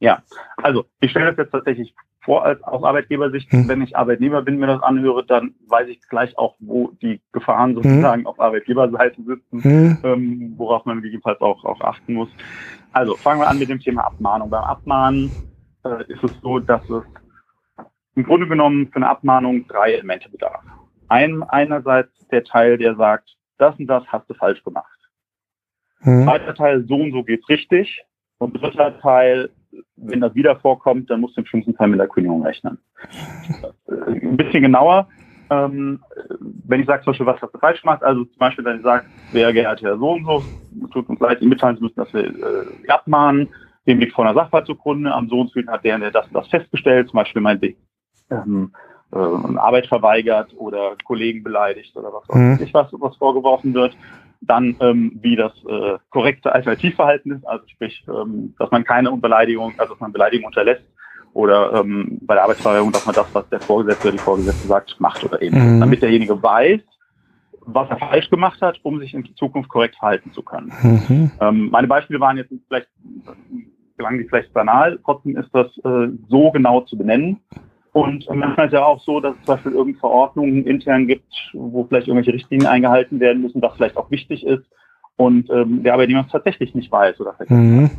Ja, 0.00 0.22
also 0.56 0.84
ich 1.00 1.10
stelle 1.10 1.30
das 1.30 1.38
jetzt 1.38 1.52
tatsächlich 1.52 1.94
vor 2.24 2.44
als 2.44 2.62
aus 2.62 2.82
Arbeitgebersicht. 2.82 3.50
Hm. 3.52 3.68
Wenn 3.68 3.82
ich 3.82 3.96
Arbeitnehmer 3.96 4.42
bin, 4.42 4.58
mir 4.58 4.66
das 4.66 4.82
anhöre, 4.82 5.24
dann 5.24 5.54
weiß 5.68 5.88
ich 5.88 6.00
gleich 6.08 6.36
auch, 6.38 6.56
wo 6.58 6.90
die 7.02 7.20
Gefahren 7.32 7.70
hm. 7.70 7.82
sozusagen 7.82 8.22
hm. 8.22 8.26
auf 8.26 8.40
Arbeitgeberseite 8.40 9.22
sitzen, 9.22 9.62
hm. 9.62 9.98
ähm, 10.02 10.54
worauf 10.56 10.84
man 10.84 11.02
gegebenenfalls 11.02 11.40
auch, 11.40 11.64
auch 11.64 11.80
achten 11.80 12.14
muss. 12.14 12.28
Also 12.92 13.14
fangen 13.16 13.40
wir 13.40 13.48
an 13.48 13.58
mit 13.58 13.68
dem 13.68 13.80
Thema 13.80 14.06
Abmahnung. 14.06 14.50
Beim 14.50 14.64
Abmahnen 14.64 15.30
äh, 15.84 16.04
ist 16.12 16.24
es 16.24 16.32
so, 16.40 16.58
dass 16.58 16.88
es 16.88 17.04
im 18.16 18.24
Grunde 18.24 18.46
genommen 18.46 18.88
für 18.88 18.96
eine 18.96 19.08
Abmahnung 19.08 19.66
drei 19.66 19.92
Elemente 19.92 20.28
bedarf. 20.30 20.62
Ein, 21.08 21.42
einerseits 21.42 22.10
der 22.28 22.44
Teil, 22.44 22.78
der 22.78 22.94
sagt, 22.96 23.36
das 23.58 23.78
und 23.78 23.86
das 23.86 24.04
hast 24.06 24.28
du 24.30 24.34
falsch 24.34 24.62
gemacht. 24.64 24.98
Mhm. 26.00 26.24
Zweiter 26.24 26.54
Teil, 26.54 26.84
so 26.86 26.96
und 26.96 27.12
so 27.12 27.22
geht's 27.22 27.48
richtig. 27.48 28.04
Und 28.38 28.60
dritter 28.60 28.98
Teil, 29.00 29.50
wenn 29.96 30.20
das 30.20 30.34
wieder 30.34 30.56
vorkommt, 30.56 31.10
dann 31.10 31.20
musst 31.20 31.36
du 31.36 31.40
im 31.40 31.46
schlimmsten 31.46 31.74
Fall 31.74 31.88
mit 31.88 32.00
der 32.00 32.08
Kündigung 32.08 32.44
rechnen. 32.44 32.78
Ein 33.88 34.36
bisschen 34.36 34.62
genauer, 34.62 35.08
ähm, 35.50 36.00
wenn 36.66 36.80
ich 36.80 36.86
sage 36.86 37.02
zum 37.02 37.12
Beispiel, 37.12 37.26
was 37.26 37.42
hast 37.42 37.54
du 37.54 37.58
falsch 37.58 37.82
gemacht, 37.82 38.02
also 38.02 38.24
zum 38.24 38.38
Beispiel, 38.38 38.64
wenn 38.64 38.78
ich 38.78 38.82
sage, 38.82 39.04
sehr 39.32 39.52
geehrter 39.52 39.88
Herr 39.88 39.98
so 39.98 40.12
und 40.12 40.24
so, 40.24 40.42
tut 40.92 41.08
uns 41.08 41.20
leid, 41.20 41.40
Ihnen 41.40 41.50
mitteilen 41.50 41.76
zu 41.76 41.82
müssen, 41.82 41.96
dass 41.96 42.12
wir 42.12 42.24
äh, 42.24 42.88
abmahnen, 42.88 43.48
dem 43.86 43.98
liegt 43.98 44.14
vor 44.14 44.24
einer 44.24 44.34
Sachverhalt 44.34 44.66
zugrunde, 44.66 45.12
am 45.12 45.28
so 45.28 45.40
und 45.40 45.50
so 45.50 45.60
hat 45.66 45.84
der, 45.84 45.98
der 45.98 46.10
das, 46.10 46.26
das 46.32 46.48
festgestellt, 46.48 47.08
zum 47.08 47.18
Beispiel 47.18 47.42
mein 47.42 47.60
ähm, 48.30 48.72
äh, 49.12 49.16
Arbeit 49.16 49.86
verweigert 49.86 50.54
oder 50.56 50.96
Kollegen 51.04 51.42
beleidigt 51.42 51.94
oder 51.96 52.12
was 52.12 52.28
weiß 52.28 52.60
ich, 52.60 52.72
was, 52.72 52.88
was 52.92 53.16
vorgeworfen 53.16 53.74
wird. 53.74 53.96
Dann, 54.46 54.76
ähm, 54.80 55.18
wie 55.22 55.36
das 55.36 55.52
äh, 55.68 55.98
korrekte 56.10 56.52
Alternativverhalten 56.52 57.32
ist, 57.32 57.46
also 57.46 57.66
sprich, 57.68 58.04
ähm, 58.08 58.54
dass 58.58 58.70
man 58.70 58.84
keine 58.84 59.10
Beleidigung, 59.12 59.74
also 59.78 59.94
dass 59.94 60.00
man 60.00 60.12
Beleidigung 60.12 60.46
unterlässt 60.46 60.84
oder 61.32 61.74
ähm, 61.74 62.18
bei 62.22 62.34
der 62.34 62.44
Arbeitsverweigerung, 62.44 62.92
dass 62.92 63.06
man 63.06 63.14
das, 63.14 63.26
was 63.32 63.48
der 63.48 63.60
Vorgesetzte 63.60 64.08
oder 64.08 64.12
die 64.12 64.22
Vorgesetzte 64.22 64.68
sagt, 64.68 65.00
macht 65.00 65.24
oder 65.24 65.42
eben. 65.42 65.76
Mhm. 65.76 65.80
Damit 65.80 66.02
derjenige 66.02 66.40
weiß, 66.42 66.80
was 67.66 67.90
er 67.90 67.98
falsch 67.98 68.30
gemacht 68.30 68.60
hat, 68.60 68.78
um 68.82 69.00
sich 69.00 69.14
in 69.14 69.24
Zukunft 69.34 69.68
korrekt 69.68 69.96
verhalten 69.96 70.32
zu 70.32 70.42
können. 70.42 70.72
Mhm. 70.82 71.30
Ähm, 71.40 71.70
meine 71.70 71.88
Beispiele 71.88 72.20
waren 72.20 72.36
jetzt 72.36 72.52
vielleicht, 72.68 72.88
gelangen 73.96 74.18
die 74.18 74.28
vielleicht 74.28 74.52
banal, 74.52 74.98
trotzdem 75.04 75.36
ist 75.36 75.50
das 75.52 75.66
äh, 75.78 76.08
so 76.28 76.50
genau 76.50 76.82
zu 76.82 76.96
benennen, 76.96 77.40
und 77.94 78.28
manchmal 78.28 78.66
ist 78.66 78.72
ja 78.72 78.84
auch 78.84 79.00
so, 79.02 79.20
dass 79.20 79.34
es 79.36 79.46
zum 79.46 79.54
Beispiel 79.54 79.72
irgendeine 79.72 80.00
Verordnungen 80.00 80.66
intern 80.66 81.06
gibt, 81.06 81.32
wo 81.54 81.84
vielleicht 81.84 82.08
irgendwelche 82.08 82.34
Richtlinien 82.34 82.68
eingehalten 82.68 83.20
werden 83.20 83.40
müssen, 83.40 83.62
was 83.62 83.74
vielleicht 83.76 83.96
auch 83.96 84.10
wichtig 84.10 84.44
ist 84.44 84.64
und 85.16 85.48
ähm, 85.50 85.82
der 85.82 85.94
Arbeitnehmer 85.94 86.24
es 86.26 86.32
tatsächlich 86.32 86.74
nicht 86.74 86.90
weiß 86.92 87.20
oder 87.20 87.34
vergessen 87.34 87.76
mhm. 87.76 87.90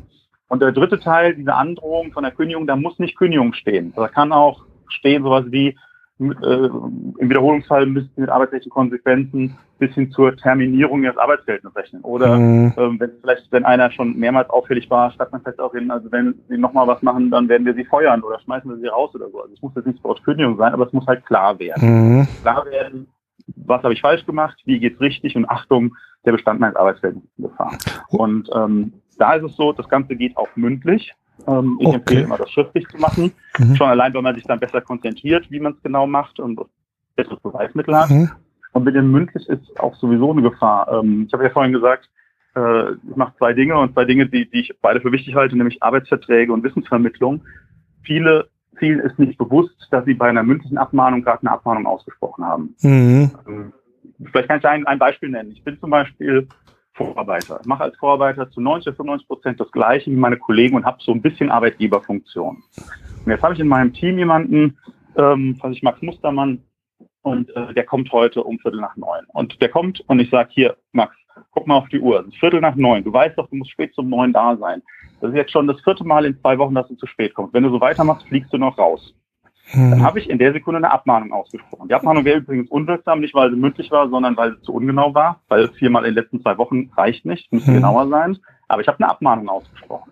Und 0.48 0.62
der 0.62 0.74
dritte 0.74 1.00
Teil, 1.00 1.34
diese 1.34 1.56
Androhung 1.56 2.12
von 2.12 2.24
der 2.24 2.32
Kündigung, 2.32 2.68
da 2.68 2.76
muss 2.76 3.00
nicht 3.00 3.18
Kündigung 3.18 3.54
stehen. 3.54 3.94
Da 3.96 4.08
kann 4.08 4.32
auch 4.32 4.64
stehen 4.88 5.24
sowas 5.24 5.46
wie, 5.48 5.76
mit, 6.18 6.42
äh, 6.44 6.66
im 6.66 7.30
Wiederholungsfall 7.30 7.86
müssen 7.86 8.12
mit 8.16 8.30
arbeitsrechtlichen 8.30 8.72
Konsequenzen 8.72 9.58
bis 9.80 9.94
hin 9.94 10.10
zur 10.12 10.36
Terminierung 10.38 11.04
ihres 11.04 11.18
Arbeitsverhältnisses 11.18 11.76
rechnen. 11.76 12.02
Oder 12.04 12.38
mhm. 12.38 12.74
ähm, 12.78 13.00
wenn 13.00 13.12
vielleicht, 13.20 13.52
wenn 13.52 13.66
einer 13.66 13.92
schon 13.92 14.16
mehrmals 14.18 14.50
auffällig 14.50 14.90
war, 14.90 15.12
schreibt 15.12 15.34
man 15.34 15.42
vielleicht 15.42 15.60
auch 15.60 15.74
hin, 15.74 15.92
also 15.92 16.10
wenn 16.12 16.36
sie 16.48 16.58
nochmal 16.58 16.88
was 16.88 17.02
machen, 17.02 17.30
dann 17.32 17.50
werden 17.50 17.66
wir 17.66 17.74
sie 17.74 17.84
feuern 17.84 18.24
oder 18.24 18.40
schmeißen 18.40 18.70
wir 18.70 18.78
sie 18.78 18.88
raus 18.88 19.14
oder 19.14 19.30
so. 19.30 19.42
Also 19.42 19.54
es 19.54 19.62
muss 19.62 19.76
jetzt 19.76 19.88
nicht 19.88 20.04
Wort 20.04 20.24
Kündigung 20.24 20.58
sein, 20.58 20.74
aber 20.74 20.88
es 20.88 20.94
muss 20.94 21.06
halt 21.08 21.26
klar 21.26 21.60
werden. 21.60 22.20
Mhm. 22.20 22.28
Klar 22.42 22.66
werden, 22.66 23.08
was 23.58 23.84
habe 23.84 23.94
ich 23.94 24.02
falsch 24.02 24.26
gemacht, 24.26 24.58
wie 24.66 24.80
geht's 24.80 25.02
richtig 25.02 25.36
und 25.36 25.50
Achtung, 25.50 25.96
der 26.26 26.32
Bestand 26.32 26.60
meines 26.60 26.78
Arbeitsverhältnisses 26.78 27.30
in 27.38 27.44
Gefahr. 27.44 27.78
Und 28.10 28.50
ähm, 28.56 28.94
da 29.18 29.34
ist 29.34 29.44
es 29.44 29.56
so, 29.56 29.74
das 29.74 29.90
Ganze 29.90 30.16
geht 30.16 30.36
auch 30.38 30.50
mündlich. 30.56 31.14
Ähm, 31.48 31.78
ich 31.80 31.88
okay. 31.88 31.96
empfehle 31.98 32.22
immer, 32.22 32.38
das 32.38 32.52
schriftlich 32.52 32.88
zu 32.88 32.98
machen. 32.98 33.32
Mhm. 33.58 33.76
Schon 33.76 33.90
allein, 33.90 34.14
weil 34.14 34.22
man 34.22 34.36
sich 34.36 34.44
dann 34.44 34.60
besser 34.60 34.82
konzentriert, 34.82 35.50
wie 35.52 35.60
man 35.60 35.74
es 35.74 35.84
genau 35.84 36.08
macht 36.08 36.40
und 36.40 36.60
besseres 37.16 37.40
Beweismittel 37.42 37.96
hat. 37.96 38.10
Mhm. 38.10 38.32
Und 38.74 38.84
mit 38.84 38.96
dem 38.96 39.12
mündlich 39.12 39.48
ist 39.48 39.80
auch 39.80 39.96
sowieso 39.96 40.32
eine 40.32 40.42
Gefahr. 40.42 40.92
Ähm, 40.92 41.26
ich 41.28 41.34
habe 41.34 41.44
ja 41.44 41.50
vorhin 41.50 41.74
gesagt, 41.74 42.10
äh, 42.56 42.92
ich 42.92 43.16
mache 43.16 43.34
zwei 43.38 43.54
Dinge 43.54 43.78
und 43.78 43.94
zwei 43.94 44.06
Dinge, 44.06 44.28
die, 44.28 44.50
die 44.50 44.62
ich 44.62 44.74
beide 44.82 45.02
für 45.02 45.12
wichtig 45.12 45.36
halte, 45.36 45.56
nämlich 45.56 45.82
Arbeitsverträge 45.82 46.52
und 46.52 46.64
Wissensvermittlung. 46.64 47.44
Viele 48.04 48.50
vielen 48.78 49.00
ist 49.00 49.18
nicht 49.20 49.38
bewusst, 49.38 49.88
dass 49.92 50.06
sie 50.06 50.14
bei 50.14 50.28
einer 50.28 50.44
mündlichen 50.44 50.78
Abmahnung 50.78 51.22
gerade 51.22 51.42
eine 51.42 51.52
Abmahnung 51.52 51.86
ausgesprochen 51.86 52.44
haben. 52.44 52.76
Mhm. 52.82 53.32
Ähm, 53.48 53.74
vielleicht 54.26 54.50
kann 54.50 54.60
ich 54.60 54.66
ein, 54.66 54.86
ein 54.88 55.00
Beispiel 55.00 55.30
nennen. 55.30 55.52
Ich 55.52 55.64
bin 55.64 55.80
zum 55.80 55.90
Beispiel 55.90 56.48
Vorarbeiter. 56.96 57.60
Ich 57.62 57.68
mache 57.68 57.84
als 57.84 57.98
Vorarbeiter 57.98 58.50
zu 58.50 58.62
90 58.62 58.96
95 58.96 59.28
Prozent 59.28 59.60
das 59.60 59.72
Gleiche 59.72 60.10
wie 60.10 60.16
meine 60.16 60.38
Kollegen 60.38 60.76
und 60.76 60.86
habe 60.86 60.98
so 61.02 61.12
ein 61.12 61.22
bisschen 61.22 61.52
Arbeitgeberfunktion. 61.52 62.64
Und 63.26 63.32
jetzt 63.32 63.44
habe 63.44 63.54
ich 63.54 63.60
in 63.60 63.68
meinem 63.68 63.94
Team 63.94 64.18
jemanden, 64.18 64.78
ähm, 65.18 65.58
was 65.62 65.74
ich 65.74 65.84
Max 65.84 66.02
Mustermann, 66.02 66.62
und 67.22 67.50
äh, 67.56 67.74
der 67.74 67.86
kommt 67.86 68.12
heute 68.12 68.44
um 68.44 68.60
Viertel 68.60 68.80
nach 68.80 68.96
neun. 68.96 69.26
Und 69.34 69.60
der 69.60 69.70
kommt 69.70 70.00
und 70.08 70.20
ich 70.20 70.30
sage, 70.30 70.50
hier, 70.52 70.78
Max, 70.92 71.16
guck 71.52 71.66
mal 71.66 71.76
auf 71.76 71.90
die 71.90 72.00
Uhr. 72.00 72.24
Viertel 72.40 72.62
nach 72.62 72.76
neun. 72.76 73.04
Du 73.04 73.12
weißt 73.12 73.38
doch, 73.38 73.50
du 73.50 73.56
musst 73.56 73.72
spät 73.72 73.96
zum 73.96 74.10
neun 74.10 74.32
da 74.32 74.56
sein. 74.58 74.84
Das 75.22 75.32
ist 75.32 75.36
jetzt 75.36 75.52
schon 75.52 75.66
das 75.66 75.82
vierte 75.82 76.04
Mal 76.04 76.26
in 76.26 76.40
zwei 76.40 76.58
Wochen, 76.60 76.76
dass 76.76 76.88
du 76.88 76.96
zu 76.96 77.08
spät 77.08 77.34
kommst. 77.34 77.54
Wenn 77.54 77.64
du 77.64 77.72
so 77.72 77.82
weitermachst, 77.82 78.28
fliegst 78.28 78.54
du 78.54 78.58
noch 78.58 78.78
raus. 78.78 79.16
Hm. 79.72 79.92
Dann 79.92 80.04
habe 80.04 80.20
ich 80.20 80.30
in 80.30 80.38
der 80.38 80.54
Sekunde 80.54 80.78
eine 80.78 80.92
Abmahnung 80.92 81.32
ausgesprochen. 81.34 81.88
Die 81.88 81.96
Abmahnung 81.96 82.26
wäre 82.26 82.38
übrigens 82.38 82.70
unwirksam, 82.70 83.20
nicht 83.20 83.34
weil 83.34 83.50
sie 83.50 83.58
mündlich 83.58 83.92
war, 83.92 84.10
sondern 84.10 84.38
weil 84.38 84.56
sie 84.56 84.62
zu 84.62 84.74
ungenau 84.74 85.14
war, 85.14 85.42
weil 85.48 85.70
viermal 85.70 86.06
in 86.06 86.14
den 86.14 86.24
letzten 86.24 86.42
zwei 86.42 86.58
Wochen 86.58 86.92
reicht 86.96 87.26
nicht, 87.26 87.52
müsste 87.52 87.68
hm. 87.68 87.76
genauer 87.76 88.08
sein. 88.08 88.38
Aber 88.68 88.82
ich 88.82 88.88
habe 88.88 89.00
eine 89.00 89.10
Abmahnung 89.10 89.50
ausgesprochen. 89.50 90.12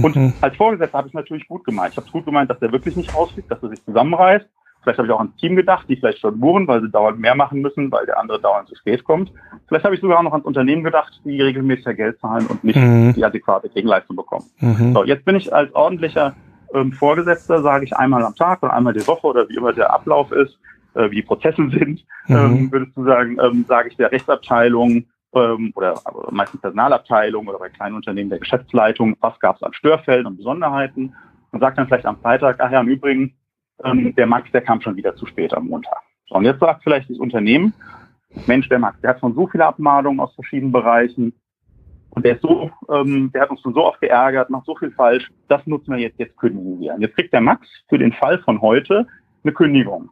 Und 0.00 0.16
mhm. 0.16 0.32
als 0.40 0.56
Vorgesetzter 0.56 0.98
habe 0.98 1.08
ich 1.08 1.12
es 1.12 1.16
natürlich 1.16 1.46
gut 1.46 1.64
gemeint. 1.64 1.92
Ich 1.92 1.96
habe 1.96 2.06
es 2.06 2.12
gut 2.12 2.24
gemeint, 2.24 2.50
dass 2.50 2.58
der 2.58 2.72
wirklich 2.72 2.96
nicht 2.96 3.14
rausfliegt, 3.14 3.50
dass 3.50 3.62
er 3.62 3.68
sich 3.68 3.84
zusammenreißt. 3.84 4.46
Vielleicht 4.82 4.98
habe 4.98 5.06
ich 5.06 5.12
auch 5.12 5.20
ans 5.20 5.36
Team 5.36 5.54
gedacht, 5.54 5.86
die 5.88 5.96
vielleicht 5.96 6.18
schon 6.18 6.40
buren, 6.40 6.66
weil 6.66 6.80
sie 6.80 6.90
dauernd 6.90 7.20
mehr 7.20 7.36
machen 7.36 7.60
müssen, 7.60 7.92
weil 7.92 8.04
der 8.04 8.18
andere 8.18 8.40
dauernd 8.40 8.68
zu 8.68 8.74
spät 8.74 9.04
kommt. 9.04 9.30
Vielleicht 9.68 9.84
habe 9.84 9.94
ich 9.94 10.00
sogar 10.00 10.18
auch 10.18 10.22
noch 10.22 10.32
ans 10.32 10.44
Unternehmen 10.44 10.82
gedacht, 10.82 11.20
die 11.24 11.40
regelmäßig 11.40 11.96
Geld 11.96 12.18
zahlen 12.18 12.46
und 12.46 12.64
nicht 12.64 12.76
mhm. 12.76 13.12
die 13.14 13.24
adäquate 13.24 13.68
Gegenleistung 13.68 14.16
bekommen. 14.16 14.46
Mhm. 14.58 14.92
So, 14.92 15.04
jetzt 15.04 15.24
bin 15.24 15.36
ich 15.36 15.54
als 15.54 15.72
ordentlicher 15.74 16.34
ähm, 16.74 16.92
Vorgesetzter 16.92 17.62
sage 17.62 17.84
ich 17.84 17.96
einmal 17.96 18.24
am 18.24 18.34
Tag 18.34 18.62
oder 18.62 18.72
einmal 18.72 18.92
die 18.92 19.06
Woche 19.06 19.26
oder 19.26 19.48
wie 19.48 19.56
immer 19.56 19.72
der 19.72 19.92
Ablauf 19.92 20.32
ist, 20.32 20.58
äh, 20.94 21.10
wie 21.10 21.16
die 21.16 21.22
Prozesse 21.22 21.68
sind, 21.70 22.04
mhm. 22.26 22.36
ähm, 22.36 22.72
würdest 22.72 22.96
du 22.96 23.04
sagen, 23.04 23.38
ähm, 23.42 23.64
sage 23.68 23.88
ich 23.88 23.96
der 23.96 24.12
Rechtsabteilung 24.12 25.04
ähm, 25.34 25.72
oder 25.74 26.00
meistens 26.30 26.60
Personalabteilung 26.60 27.46
oder 27.46 27.58
bei 27.58 27.68
kleinen 27.68 27.96
Unternehmen 27.96 28.30
der 28.30 28.38
Geschäftsleitung, 28.38 29.16
was 29.20 29.38
gab 29.40 29.56
es 29.56 29.62
an 29.62 29.72
Störfällen 29.74 30.26
und 30.26 30.36
Besonderheiten 30.36 31.14
und 31.50 31.60
sagt 31.60 31.78
dann 31.78 31.86
vielleicht 31.86 32.06
am 32.06 32.20
Freitag, 32.20 32.56
ach 32.58 32.70
ja, 32.70 32.80
im 32.80 32.88
Übrigen, 32.88 33.34
ähm, 33.84 34.14
der 34.14 34.26
Max, 34.26 34.50
der 34.52 34.62
kam 34.62 34.80
schon 34.80 34.96
wieder 34.96 35.16
zu 35.16 35.26
spät 35.26 35.54
am 35.54 35.66
Montag. 35.66 36.02
So, 36.28 36.36
und 36.36 36.44
jetzt 36.44 36.60
sagt 36.60 36.82
vielleicht 36.82 37.10
das 37.10 37.18
Unternehmen, 37.18 37.72
Mensch, 38.46 38.68
der 38.68 38.78
Max, 38.78 39.00
der 39.00 39.10
hat 39.10 39.20
schon 39.20 39.34
so 39.34 39.46
viele 39.46 39.66
Abmahnungen 39.66 40.20
aus 40.20 40.34
verschiedenen 40.34 40.72
Bereichen, 40.72 41.34
und 42.14 42.26
der 42.26 42.34
ist 42.34 42.42
so, 42.42 42.70
ähm, 42.90 43.30
der 43.32 43.42
hat 43.42 43.50
uns 43.50 43.62
schon 43.62 43.72
so 43.72 43.84
oft 43.84 44.00
geärgert, 44.00 44.50
macht 44.50 44.66
so 44.66 44.76
viel 44.76 44.90
falsch, 44.90 45.30
das 45.48 45.66
nutzen 45.66 45.92
wir 45.92 45.98
jetzt, 45.98 46.18
jetzt 46.18 46.36
kündigen 46.36 46.78
wir. 46.78 46.94
Und 46.94 47.00
jetzt 47.00 47.16
kriegt 47.16 47.32
der 47.32 47.40
Max 47.40 47.66
für 47.88 47.98
den 47.98 48.12
Fall 48.12 48.38
von 48.40 48.60
heute 48.60 49.06
eine 49.42 49.52
Kündigung. 49.52 50.10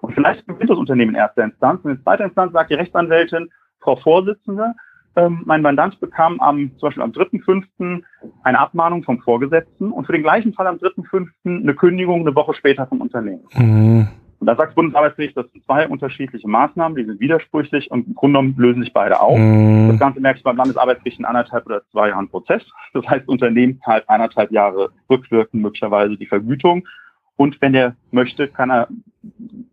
Und 0.00 0.14
vielleicht 0.14 0.46
gewinnt 0.46 0.70
das 0.70 0.78
Unternehmen 0.78 1.10
in 1.10 1.16
erster 1.16 1.44
Instanz. 1.44 1.84
Und 1.84 1.90
in 1.90 2.02
zweiter 2.02 2.24
Instanz 2.24 2.52
sagt 2.52 2.70
die 2.70 2.74
Rechtsanwältin, 2.74 3.50
Frau 3.80 3.96
Vorsitzende, 3.96 4.72
ähm, 5.14 5.42
mein 5.44 5.62
Mandant 5.62 6.00
bekam 6.00 6.40
am, 6.40 6.70
zum 6.78 6.88
Beispiel 6.88 7.02
am 7.02 7.10
3.5. 7.10 8.02
eine 8.42 8.58
Abmahnung 8.58 9.02
vom 9.02 9.20
Vorgesetzten 9.20 9.92
und 9.92 10.06
für 10.06 10.12
den 10.12 10.22
gleichen 10.22 10.54
Fall 10.54 10.66
am 10.66 10.76
3.5. 10.76 11.28
eine 11.44 11.74
Kündigung 11.74 12.20
eine 12.20 12.34
Woche 12.34 12.54
später 12.54 12.86
vom 12.86 13.02
Unternehmen. 13.02 13.44
Mhm. 13.54 14.08
Und 14.38 14.46
da 14.46 14.56
sagt 14.56 14.68
das 14.68 14.74
Bundesarbeitsgericht, 14.74 15.36
das 15.36 15.50
sind 15.50 15.64
zwei 15.64 15.88
unterschiedliche 15.88 16.48
Maßnahmen, 16.48 16.96
die 16.96 17.04
sind 17.04 17.20
widersprüchlich 17.20 17.90
und 17.90 18.06
im 18.08 18.14
Grunde 18.14 18.38
genommen 18.38 18.54
lösen 18.58 18.82
sich 18.82 18.92
beide 18.92 19.20
auf. 19.20 19.38
Mm. 19.38 19.88
Das 19.88 19.98
Ganze 19.98 20.20
merke 20.20 20.38
ich 20.38 20.44
beim 20.44 20.56
Landesarbeitsgericht 20.56 21.18
in 21.18 21.24
anderthalb 21.24 21.64
oder 21.66 21.82
zwei 21.90 22.10
Jahren 22.10 22.28
Prozess. 22.28 22.62
Das 22.92 23.06
heißt, 23.06 23.28
Unternehmen 23.28 23.80
zahlt 23.84 24.08
eineinhalb 24.08 24.50
Jahre 24.50 24.90
rückwirkend 25.08 25.62
möglicherweise 25.62 26.16
die 26.16 26.26
Vergütung. 26.26 26.86
Und 27.36 27.60
wenn 27.60 27.74
er 27.74 27.96
möchte, 28.10 28.48
kann 28.48 28.70
er 28.70 28.88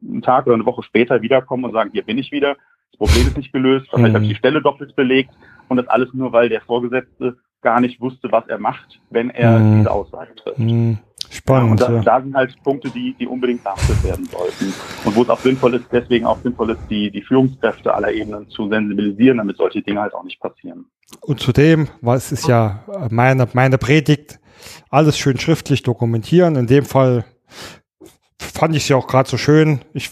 einen 0.02 0.22
Tag 0.22 0.46
oder 0.46 0.56
eine 0.56 0.66
Woche 0.66 0.84
später 0.84 1.22
wiederkommen 1.22 1.66
und 1.66 1.74
sagen, 1.74 1.92
hier 1.94 2.04
bin 2.04 2.18
ich 2.18 2.32
wieder, 2.32 2.56
das 2.92 2.98
Problem 2.98 3.28
ist 3.28 3.38
nicht 3.38 3.54
gelöst, 3.54 3.88
vielleicht 3.90 4.12
mhm. 4.12 4.16
habe 4.16 4.26
ich 4.26 4.32
die 4.32 4.38
Stelle 4.38 4.62
doppelt 4.62 4.96
belegt 4.96 5.32
und 5.68 5.78
das 5.78 5.88
alles 5.88 6.14
nur, 6.14 6.32
weil 6.32 6.50
der 6.50 6.62
Vorgesetzte 6.62 7.38
gar 7.62 7.80
nicht 7.80 8.00
wusste, 8.02 8.32
was 8.32 8.48
er 8.48 8.60
macht, 8.60 9.00
wenn 9.10 9.30
er 9.30 9.60
mhm. 9.60 9.78
diese 9.78 9.92
Aussage 9.92 10.36
trifft. 10.36 10.60
Mhm. 10.60 11.00
Spannend. 11.34 11.80
Ja, 11.80 11.88
und 11.88 11.94
da, 11.94 11.98
ja. 11.98 12.20
da, 12.20 12.22
sind 12.22 12.36
halt 12.36 12.64
Punkte, 12.64 12.90
die, 12.92 13.16
die 13.20 13.28
unbedingt 13.28 13.64
beachtet 13.64 14.04
werden 14.04 14.26
sollten. 14.26 14.74
Und 15.04 15.16
wo 15.16 15.24
es 15.24 15.30
auch 15.30 15.40
sinnvoll 15.40 15.74
ist, 15.76 15.86
deswegen 15.92 16.26
auch 16.26 16.38
sinnvoll 16.44 16.70
ist, 16.72 16.82
die, 16.90 17.10
die 17.10 17.22
Führungskräfte 17.22 17.94
aller 17.94 18.12
Ebenen 18.12 18.48
zu 18.50 18.70
sensibilisieren, 18.70 19.40
damit 19.40 19.58
solche 19.58 19.82
Dinge 19.82 20.02
halt 20.02 20.14
auch 20.14 20.24
nicht 20.24 20.40
passieren. 20.40 20.86
Und 21.22 21.40
zudem, 21.40 21.88
was 22.02 22.32
ist 22.32 22.48
ja 22.48 22.84
meine, 23.10 23.48
meine 23.54 23.78
Predigt, 23.78 24.40
alles 24.90 25.18
schön 25.18 25.40
schriftlich 25.40 25.84
dokumentieren. 25.84 26.56
In 26.56 26.68
dem 26.68 26.86
Fall 26.86 27.26
fand 28.44 28.76
ich 28.76 28.84
es 28.84 28.90
ja 28.90 28.96
auch 28.98 29.08
gerade 29.08 29.30
so 29.30 29.38
schön. 29.38 29.82
Ich, 29.94 30.12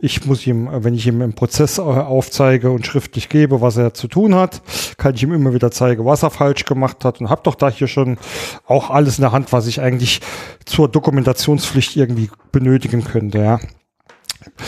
ich 0.00 0.24
muss 0.26 0.46
ihm, 0.46 0.68
wenn 0.70 0.94
ich 0.94 1.06
ihm 1.06 1.22
im 1.22 1.34
Prozess 1.34 1.78
äh, 1.78 1.82
aufzeige 1.82 2.70
und 2.70 2.86
schriftlich 2.86 3.28
gebe, 3.28 3.60
was 3.60 3.76
er 3.76 3.94
zu 3.94 4.08
tun 4.08 4.34
hat, 4.34 4.62
kann 4.96 5.14
ich 5.14 5.22
ihm 5.22 5.32
immer 5.32 5.54
wieder 5.54 5.70
zeigen, 5.70 6.04
was 6.04 6.22
er 6.22 6.30
falsch 6.30 6.64
gemacht 6.64 7.04
hat 7.04 7.20
und 7.20 7.30
habe 7.30 7.42
doch 7.44 7.54
da 7.54 7.68
hier 7.68 7.88
schon 7.88 8.18
auch 8.66 8.90
alles 8.90 9.18
in 9.18 9.22
der 9.22 9.32
Hand, 9.32 9.52
was 9.52 9.66
ich 9.66 9.80
eigentlich 9.80 10.20
zur 10.64 10.88
Dokumentationspflicht 10.88 11.96
irgendwie 11.96 12.30
benötigen 12.52 13.04
könnte, 13.04 13.38
ja. 13.38 13.60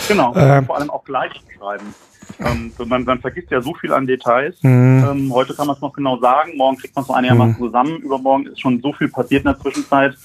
Genau, 0.07 0.35
ähm, 0.35 0.65
vor 0.65 0.77
allem 0.77 0.89
auch 0.89 1.03
gleich 1.03 1.31
schreiben. 1.57 1.93
Ähm, 2.39 2.71
man, 2.85 3.03
man, 3.03 3.19
vergisst 3.19 3.51
ja 3.51 3.61
so 3.61 3.73
viel 3.73 3.91
an 3.91 4.07
Details. 4.07 4.55
Mhm. 4.61 5.05
Ähm, 5.09 5.33
heute 5.33 5.53
kann 5.53 5.67
man 5.67 5.75
es 5.75 5.81
noch 5.81 5.93
genau 5.93 6.17
sagen, 6.19 6.57
morgen 6.57 6.77
kriegt 6.77 6.95
man 6.95 7.03
es 7.03 7.09
noch 7.09 7.15
einigermaßen 7.15 7.55
mhm. 7.59 7.65
zusammen, 7.65 7.97
übermorgen 7.97 8.47
ist 8.47 8.61
schon 8.61 8.81
so 8.81 8.93
viel 8.93 9.09
passiert 9.09 9.45
in 9.45 9.51
der 9.51 9.59
Zwischenzeit 9.59 10.15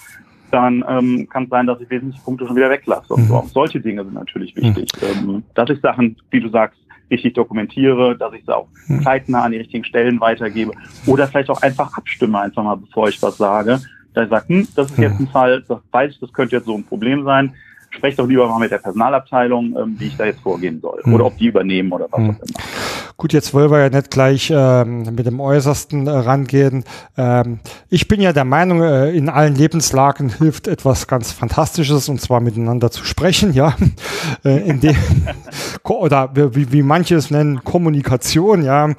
dann 0.51 0.85
ähm, 0.89 1.29
kann 1.29 1.45
es 1.45 1.51
sein, 1.51 1.67
dass 1.67 1.81
ich 1.81 1.91
wesentliche 1.91 2.23
Punkte 2.23 2.47
schon 2.47 2.57
wieder 2.57 2.71
weglasse. 2.71 3.15
Und 3.15 3.29
mhm. 3.29 3.35
auch 3.35 3.47
solche 3.49 3.81
Dinge 3.81 4.05
sind 4.05 4.15
natürlich 4.15 4.55
wichtig. 4.57 4.91
Mhm. 5.01 5.31
Ähm, 5.31 5.43
dass 5.55 5.71
ich 5.71 5.81
Sachen, 5.81 6.17
wie 6.31 6.41
du 6.41 6.49
sagst, 6.49 6.79
richtig 7.11 7.35
dokumentiere, 7.35 8.17
dass 8.17 8.35
ich 8.35 8.45
sie 8.45 8.55
auch 8.55 8.69
mhm. 8.87 9.03
zeitnah 9.03 9.45
an 9.45 9.53
die 9.53 9.59
richtigen 9.59 9.85
Stellen 9.85 10.21
weitergebe 10.21 10.73
oder 11.07 11.27
vielleicht 11.27 11.51
auch 11.51 11.63
einfach 11.63 11.97
abstimme, 11.97 12.39
einfach 12.41 12.63
mal, 12.63 12.77
bevor 12.77 13.09
ich 13.09 13.23
was 13.23 13.39
sage. 13.39 13.81
Da 14.15 14.25
ich 14.25 14.31
sage, 14.31 14.49
hm, 14.49 14.69
das 14.75 14.91
ist 14.91 14.99
jetzt 14.99 15.19
mhm. 15.19 15.27
ein 15.27 15.31
Fall, 15.31 15.65
das 15.69 15.79
weiß 15.91 16.13
ich, 16.13 16.21
das 16.21 16.33
könnte 16.33 16.57
jetzt 16.57 16.67
so 16.67 16.75
ein 16.75 16.85
Problem 16.85 17.25
sein 17.25 17.55
spreche 17.91 18.19
doch 18.19 18.27
lieber 18.27 18.49
mal 18.49 18.59
mit 18.59 18.71
der 18.71 18.79
Personalabteilung, 18.79 19.77
ähm, 19.77 19.97
wie 19.99 20.07
ich 20.07 20.17
da 20.17 20.25
jetzt 20.25 20.41
vorgehen 20.41 20.81
soll. 20.81 21.01
Hm. 21.03 21.15
Oder 21.15 21.27
ob 21.27 21.37
die 21.37 21.47
übernehmen 21.47 21.93
oder 21.93 22.07
was 22.11 22.15
auch 22.15 22.19
immer. 22.19 22.37
Gut, 23.21 23.33
jetzt 23.33 23.53
wollen 23.53 23.73
wir 23.73 23.81
ja 23.81 23.91
nicht 23.91 24.13
gleich 24.13 24.53
ähm, 24.55 25.03
mit 25.03 25.27
dem 25.27 25.41
Äußersten 25.41 26.07
äh, 26.07 26.11
rangehen. 26.11 26.85
Ähm, 27.17 27.59
ich 27.91 28.07
bin 28.07 28.21
ja 28.21 28.33
der 28.33 28.45
Meinung, 28.45 28.81
äh, 28.81 29.11
in 29.11 29.29
allen 29.29 29.57
Lebenslagen 29.57 30.29
hilft 30.29 30.69
etwas 30.69 31.09
ganz 31.09 31.33
Fantastisches 31.33 32.09
und 32.09 32.21
zwar 32.21 32.39
miteinander 32.39 32.93
zu 32.93 33.05
sprechen, 33.05 33.53
ja. 33.53 33.75
Äh, 34.45 34.69
in 34.69 34.79
dem, 34.81 34.95
oder 35.83 36.31
wie, 36.35 36.71
wie 36.71 36.83
manche 36.83 37.17
es 37.17 37.31
nennen, 37.31 37.65
Kommunikation, 37.65 38.63
ja. 38.63 38.91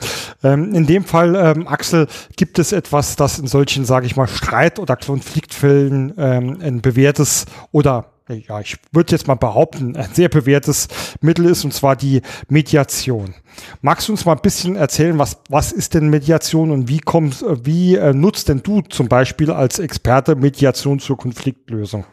Ähm, 0.43 0.74
in 0.74 0.86
dem 0.86 1.05
Fall, 1.05 1.36
ähm, 1.36 1.67
Axel, 1.67 2.07
gibt 2.36 2.59
es 2.59 2.74
etwas, 2.74 3.15
das 3.15 3.39
in 3.39 3.47
solchen, 3.47 3.86
sage 3.86 4.05
ich 4.05 4.17
mal, 4.17 4.28
Streit- 4.28 4.80
oder 4.80 4.97
Konfliktfällen 4.97 6.13
ähm, 6.17 6.57
ein 6.61 6.82
bewährtes 6.82 7.45
oder 7.72 8.07
ja, 8.30 8.59
ich 8.59 8.77
würde 8.91 9.11
jetzt 9.11 9.27
mal 9.27 9.36
behaupten, 9.36 9.95
ein 9.95 10.09
sehr 10.13 10.30
bewährtes 10.30 10.88
Mittel 11.21 11.45
ist, 11.45 11.65
und 11.65 11.73
zwar 11.73 11.95
die 11.95 12.21
Mediation. 12.47 13.34
Magst 13.82 14.07
du 14.07 14.13
uns 14.13 14.25
mal 14.25 14.34
ein 14.34 14.41
bisschen 14.41 14.75
erzählen, 14.75 15.17
was, 15.17 15.41
was 15.49 15.71
ist 15.71 15.93
denn 15.93 16.09
Mediation 16.09 16.71
und 16.71 16.88
wie, 16.88 16.99
kommst, 16.99 17.43
wie 17.65 17.95
äh, 17.95 18.13
nutzt 18.13 18.49
denn 18.49 18.61
du 18.61 18.82
zum 18.82 19.07
Beispiel 19.07 19.51
als 19.51 19.80
Experte 19.80 20.36
Mediation 20.36 20.99
zur 20.99 21.17
Konfliktlösung? 21.17 22.05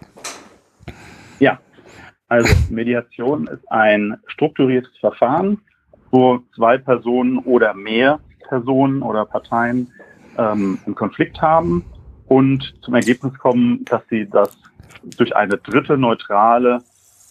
Ja, 1.38 1.60
also 2.28 2.54
Mediation 2.70 3.46
ist 3.48 3.70
ein 3.70 4.16
strukturiertes 4.26 4.96
Verfahren, 4.98 5.58
wo 6.10 6.40
zwei 6.54 6.78
Personen 6.78 7.38
oder 7.40 7.74
mehr 7.74 8.20
Personen 8.48 9.02
oder 9.02 9.26
Parteien 9.26 9.92
ähm, 10.38 10.78
einen 10.86 10.94
Konflikt 10.94 11.42
haben 11.42 11.84
und 12.26 12.74
zum 12.82 12.94
Ergebnis 12.94 13.36
kommen, 13.38 13.84
dass 13.84 14.02
sie 14.08 14.28
das 14.28 14.56
durch 15.16 15.34
eine 15.34 15.56
dritte 15.58 15.96
neutrale 15.96 16.82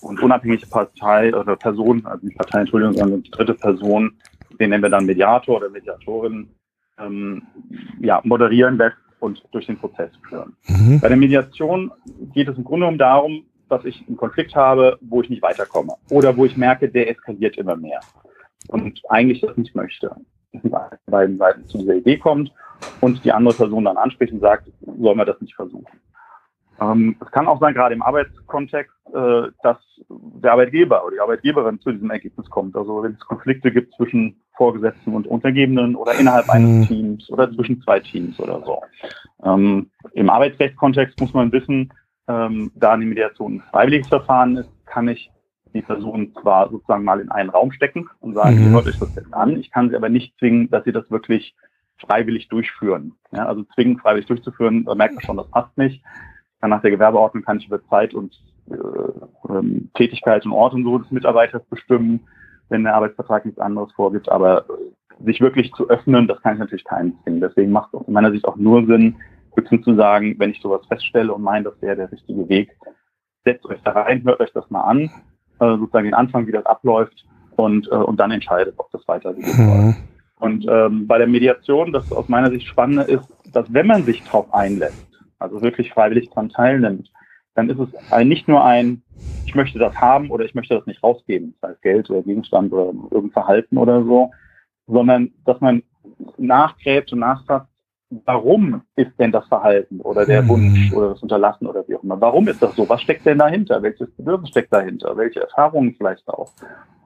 und 0.01 0.21
unabhängige 0.21 0.67
Partei 0.67 1.35
oder 1.35 1.55
Person, 1.55 2.05
also 2.05 2.25
nicht 2.25 2.37
Partei, 2.37 2.61
Entschuldigung, 2.61 2.95
sondern 2.95 3.23
die 3.23 3.31
dritte 3.31 3.53
Person, 3.53 4.13
den 4.59 4.69
nennen 4.69 4.83
wir 4.83 4.89
dann 4.89 5.05
Mediator 5.05 5.57
oder 5.57 5.69
Mediatorin, 5.69 6.47
ähm, 6.99 7.43
ja, 7.99 8.21
moderieren 8.23 8.77
lässt 8.77 8.97
und 9.19 9.43
durch 9.51 9.65
den 9.65 9.77
Prozess 9.77 10.11
führen. 10.29 10.55
Mhm. 10.67 10.99
Bei 10.99 11.07
der 11.07 11.17
Mediation 11.17 11.91
geht 12.33 12.47
es 12.47 12.57
im 12.57 12.63
Grunde 12.63 12.85
genommen 12.85 12.97
darum, 12.97 13.45
dass 13.69 13.83
ich 13.83 14.05
einen 14.07 14.17
Konflikt 14.17 14.55
habe, 14.55 14.97
wo 15.01 15.21
ich 15.21 15.29
nicht 15.29 15.41
weiterkomme 15.41 15.95
oder 16.09 16.37
wo 16.37 16.45
ich 16.45 16.55
merke, 16.55 16.87
der 16.87 17.09
eskaliert 17.09 17.57
immer 17.57 17.75
mehr 17.75 17.99
und 18.67 19.01
eigentlich 19.09 19.41
das 19.41 19.57
nicht 19.57 19.75
möchte. 19.75 20.15
Dass 20.53 20.89
beiden 21.07 21.37
Seiten 21.37 21.67
zu 21.67 21.79
dieser 21.79 21.95
Idee 21.95 22.17
kommt 22.17 22.51
und 23.01 23.25
die 23.25 23.31
andere 23.31 23.55
Person 23.55 23.85
dann 23.85 23.97
anspricht 23.97 24.31
und 24.31 24.39
sagt, 24.39 24.71
sollen 24.99 25.17
wir 25.17 25.25
das 25.25 25.41
nicht 25.41 25.55
versuchen. 25.55 25.85
Ähm, 26.81 27.15
es 27.21 27.31
kann 27.31 27.47
auch 27.47 27.59
sein, 27.59 27.73
gerade 27.73 27.95
im 27.95 28.01
Arbeitskontext, 28.01 28.93
äh, 29.13 29.49
dass 29.63 29.77
der 30.09 30.51
Arbeitgeber 30.51 31.05
oder 31.05 31.15
die 31.15 31.21
Arbeitgeberin 31.21 31.79
zu 31.79 31.91
diesem 31.91 32.11
Ergebnis 32.11 32.49
kommt. 32.49 32.75
Also 32.75 33.03
wenn 33.03 33.13
es 33.13 33.19
Konflikte 33.19 33.71
gibt 33.71 33.93
zwischen 33.95 34.41
Vorgesetzten 34.57 35.13
und 35.13 35.27
Untergebenen 35.27 35.95
oder 35.95 36.17
innerhalb 36.19 36.49
eines 36.49 36.69
mhm. 36.69 36.87
Teams 36.87 37.29
oder 37.29 37.51
zwischen 37.51 37.81
zwei 37.81 37.99
Teams 37.99 38.39
oder 38.39 38.61
so. 38.65 38.81
Ähm, 39.43 39.89
Im 40.13 40.29
Arbeitsrechtskontext 40.29 41.19
muss 41.19 41.33
man 41.33 41.51
wissen, 41.51 41.93
ähm, 42.27 42.71
da 42.75 42.93
eine 42.93 43.05
Mediation 43.05 43.55
ein 43.55 43.63
freiwilliges 43.71 44.07
Verfahren 44.07 44.57
ist, 44.57 44.69
kann 44.85 45.07
ich 45.07 45.29
die 45.73 45.81
Person 45.81 46.33
zwar 46.41 46.69
sozusagen 46.69 47.03
mal 47.03 47.19
in 47.19 47.31
einen 47.31 47.49
Raum 47.49 47.71
stecken 47.71 48.09
und 48.21 48.33
sagen, 48.33 48.69
mhm. 48.69 48.71
hört 48.71 48.87
euch 48.87 48.97
das 48.97 49.13
jetzt 49.15 49.33
an. 49.33 49.57
Ich 49.59 49.71
kann 49.71 49.89
sie 49.89 49.95
aber 49.95 50.09
nicht 50.09 50.37
zwingen, 50.39 50.69
dass 50.69 50.85
sie 50.85 50.93
das 50.93 51.09
wirklich 51.11 51.53
freiwillig 51.97 52.47
durchführen. 52.47 53.13
Ja, 53.31 53.45
also 53.45 53.63
zwingen, 53.75 53.99
freiwillig 53.99 54.25
durchzuführen, 54.25 54.85
da 54.85 54.95
merkt 54.95 55.15
man 55.15 55.23
schon, 55.23 55.37
das 55.37 55.49
passt 55.51 55.77
nicht 55.77 56.01
nach 56.67 56.81
der 56.81 56.91
Gewerbeordnung 56.91 57.43
kann 57.43 57.57
ich 57.57 57.67
über 57.67 57.83
Zeit 57.87 58.13
und 58.13 58.39
äh, 58.69 59.51
ähm, 59.51 59.89
Tätigkeit 59.93 60.45
und 60.45 60.51
Ort 60.51 60.73
und 60.73 60.83
so 60.83 60.97
des 60.97 61.11
Mitarbeiters 61.11 61.63
bestimmen, 61.69 62.21
wenn 62.69 62.83
der 62.83 62.95
Arbeitsvertrag 62.95 63.45
nichts 63.45 63.59
anderes 63.59 63.91
vorgibt. 63.93 64.29
Aber 64.29 64.65
sich 65.23 65.41
wirklich 65.41 65.71
zu 65.73 65.89
öffnen, 65.89 66.27
das 66.27 66.41
kann 66.41 66.53
ich 66.53 66.59
natürlich 66.59 66.83
keinen 66.83 67.17
zwingen. 67.23 67.41
Deswegen 67.41 67.71
macht 67.71 67.93
es 67.93 67.99
aus 67.99 68.07
meiner 68.07 68.31
Sicht 68.31 68.45
auch 68.45 68.55
nur 68.55 68.85
Sinn, 68.85 69.15
wirklich 69.55 69.83
zu 69.83 69.95
sagen, 69.95 70.35
wenn 70.37 70.49
ich 70.49 70.61
sowas 70.61 70.81
feststelle 70.87 71.33
und 71.33 71.41
meine, 71.41 71.65
das 71.65 71.81
wäre 71.81 71.95
der 71.95 72.11
richtige 72.11 72.47
Weg, 72.49 72.75
setzt 73.45 73.65
euch 73.65 73.81
da 73.83 73.91
rein, 73.91 74.23
hört 74.25 74.41
euch 74.41 74.51
das 74.53 74.69
mal 74.69 74.81
an, 74.81 75.09
äh, 75.59 75.77
sozusagen 75.77 76.05
den 76.05 76.13
Anfang, 76.13 76.47
wie 76.47 76.51
das 76.51 76.65
abläuft 76.65 77.25
und, 77.55 77.87
äh, 77.87 77.95
und 77.95 78.19
dann 78.19 78.31
entscheidet, 78.31 78.75
ob 78.77 78.91
das 78.91 79.07
weitergeht. 79.07 79.57
Mhm. 79.57 79.95
Und 80.39 80.65
ähm, 80.67 81.07
bei 81.07 81.17
der 81.17 81.27
Mediation, 81.27 81.93
das 81.93 82.11
aus 82.11 82.27
meiner 82.27 82.49
Sicht 82.49 82.67
Spannende 82.67 83.03
ist, 83.03 83.27
dass 83.53 83.71
wenn 83.73 83.87
man 83.87 84.03
sich 84.03 84.23
darauf 84.23 84.53
einlässt, 84.53 85.07
also 85.39 85.61
wirklich 85.61 85.91
freiwillig 85.91 86.29
daran 86.29 86.49
teilnimmt, 86.49 87.11
dann 87.55 87.69
ist 87.69 87.79
es 87.79 88.25
nicht 88.25 88.47
nur 88.47 88.63
ein, 88.63 89.01
ich 89.45 89.55
möchte 89.55 89.79
das 89.79 89.95
haben 89.95 90.29
oder 90.29 90.45
ich 90.45 90.55
möchte 90.55 90.75
das 90.75 90.85
nicht 90.85 91.01
rausgeben, 91.01 91.55
sei 91.61 91.69
es 91.69 91.81
Geld 91.81 92.09
oder 92.09 92.21
Gegenstand 92.21 92.73
oder 92.73 92.87
irgendein 92.87 93.31
Verhalten 93.31 93.77
oder 93.77 94.03
so, 94.03 94.31
sondern 94.87 95.31
dass 95.45 95.59
man 95.61 95.83
nachgräbt 96.37 97.11
und 97.13 97.19
nachfasst, 97.19 97.67
warum 98.25 98.81
ist 98.95 99.17
denn 99.19 99.31
das 99.31 99.47
Verhalten 99.47 99.99
oder 100.01 100.25
der 100.25 100.43
mhm. 100.43 100.49
Wunsch 100.49 100.93
oder 100.93 101.09
das 101.09 101.23
Unterlassen 101.23 101.65
oder 101.65 101.87
wie 101.87 101.95
auch 101.95 102.03
immer, 102.03 102.19
warum 102.19 102.47
ist 102.47 102.61
das 102.61 102.75
so, 102.75 102.87
was 102.87 103.01
steckt 103.01 103.25
denn 103.25 103.39
dahinter, 103.39 103.81
welches 103.81 104.11
Bedürfnis 104.11 104.49
steckt 104.49 104.73
dahinter, 104.73 105.15
welche 105.17 105.41
Erfahrungen 105.41 105.95
vielleicht 105.97 106.27
auch 106.27 106.51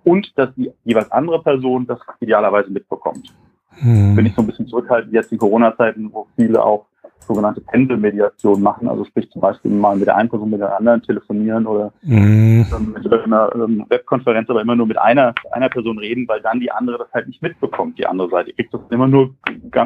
und 0.03 0.37
dass 0.37 0.53
die 0.55 0.71
jeweils 0.83 1.11
andere 1.11 1.41
Person 1.41 1.85
das 1.85 1.99
idealerweise 2.19 2.69
mitbekommt. 2.69 3.33
Mhm. 3.79 4.15
Bin 4.15 4.25
ich 4.25 4.35
so 4.35 4.41
ein 4.41 4.47
bisschen 4.47 4.67
zurückhaltend 4.67 5.13
jetzt 5.13 5.31
in 5.31 5.37
Corona-Zeiten, 5.37 6.11
wo 6.11 6.27
viele 6.35 6.63
auch 6.63 6.87
sogenannte 7.25 7.61
Pendelmediation 7.61 8.61
machen, 8.61 8.87
also 8.87 9.05
sprich 9.05 9.29
zum 9.31 9.41
Beispiel 9.41 9.71
mal 9.71 9.95
mit 9.95 10.07
der 10.07 10.15
einen 10.15 10.29
Person 10.29 10.49
mit 10.49 10.59
der 10.59 10.75
anderen 10.75 11.01
telefonieren 11.03 11.67
oder 11.67 11.91
mhm. 12.01 12.65
mit 12.93 13.13
einer 13.13 13.49
ähm, 13.55 13.85
Webkonferenz, 13.89 14.49
aber 14.49 14.61
immer 14.61 14.75
nur 14.75 14.87
mit 14.87 14.97
einer, 14.97 15.33
einer 15.51 15.69
Person 15.69 15.99
reden, 15.99 16.27
weil 16.27 16.41
dann 16.41 16.59
die 16.59 16.71
andere 16.71 16.97
das 16.97 17.11
halt 17.13 17.27
nicht 17.27 17.41
mitbekommt, 17.41 17.97
die 17.97 18.07
andere 18.07 18.29
Seite. 18.29 18.49
Die 18.49 18.55
kriegt 18.55 18.73
das 18.73 18.81
immer 18.89 19.07
nur 19.07 19.35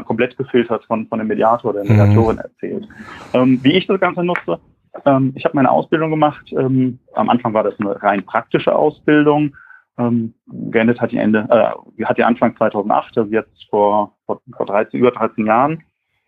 komplett 0.06 0.38
gefiltert 0.38 0.86
von, 0.86 1.08
von 1.08 1.20
dem 1.20 1.28
Mediator 1.28 1.72
oder 1.72 1.84
der. 1.84 1.92
Mediatorin 1.92 2.38
mhm. 2.38 2.42
erzählt. 2.42 2.88
Ähm, 3.34 3.60
wie 3.62 3.74
ich 3.74 3.88
das 3.88 4.00
Ganze 4.00 4.24
nutze, 4.24 4.60
ähm, 5.06 5.34
ich 5.36 5.44
habe 5.46 5.56
meine 5.56 5.72
Ausbildung 5.72 6.12
gemacht. 6.12 6.52
Ähm, 6.52 7.00
am 7.14 7.30
Anfang 7.30 7.54
war 7.54 7.64
das 7.64 7.80
eine 7.80 8.02
rein 8.02 8.26
praktische 8.26 8.76
Ausbildung. 8.76 9.56
Ähm, 9.98 10.34
geendet 10.48 11.00
hat 11.00 11.12
die 11.12 11.18
Ende, 11.18 11.48
äh, 11.50 12.04
hat 12.06 12.18
die 12.18 12.24
Anfang 12.24 12.56
2008, 12.58 13.18
also 13.18 13.32
jetzt 13.32 13.68
vor, 13.70 14.16
vor, 14.26 14.42
vor 14.56 14.66
13, 14.66 15.00
über 15.00 15.12
13 15.12 15.46
Jahren. 15.46 15.84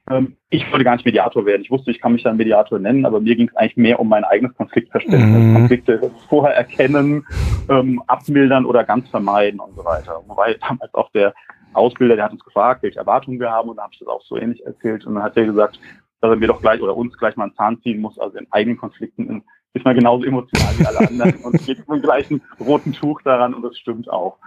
Ähm, 0.09 0.37
ich 0.49 0.69
wollte 0.71 0.85
gar 0.85 0.95
nicht 0.95 1.05
Mediator 1.05 1.45
werden. 1.45 1.63
Ich 1.63 1.71
wusste, 1.71 1.91
ich 1.91 1.99
kann 1.99 2.13
mich 2.13 2.23
dann 2.23 2.37
Mediator 2.37 2.79
nennen, 2.79 3.05
aber 3.05 3.19
mir 3.19 3.35
ging 3.35 3.47
es 3.49 3.55
eigentlich 3.55 3.77
mehr 3.77 3.99
um 3.99 4.07
mein 4.07 4.23
eigenes 4.23 4.55
Konfliktverständnis. 4.55 5.43
Mhm. 5.43 5.53
Konflikte 5.55 6.11
vorher 6.29 6.55
erkennen, 6.55 7.25
ähm, 7.69 8.01
abmildern 8.07 8.65
oder 8.65 8.83
ganz 8.83 9.09
vermeiden 9.09 9.59
und 9.59 9.75
so 9.75 9.83
weiter. 9.83 10.21
Wobei 10.27 10.53
damals 10.61 10.93
auch 10.93 11.11
der 11.11 11.33
Ausbilder, 11.73 12.15
der 12.15 12.25
hat 12.25 12.31
uns 12.31 12.43
gefragt, 12.43 12.83
welche 12.83 12.99
Erwartungen 12.99 13.39
wir 13.39 13.51
haben 13.51 13.69
und 13.69 13.77
da 13.77 13.83
habe 13.83 13.93
ich 13.93 13.99
das 13.99 14.07
auch 14.07 14.21
so 14.23 14.37
ähnlich 14.37 14.65
erzählt 14.65 15.05
und 15.05 15.15
dann 15.15 15.23
hat 15.23 15.35
er 15.35 15.45
gesagt, 15.45 15.79
dass 16.21 16.29
er 16.29 16.37
mir 16.37 16.47
doch 16.47 16.61
gleich 16.61 16.81
oder 16.81 16.95
uns 16.95 17.17
gleich 17.17 17.35
mal 17.35 17.45
einen 17.45 17.55
Zahn 17.55 17.81
ziehen 17.81 17.99
muss. 17.99 18.17
Also 18.19 18.37
in 18.37 18.47
eigenen 18.51 18.77
Konflikten 18.77 19.43
ist 19.73 19.83
man 19.83 19.95
genauso 19.95 20.23
emotional 20.23 20.73
wie 20.77 20.85
alle 20.85 20.99
anderen 20.99 21.35
und 21.43 21.65
geht 21.65 21.79
mit 21.79 21.89
dem 21.89 22.01
gleichen 22.01 22.41
roten 22.59 22.93
Tuch 22.93 23.21
daran 23.23 23.53
und 23.53 23.63
das 23.63 23.77
stimmt 23.77 24.09
auch. 24.09 24.37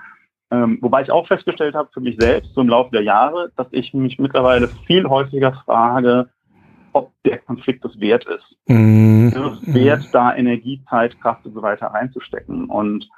Ähm, 0.50 0.78
wobei 0.80 1.02
ich 1.02 1.10
auch 1.10 1.26
festgestellt 1.26 1.74
habe 1.74 1.90
für 1.92 2.00
mich 2.00 2.16
selbst 2.18 2.54
so 2.54 2.62
im 2.62 2.68
Laufe 2.68 2.90
der 2.90 3.02
Jahre, 3.02 3.52
dass 3.56 3.66
ich 3.70 3.92
mich 3.92 4.18
mittlerweile 4.18 4.68
viel 4.86 5.06
häufiger 5.06 5.52
frage, 5.64 6.30
ob 6.92 7.12
der 7.24 7.38
Konflikt 7.38 7.84
es 7.84 8.00
wert 8.00 8.24
ist. 8.24 8.56
Mhm. 8.66 9.28
Ist 9.28 9.36
es 9.36 9.74
wert, 9.74 10.08
da 10.12 10.34
Energie, 10.34 10.82
Zeit, 10.88 11.20
Kraft 11.20 11.44
und 11.44 11.54
so 11.54 11.62
weiter 11.62 11.88
reinzustecken. 11.88 12.66
Und 12.66 13.08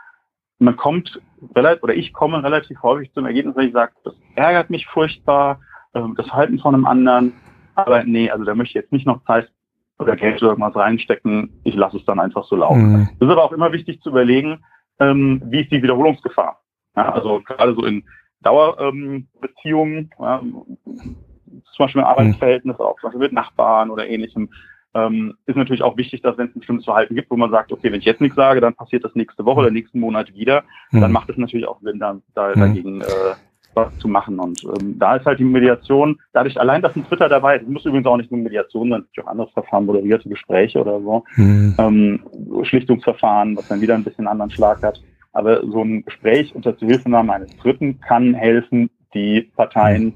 man 0.58 0.76
kommt 0.76 1.20
relativ, 1.54 1.82
oder 1.82 1.94
ich 1.94 2.12
komme 2.12 2.42
relativ 2.42 2.82
häufig 2.82 3.12
zum 3.12 3.26
Ergebnis, 3.26 3.54
dass 3.54 3.64
ich 3.64 3.72
sage, 3.72 3.92
das 4.04 4.14
ärgert 4.34 4.70
mich 4.70 4.86
furchtbar, 4.86 5.60
ähm, 5.94 6.14
das 6.16 6.30
Halten 6.32 6.58
von 6.58 6.74
einem 6.74 6.86
anderen, 6.86 7.32
aber 7.74 8.04
nee, 8.04 8.30
also 8.30 8.44
da 8.44 8.54
möchte 8.54 8.70
ich 8.70 8.82
jetzt 8.82 8.92
nicht 8.92 9.06
noch 9.06 9.24
Zeit 9.24 9.50
oder 9.98 10.16
Geld 10.16 10.42
oder 10.42 10.52
irgendwas 10.52 10.76
reinstecken, 10.76 11.60
ich 11.64 11.74
lasse 11.74 11.98
es 11.98 12.04
dann 12.04 12.20
einfach 12.20 12.44
so 12.44 12.56
laufen. 12.56 12.92
Mhm. 12.92 13.08
Das 13.18 13.28
ist 13.28 13.32
aber 13.32 13.44
auch 13.44 13.52
immer 13.52 13.72
wichtig 13.72 14.00
zu 14.02 14.10
überlegen, 14.10 14.64
ähm, 14.98 15.42
wie 15.46 15.62
ist 15.62 15.70
die 15.70 15.82
Wiederholungsgefahr. 15.82 16.60
Ja, 16.96 17.12
also 17.12 17.40
gerade 17.44 17.74
so 17.74 17.84
in 17.84 18.04
Dauerbeziehungen, 18.42 19.96
ähm, 19.96 20.10
ja, 20.18 20.40
zum 20.40 21.86
Beispiel 21.86 22.02
im 22.02 22.08
Arbeitsverhältnis, 22.08 22.78
auch 22.78 22.98
zum 23.00 23.08
Beispiel 23.08 23.20
mit 23.20 23.32
Nachbarn 23.32 23.90
oder 23.90 24.06
ähnlichem, 24.06 24.48
ähm, 24.94 25.34
ist 25.46 25.56
natürlich 25.56 25.82
auch 25.82 25.96
wichtig, 25.96 26.22
dass 26.22 26.36
wenn 26.36 26.48
es 26.48 26.54
ein 26.54 26.60
bestimmtes 26.60 26.84
Verhalten 26.84 27.14
gibt, 27.14 27.30
wo 27.30 27.36
man 27.36 27.50
sagt, 27.50 27.70
okay, 27.72 27.92
wenn 27.92 28.00
ich 28.00 28.06
jetzt 28.06 28.20
nichts 28.20 28.36
sage, 28.36 28.60
dann 28.60 28.74
passiert 28.74 29.04
das 29.04 29.14
nächste 29.14 29.44
Woche 29.44 29.60
oder 29.60 29.70
nächsten 29.70 30.00
Monat 30.00 30.34
wieder, 30.34 30.64
mhm. 30.90 31.00
dann 31.00 31.12
macht 31.12 31.30
es 31.30 31.36
natürlich 31.36 31.66
auch 31.66 31.80
Sinn, 31.80 32.00
da, 32.00 32.16
da 32.34 32.48
mhm. 32.54 32.60
dagegen 32.60 33.00
äh, 33.02 33.34
was 33.74 33.96
zu 33.98 34.08
machen. 34.08 34.38
Und 34.40 34.64
ähm, 34.64 34.98
da 34.98 35.16
ist 35.16 35.26
halt 35.26 35.38
die 35.38 35.44
Mediation, 35.44 36.18
dadurch 36.32 36.58
allein, 36.58 36.82
dass 36.82 36.96
ein 36.96 37.04
Dritter 37.08 37.28
dabei 37.28 37.58
ist, 37.58 37.68
muss 37.68 37.84
übrigens 37.84 38.06
auch 38.06 38.16
nicht 38.16 38.32
nur 38.32 38.40
Mediation 38.40 38.90
sein, 38.90 39.00
natürlich 39.00 39.26
auch 39.26 39.30
anderes 39.30 39.52
Verfahren, 39.52 39.86
moderierte 39.86 40.28
Gespräche 40.28 40.80
oder 40.80 41.00
so, 41.00 41.24
mhm. 41.36 41.74
ähm, 41.78 42.64
Schlichtungsverfahren, 42.64 43.56
was 43.56 43.68
dann 43.68 43.80
wieder 43.80 43.94
ein 43.94 44.04
bisschen 44.04 44.26
anderen 44.26 44.50
Schlag 44.50 44.82
hat. 44.82 45.00
Aber 45.32 45.64
so 45.66 45.82
ein 45.82 46.04
Gespräch 46.04 46.54
unter 46.54 46.76
Zuhilfenahme 46.76 47.32
eines 47.32 47.56
Dritten 47.58 48.00
kann 48.00 48.34
helfen, 48.34 48.90
die 49.14 49.42
Parteien 49.54 50.04
mhm. 50.04 50.14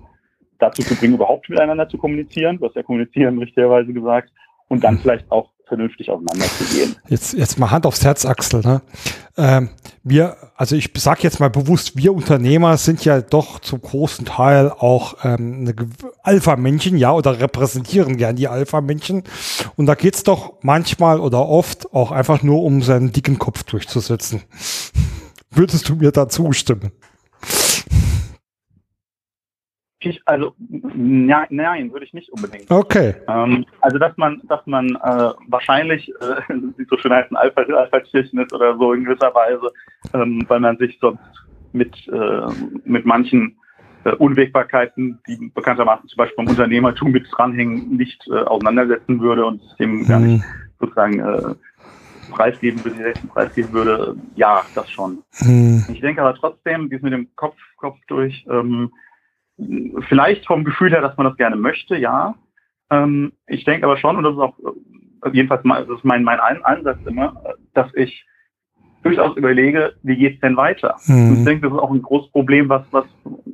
dazu 0.59 0.83
zu 0.83 0.97
bringen, 0.97 1.15
überhaupt 1.15 1.49
miteinander 1.49 1.89
zu 1.89 1.99
kommunizieren, 1.99 2.61
was 2.61 2.75
ja 2.75 2.83
kommunizieren 2.83 3.39
richtigerweise 3.39 3.93
gesagt, 3.93 4.33
und 4.69 4.83
dann 4.83 4.99
vielleicht 4.99 5.31
auch 5.31 5.51
vernünftig 5.67 6.11
auseinanderzugehen. 6.11 6.97
Jetzt, 7.09 7.35
jetzt 7.35 7.59
mal 7.59 7.71
Hand 7.71 7.87
aufs 7.87 8.05
Herz, 8.05 8.25
Axel. 8.25 8.61
Ne? 8.61 8.83
Ähm, 9.37 9.71
wir, 10.03 10.37
also 10.57 10.77
ich 10.77 10.91
sage 10.97 11.23
jetzt 11.23 11.41
mal 11.41 11.51
bewusst, 11.51 11.97
wir 11.97 12.15
Unternehmer 12.15 12.77
sind 12.77 13.05
ja 13.05 13.21
doch 13.21 13.59
zum 13.61 13.81
großen 13.81 14.25
Teil 14.25 14.71
auch 14.71 15.25
ähm, 15.25 15.73
Alpha-Männchen, 16.23 16.97
ja, 16.97 17.13
oder 17.13 17.41
repräsentieren 17.41 18.17
gern 18.17 18.37
die 18.37 18.49
Alpha-Männchen. 18.49 19.25
Und 19.77 19.87
da 19.87 19.95
geht's 19.95 20.23
doch 20.23 20.55
manchmal 20.63 21.21
oder 21.21 21.49
oft 21.49 21.93
auch 21.95 22.13
einfach 22.13 22.43
nur 22.43 22.63
um 22.63 22.83
seinen 22.83 23.13
dicken 23.13 23.39
Kopf 23.39 23.63
durchzusetzen. 23.65 24.43
Würdest 25.51 25.89
du 25.89 25.97
mir 25.97 26.13
da 26.13 26.29
zustimmen? 26.29 26.93
Also 30.25 30.55
ja, 30.95 31.47
nein, 31.51 31.93
würde 31.93 32.07
ich 32.07 32.13
nicht 32.13 32.31
unbedingt. 32.31 32.71
Okay. 32.71 33.15
Ähm, 33.29 33.65
also 33.81 33.99
dass 33.99 34.17
man, 34.17 34.41
dass 34.45 34.67
man 34.67 34.97
äh, 34.97 35.33
wahrscheinlich, 35.49 36.09
äh, 36.21 36.55
wie 36.77 36.87
so 36.89 36.97
schön 36.99 37.13
heißt, 37.13 37.31
ein 37.31 37.37
Alpha, 37.37 37.63
Alpha-Tierchen 37.63 38.41
ist 38.41 38.53
oder 38.53 38.77
so 38.77 38.93
in 38.93 39.05
gewisser 39.05 39.35
Weise, 39.35 39.71
ähm, 40.13 40.45
weil 40.49 40.61
man 40.61 40.77
sich 40.79 40.99
sonst 41.01 41.21
mit, 41.73 41.95
äh, 42.09 42.47
mit 42.85 43.05
manchen 43.05 43.57
äh, 44.05 44.11
Unwägbarkeiten, 44.13 45.19
die 45.27 45.51
bekanntermaßen 45.55 46.09
zum 46.09 46.17
Beispiel 46.17 46.37
beim 46.37 46.49
Unternehmertum 46.49 47.11
mit 47.11 47.27
dranhängen, 47.31 47.97
nicht 47.97 48.27
äh, 48.29 48.35
auseinandersetzen 48.35 49.21
würde 49.21 49.45
und 49.45 49.63
dem 49.79 49.99
mhm. 49.99 50.07
gar 50.07 50.21
nicht 50.21 50.45
mhm. 50.45 50.45
sozusagen 50.79 51.21
äh, 51.21 51.55
preisgeben 52.31 52.85
würde, 52.85 53.15
preisgeben 53.33 53.73
würde, 53.73 54.17
ja, 54.35 54.63
das 54.75 54.91
schon. 54.91 55.23
Mhm. 55.41 55.85
Ich 55.93 56.01
denke 56.01 56.23
aber 56.23 56.35
trotzdem, 56.35 56.91
dies 56.91 57.03
mit 57.03 57.13
dem 57.13 57.29
Kopf, 57.37 57.57
Kopf 57.77 57.99
durch, 58.09 58.47
ähm, 58.51 58.93
vielleicht 60.09 60.47
vom 60.47 60.65
Gefühl 60.65 60.91
her, 60.91 61.01
dass 61.01 61.17
man 61.17 61.27
das 61.27 61.37
gerne 61.37 61.57
möchte, 61.57 61.97
ja. 61.97 62.35
Ähm, 62.91 63.33
ich 63.47 63.65
denke 63.65 63.87
aber 63.87 63.97
schon, 63.97 64.17
und 64.17 64.25
das 64.25 64.35
ist 64.35 64.41
auch 64.41 64.59
äh, 65.25 65.31
jedenfalls 65.33 65.65
mein, 65.65 65.87
das 65.87 65.99
ist 65.99 66.05
mein, 66.05 66.25
mein 66.25 66.41
Ansatz 66.41 66.99
immer, 67.07 67.43
dass 67.73 67.93
ich 67.95 68.27
durchaus 69.03 69.37
überlege, 69.37 69.95
wie 70.03 70.17
geht's 70.17 70.41
denn 70.41 70.57
weiter? 70.57 70.97
Mhm. 71.07 71.37
Ich 71.39 71.45
denke, 71.45 71.69
das 71.69 71.73
ist 71.73 71.79
auch 71.79 71.91
ein 71.91 72.03
großes 72.03 72.33
Problem, 72.33 72.69
was, 72.69 72.85
was 72.91 73.05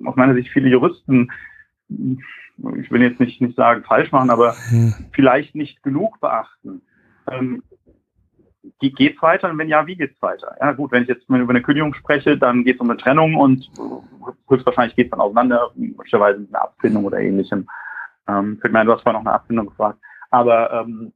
aus 0.04 0.16
meiner 0.16 0.34
Sicht 0.34 0.48
viele 0.50 0.68
Juristen, 0.68 1.30
ich 1.88 2.90
will 2.90 3.02
jetzt 3.02 3.20
nicht, 3.20 3.40
nicht 3.40 3.56
sagen 3.56 3.84
falsch 3.84 4.12
machen, 4.12 4.30
aber 4.30 4.54
mhm. 4.70 4.94
vielleicht 5.12 5.54
nicht 5.54 5.82
genug 5.82 6.20
beachten. 6.20 6.82
Ähm, 7.30 7.62
geht's 8.78 9.20
weiter 9.22 9.50
und 9.50 9.58
wenn 9.58 9.68
ja, 9.68 9.86
wie 9.86 9.96
geht's 9.96 10.20
weiter? 10.20 10.56
Ja 10.60 10.72
gut, 10.72 10.92
wenn 10.92 11.02
ich 11.02 11.08
jetzt 11.08 11.28
über 11.28 11.50
eine 11.50 11.62
Kündigung 11.62 11.94
spreche, 11.94 12.36
dann 12.36 12.64
geht 12.64 12.76
es 12.76 12.80
um 12.80 12.90
eine 12.90 12.98
Trennung 12.98 13.36
und 13.36 13.70
höchstwahrscheinlich 14.48 14.96
geht 14.96 15.06
es 15.06 15.10
dann 15.10 15.20
auseinander, 15.20 15.70
möglicherweise 15.74 16.40
mit 16.40 16.54
einer 16.54 16.64
Abfindung 16.64 17.04
oder 17.04 17.18
ähnlichem. 17.18 17.68
Ähm, 18.28 18.60
ich 18.62 18.70
meine, 18.70 18.86
du 18.86 18.92
hast 18.92 19.02
vorhin 19.02 19.20
noch 19.20 19.26
eine 19.26 19.34
Abfindung 19.34 19.66
gefragt. 19.66 19.98
Aber 20.30 20.72
ähm, 20.72 21.12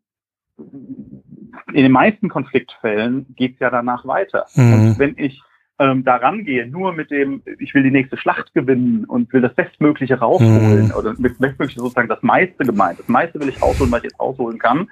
in 0.58 1.82
den 1.82 1.92
meisten 1.92 2.28
Konfliktfällen 2.28 3.26
geht's 3.36 3.60
ja 3.60 3.70
danach 3.70 4.06
weiter. 4.06 4.46
Mhm. 4.54 4.72
Und 4.72 4.98
wenn 4.98 5.14
ich 5.18 5.42
ähm, 5.78 6.04
da 6.04 6.16
rangehe, 6.16 6.66
nur 6.66 6.92
mit 6.92 7.10
dem, 7.10 7.42
ich 7.58 7.74
will 7.74 7.82
die 7.82 7.90
nächste 7.90 8.16
Schlacht 8.16 8.54
gewinnen 8.54 9.04
und 9.04 9.32
will 9.32 9.40
das 9.40 9.54
Bestmögliche 9.54 10.18
rausholen, 10.18 10.86
mhm. 10.86 10.94
oder 10.96 11.14
mit 11.18 11.38
Bestmögliche 11.38 11.80
sozusagen 11.80 12.08
das 12.08 12.22
meiste 12.22 12.64
gemeint, 12.64 13.00
das 13.00 13.08
meiste 13.08 13.40
will 13.40 13.48
ich 13.48 13.60
rausholen, 13.60 13.92
was 13.92 13.98
ich 13.98 14.10
jetzt 14.10 14.20
rausholen 14.20 14.58
kann, 14.58 14.88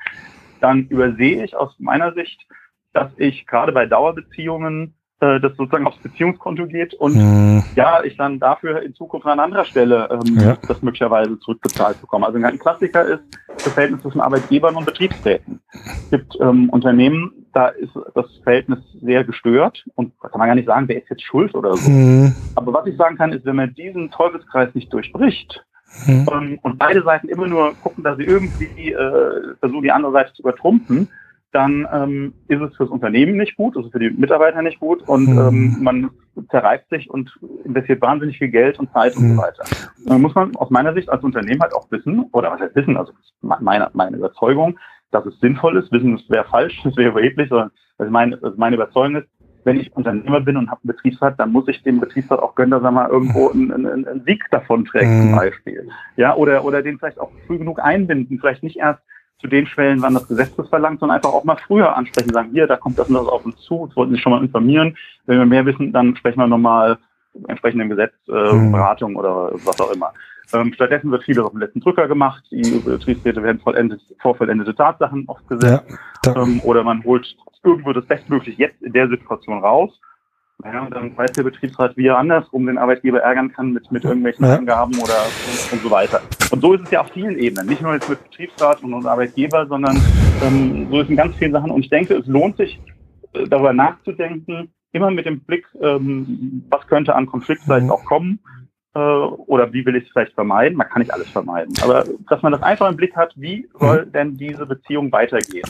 dann 0.62 0.86
übersehe 0.88 1.44
ich 1.44 1.56
aus 1.56 1.74
meiner 1.78 2.12
Sicht, 2.12 2.40
dass 2.92 3.10
ich 3.16 3.46
gerade 3.46 3.72
bei 3.72 3.86
Dauerbeziehungen 3.86 4.94
äh, 5.20 5.40
das 5.40 5.56
sozusagen 5.56 5.86
aufs 5.86 5.98
Beziehungskonto 5.98 6.66
geht 6.66 6.94
und 6.94 7.14
mhm. 7.14 7.62
ja, 7.74 8.02
ich 8.02 8.16
dann 8.16 8.40
dafür 8.40 8.82
in 8.82 8.94
Zukunft 8.94 9.26
an 9.26 9.40
anderer 9.40 9.64
Stelle 9.64 10.08
ähm, 10.10 10.38
ja. 10.38 10.56
das 10.66 10.82
möglicherweise 10.82 11.38
zurückbezahlt 11.38 12.00
bekomme. 12.00 12.26
Also 12.26 12.38
ein 12.38 12.58
Klassiker 12.58 13.04
ist 13.04 13.22
das 13.48 13.72
Verhältnis 13.72 14.02
zwischen 14.02 14.20
Arbeitgebern 14.20 14.74
und 14.76 14.84
Betriebsräten. 14.84 15.60
Es 15.72 16.10
gibt 16.10 16.36
ähm, 16.40 16.68
Unternehmen, 16.70 17.32
da 17.52 17.68
ist 17.68 17.92
das 18.14 18.26
Verhältnis 18.42 18.80
sehr 19.00 19.24
gestört 19.24 19.84
und 19.94 20.12
da 20.22 20.28
kann 20.28 20.38
man 20.38 20.48
gar 20.48 20.54
nicht 20.54 20.66
sagen, 20.66 20.88
wer 20.88 21.00
ist 21.00 21.08
jetzt 21.08 21.22
schuld 21.22 21.54
oder 21.54 21.76
so. 21.76 21.90
Mhm. 21.90 22.34
Aber 22.54 22.72
was 22.72 22.86
ich 22.86 22.96
sagen 22.96 23.16
kann, 23.16 23.32
ist, 23.32 23.44
wenn 23.44 23.56
man 23.56 23.74
diesen 23.74 24.10
Teufelskreis 24.10 24.74
nicht 24.74 24.92
durchbricht, 24.92 25.64
Mhm. 26.06 26.26
Ähm, 26.32 26.58
und 26.62 26.78
beide 26.78 27.02
Seiten 27.02 27.28
immer 27.28 27.46
nur 27.46 27.74
gucken, 27.82 28.04
dass 28.04 28.16
sie 28.16 28.24
irgendwie 28.24 28.92
äh, 28.92 29.54
versuchen, 29.60 29.82
die 29.82 29.92
andere 29.92 30.12
Seite 30.12 30.32
zu 30.32 30.42
übertrumpfen, 30.42 31.08
dann 31.52 31.86
ähm, 31.92 32.34
ist 32.48 32.60
es 32.62 32.74
fürs 32.76 32.88
Unternehmen 32.88 33.36
nicht 33.36 33.56
gut, 33.56 33.76
also 33.76 33.90
für 33.90 33.98
die 33.98 34.10
Mitarbeiter 34.10 34.62
nicht 34.62 34.80
gut 34.80 35.06
und 35.06 35.28
mhm. 35.28 35.38
ähm, 35.38 35.76
man 35.80 36.10
zerreibt 36.50 36.88
sich 36.88 37.10
und 37.10 37.38
investiert 37.64 38.00
wahnsinnig 38.00 38.38
viel 38.38 38.48
Geld 38.48 38.78
und 38.78 38.90
Zeit 38.92 39.14
mhm. 39.16 39.22
und 39.22 39.28
so 39.28 39.34
mhm. 39.34 39.38
weiter. 39.38 39.64
Dann 40.06 40.22
muss 40.22 40.34
man 40.34 40.56
aus 40.56 40.70
meiner 40.70 40.94
Sicht 40.94 41.10
als 41.10 41.22
Unternehmen 41.22 41.60
halt 41.60 41.74
auch 41.74 41.90
wissen, 41.90 42.24
oder 42.32 42.50
was 42.50 42.60
heißt 42.60 42.74
wissen, 42.74 42.96
also 42.96 43.12
meine, 43.42 43.90
meine 43.92 44.16
Überzeugung, 44.16 44.78
dass 45.10 45.26
es 45.26 45.38
sinnvoll 45.40 45.76
ist, 45.76 45.92
wissen, 45.92 46.14
es 46.14 46.28
wäre 46.30 46.44
falsch, 46.44 46.82
es 46.86 46.96
wäre 46.96 47.10
überheblich, 47.10 47.50
sondern 47.50 47.70
also 47.98 48.10
meine, 48.10 48.38
also 48.42 48.56
meine 48.56 48.76
Überzeugung 48.76 49.16
ist, 49.16 49.28
wenn 49.64 49.78
ich 49.78 49.94
Unternehmer 49.94 50.40
bin 50.40 50.56
und 50.56 50.70
habe 50.70 50.80
einen 50.82 50.94
Betriebsrat, 50.94 51.38
dann 51.38 51.52
muss 51.52 51.68
ich 51.68 51.82
dem 51.82 52.00
Betriebsrat 52.00 52.40
auch 52.40 52.54
gönnen, 52.54 52.72
dass 52.72 52.82
er 52.82 52.90
mal 52.90 53.08
irgendwo 53.08 53.48
einen, 53.54 53.72
einen, 53.72 54.06
einen 54.06 54.24
Sieg 54.24 54.44
davon 54.50 54.84
trägt, 54.84 55.10
mhm. 55.10 55.22
zum 55.22 55.36
Beispiel. 55.36 55.88
Ja, 56.16 56.34
oder, 56.34 56.64
oder 56.64 56.82
den 56.82 56.98
vielleicht 56.98 57.20
auch 57.20 57.30
früh 57.46 57.58
genug 57.58 57.80
einbinden, 57.80 58.38
vielleicht 58.38 58.62
nicht 58.62 58.76
erst 58.76 59.00
zu 59.40 59.48
den 59.48 59.66
Schwellen, 59.66 60.00
wann 60.02 60.14
das 60.14 60.28
Gesetz 60.28 60.54
das 60.56 60.68
verlangt, 60.68 61.00
sondern 61.00 61.16
einfach 61.16 61.32
auch 61.32 61.44
mal 61.44 61.56
früher 61.56 61.96
ansprechen, 61.96 62.32
sagen, 62.32 62.50
hier, 62.52 62.66
da 62.66 62.76
kommt 62.76 62.98
das 62.98 63.08
und 63.08 63.14
das 63.14 63.26
auf 63.26 63.44
uns 63.44 63.56
zu, 63.60 63.86
das 63.86 63.96
wollten 63.96 64.14
Sie 64.14 64.20
schon 64.20 64.32
mal 64.32 64.42
informieren. 64.42 64.96
Wenn 65.26 65.38
wir 65.38 65.46
mehr 65.46 65.66
wissen, 65.66 65.92
dann 65.92 66.14
sprechen 66.16 66.38
wir 66.38 66.46
nochmal 66.46 66.98
entsprechend 67.48 67.82
im 67.82 67.88
Gesetz, 67.88 68.12
äh, 68.28 68.52
mhm. 68.52 68.72
Beratung 68.72 69.16
oder 69.16 69.50
was 69.64 69.80
auch 69.80 69.92
immer. 69.92 70.12
Ähm, 70.54 70.72
stattdessen 70.74 71.10
wird 71.10 71.24
vieles 71.24 71.44
auf 71.44 71.52
dem 71.52 71.60
letzten 71.60 71.80
Drücker 71.80 72.08
gemacht. 72.08 72.44
Die 72.50 72.82
Betriebsräte 72.84 73.42
werden 73.42 73.60
vollendet, 73.60 74.02
vorvollendete 74.20 74.74
Tatsachen 74.74 75.24
oft 75.28 75.46
gesetzt. 75.48 75.84
Ja, 76.26 76.36
ähm, 76.36 76.60
oder 76.64 76.82
man 76.82 77.02
holt 77.04 77.36
irgendwo 77.64 77.92
das 77.92 78.04
Bestmögliche 78.04 78.60
jetzt 78.60 78.82
in 78.82 78.92
der 78.92 79.08
Situation 79.08 79.60
raus. 79.60 79.98
Ja, 80.64 80.82
und 80.82 80.94
dann 80.94 81.16
weiß 81.16 81.32
der 81.32 81.42
Betriebsrat, 81.42 81.96
wie 81.96 82.06
er 82.06 82.18
andersrum 82.18 82.66
den 82.66 82.78
Arbeitgeber 82.78 83.20
ärgern 83.20 83.52
kann 83.52 83.72
mit, 83.72 83.90
mit 83.90 84.04
irgendwelchen 84.04 84.44
ja. 84.44 84.56
Angaben 84.56 84.94
oder 84.96 85.14
und, 85.24 85.72
und, 85.72 85.82
so 85.82 85.90
weiter. 85.90 86.20
Und 86.52 86.60
so 86.60 86.74
ist 86.74 86.82
es 86.84 86.90
ja 86.90 87.00
auf 87.00 87.10
vielen 87.12 87.36
Ebenen. 87.38 87.66
Nicht 87.66 87.82
nur 87.82 87.94
jetzt 87.94 88.08
mit 88.08 88.22
Betriebsrat 88.22 88.82
und, 88.82 88.94
und 88.94 89.06
Arbeitgeber, 89.06 89.66
sondern 89.66 90.00
ähm, 90.42 90.86
so 90.90 90.98
ist 90.98 91.04
es 91.04 91.10
in 91.10 91.16
ganz 91.16 91.34
vielen 91.36 91.52
Sachen. 91.52 91.70
Und 91.70 91.84
ich 91.84 91.90
denke, 91.90 92.14
es 92.14 92.26
lohnt 92.26 92.58
sich, 92.58 92.80
äh, 93.32 93.48
darüber 93.48 93.72
nachzudenken, 93.72 94.72
immer 94.92 95.10
mit 95.10 95.26
dem 95.26 95.40
Blick, 95.40 95.66
ähm, 95.80 96.64
was 96.68 96.86
könnte 96.86 97.16
an 97.16 97.26
Konflikt 97.26 97.62
vielleicht 97.62 97.86
mhm. 97.86 97.92
auch 97.92 98.04
kommen 98.04 98.38
äh, 98.94 98.98
oder 98.98 99.72
wie 99.72 99.84
will 99.84 99.96
ich 99.96 100.04
es 100.04 100.10
vielleicht 100.10 100.34
vermeiden. 100.34 100.76
Man 100.76 100.88
kann 100.88 101.00
nicht 101.00 101.12
alles 101.12 101.28
vermeiden. 101.28 101.74
Aber 101.82 102.04
dass 102.28 102.42
man 102.42 102.52
das 102.52 102.62
einfach 102.62 102.88
im 102.88 102.96
Blick 102.96 103.16
hat, 103.16 103.32
wie 103.36 103.68
soll 103.78 104.06
mhm. 104.06 104.12
denn 104.12 104.36
diese 104.36 104.66
Beziehung 104.66 105.10
weitergehen? 105.12 105.68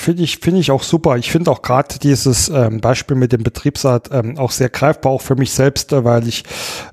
Finde 0.00 0.22
ich, 0.22 0.38
finde 0.38 0.60
ich 0.60 0.70
auch 0.70 0.82
super. 0.82 1.16
Ich 1.16 1.30
finde 1.30 1.50
auch 1.50 1.62
gerade 1.62 1.98
dieses 1.98 2.48
ähm, 2.48 2.80
Beispiel 2.80 3.16
mit 3.16 3.32
dem 3.32 3.42
Betriebsrat 3.42 4.10
ähm, 4.12 4.38
auch 4.38 4.50
sehr 4.50 4.68
greifbar, 4.68 5.12
auch 5.12 5.22
für 5.22 5.36
mich 5.36 5.52
selbst, 5.52 5.92
äh, 5.92 6.04
weil 6.04 6.26
ich 6.26 6.44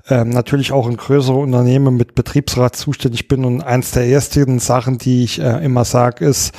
ähm, 0.08 0.30
natürlich 0.30 0.72
auch 0.72 0.88
in 0.88 0.96
größeren 0.96 1.40
Unternehmen 1.40 1.96
mit 1.96 2.14
Betriebsrat 2.14 2.76
zuständig 2.76 3.28
bin 3.28 3.44
und 3.44 3.62
eins 3.62 3.90
der 3.92 4.06
ersten 4.06 4.58
Sachen, 4.58 4.98
die 4.98 5.24
ich 5.24 5.40
äh, 5.40 5.64
immer 5.64 5.84
sage, 5.84 6.24
ist, 6.24 6.52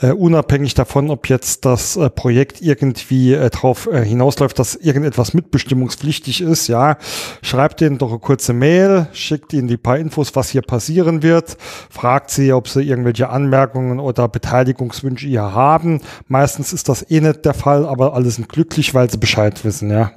äh, 0.00 0.12
unabhängig 0.12 0.74
davon, 0.74 1.10
ob 1.10 1.28
jetzt 1.28 1.64
das 1.64 1.96
äh, 1.96 2.08
Projekt 2.08 2.62
irgendwie 2.62 3.34
äh, 3.34 3.50
darauf 3.50 3.86
äh, 3.86 4.04
hinausläuft, 4.04 4.58
dass 4.58 4.74
irgendetwas 4.76 5.34
mitbestimmungspflichtig 5.34 6.40
ist, 6.40 6.68
ja, 6.68 6.96
schreibt 7.42 7.80
denen 7.80 7.98
doch 7.98 8.10
eine 8.10 8.20
kurze 8.20 8.52
Mail, 8.52 9.08
schickt 9.12 9.52
ihnen 9.52 9.68
die 9.68 9.76
paar 9.76 9.98
Infos, 9.98 10.34
was 10.36 10.50
hier 10.50 10.62
passieren 10.62 11.22
wird, 11.22 11.56
fragt 11.90 12.30
sie, 12.30 12.52
ob 12.52 12.68
sie 12.68 12.82
irgendwelche 12.82 13.28
Anmerkungen 13.28 13.98
oder 14.00 14.28
Beteiligungswünsche 14.28 15.26
hier 15.26 15.52
haben. 15.52 15.95
Meistens 16.28 16.72
ist 16.72 16.88
das 16.88 17.08
eh 17.10 17.20
nicht 17.20 17.44
der 17.44 17.54
Fall, 17.54 17.86
aber 17.86 18.14
alle 18.14 18.30
sind 18.30 18.48
glücklich, 18.48 18.94
weil 18.94 19.10
sie 19.10 19.18
Bescheid 19.18 19.64
wissen, 19.64 19.90
ja. 19.90 20.12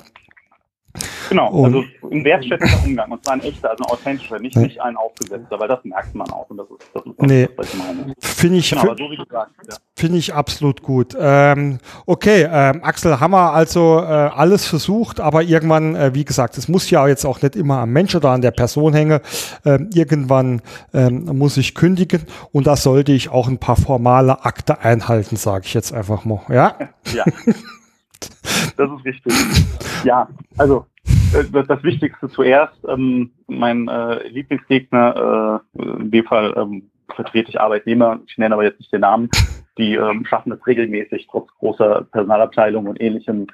Genau, 1.30 1.52
und, 1.52 1.66
also 1.66 1.84
ein 2.12 2.24
wertschätzender 2.24 2.84
Umgang 2.84 3.12
und 3.12 3.24
zwar 3.24 3.36
ein 3.36 3.42
echter, 3.42 3.70
also 3.70 3.84
ein 3.84 3.92
authentischer, 3.92 4.40
nicht, 4.40 4.56
nicht 4.56 4.82
ein 4.82 4.98
aufgesetzter, 4.98 5.60
weil 5.60 5.68
das 5.68 5.84
merkt 5.84 6.16
man 6.16 6.30
auch 6.32 6.50
und 6.50 6.58
das 6.58 6.68
ist, 6.72 6.90
das 6.94 7.06
ist 7.06 7.22
nee, 7.22 7.48
was 7.56 7.72
ich 7.72 7.80
meine. 7.80 8.14
Finde 8.20 8.58
ich, 8.58 8.70
genau, 8.72 8.96
so 8.96 9.04
ja. 9.32 9.48
Finde 9.96 10.18
ich 10.18 10.34
absolut 10.34 10.82
gut. 10.82 11.16
Ähm, 11.20 11.78
okay, 12.08 12.48
ähm, 12.52 12.84
Axel, 12.84 13.20
haben 13.20 13.32
wir 13.32 13.54
also 13.54 14.00
äh, 14.00 14.06
alles 14.06 14.66
versucht, 14.66 15.20
aber 15.20 15.44
irgendwann, 15.44 15.96
äh, 15.96 16.16
wie 16.16 16.26
gesagt, 16.26 16.58
es 16.58 16.68
muss 16.68 16.90
ja 16.90 17.08
jetzt 17.08 17.26
auch 17.26 17.42
nicht 17.42 17.56
immer 17.56 17.78
am 17.80 17.92
Mensch 17.92 18.16
oder 18.16 18.30
an 18.30 18.42
der 18.42 18.52
Person 18.52 18.94
hängen. 18.94 19.20
Ähm, 19.66 19.90
irgendwann 19.94 20.62
ähm, 20.94 21.26
muss 21.38 21.58
ich 21.58 21.76
kündigen 21.76 22.24
und 22.52 22.66
da 22.66 22.76
sollte 22.76 23.12
ich 23.12 23.30
auch 23.30 23.48
ein 23.48 23.60
paar 23.60 23.76
formale 23.76 24.46
Akte 24.46 24.80
einhalten, 24.80 25.36
sage 25.36 25.66
ich 25.66 25.74
jetzt 25.76 25.94
einfach 25.94 26.26
mal. 26.26 26.42
Ja. 26.50 26.76
Ja. 27.14 27.24
Das 28.78 28.90
ist 28.92 29.06
richtig. 29.06 29.34
Ja, 30.04 30.28
also 30.58 30.86
äh, 31.34 31.64
das 31.64 31.84
Wichtigste 31.84 32.30
zuerst. 32.30 32.78
Ähm, 32.88 33.32
mein 33.48 33.88
äh, 33.88 34.28
Lieblingsgegner, 34.28 35.62
äh, 35.78 35.82
in 35.82 36.12
dem 36.12 36.26
Fall 36.26 36.54
ähm, 36.58 36.90
vertrete 37.14 37.50
ich 37.50 37.60
Arbeitnehmer, 37.60 38.20
ich 38.28 38.38
nenne 38.38 38.54
aber 38.54 38.64
jetzt 38.64 38.80
nicht 38.80 38.94
den 38.94 39.02
Namen, 39.02 39.30
die 39.78 39.96
ähm, 39.96 40.26
schaffen 40.26 40.52
es 40.52 40.66
regelmäßig, 40.66 41.28
trotz 41.30 41.50
großer 41.60 42.08
Personalabteilung 42.12 42.88
und 42.88 43.02
ähnlichem 43.02 43.48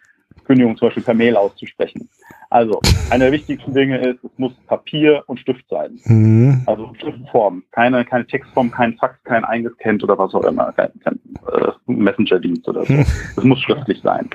Kündigungen 0.46 0.78
zum 0.78 0.88
Beispiel 0.88 1.04
per 1.04 1.14
Mail 1.14 1.36
auszusprechen. 1.36 2.10
Also, 2.50 2.80
eine 3.10 3.26
der 3.26 3.34
wichtigsten 3.34 3.74
Dinge 3.74 3.98
ist, 3.98 4.24
es 4.24 4.32
muss 4.38 4.54
Papier 4.68 5.24
und 5.28 5.40
Stift 5.40 5.66
sein. 5.70 6.00
Mhm. 6.06 6.62
Also 6.68 6.94
Schriftform. 7.00 7.64
Keine, 7.72 8.06
keine 8.06 8.28
Textform, 8.28 8.70
kein 8.72 8.96
Fax, 8.98 9.22
kein 9.24 9.44
eingescannt 9.44 10.04
oder 10.04 10.18
was 10.18 10.34
auch 10.34 10.44
immer, 10.44 10.72
kein, 10.74 10.92
kein 11.04 11.20
äh, 11.52 11.72
Messenger-Dienst 11.88 12.68
oder 12.68 12.86
so. 12.86 12.94
Mhm. 12.94 13.06
Es 13.38 13.44
muss 13.44 13.62
schriftlich 13.62 14.02
sein. 14.02 14.30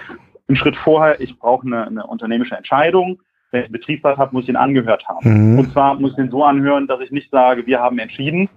Ein 0.50 0.56
Schritt 0.56 0.74
vorher, 0.76 1.20
ich 1.20 1.38
brauche 1.38 1.64
eine, 1.64 1.86
eine 1.86 2.06
unternehmische 2.06 2.56
Entscheidung. 2.56 3.20
Wenn 3.52 3.60
ich 3.60 3.66
einen 3.66 3.72
Betriebsrat 3.72 4.18
habe, 4.18 4.34
muss 4.34 4.44
ich 4.44 4.48
ihn 4.48 4.56
angehört 4.56 5.06
haben. 5.08 5.52
Mhm. 5.52 5.58
Und 5.60 5.72
zwar 5.72 5.94
muss 5.94 6.12
ich 6.12 6.18
ihn 6.18 6.30
so 6.30 6.42
anhören, 6.42 6.88
dass 6.88 7.00
ich 7.00 7.12
nicht 7.12 7.30
sage, 7.30 7.66
wir 7.66 7.78
haben 7.78 8.00
entschieden, 8.00 8.48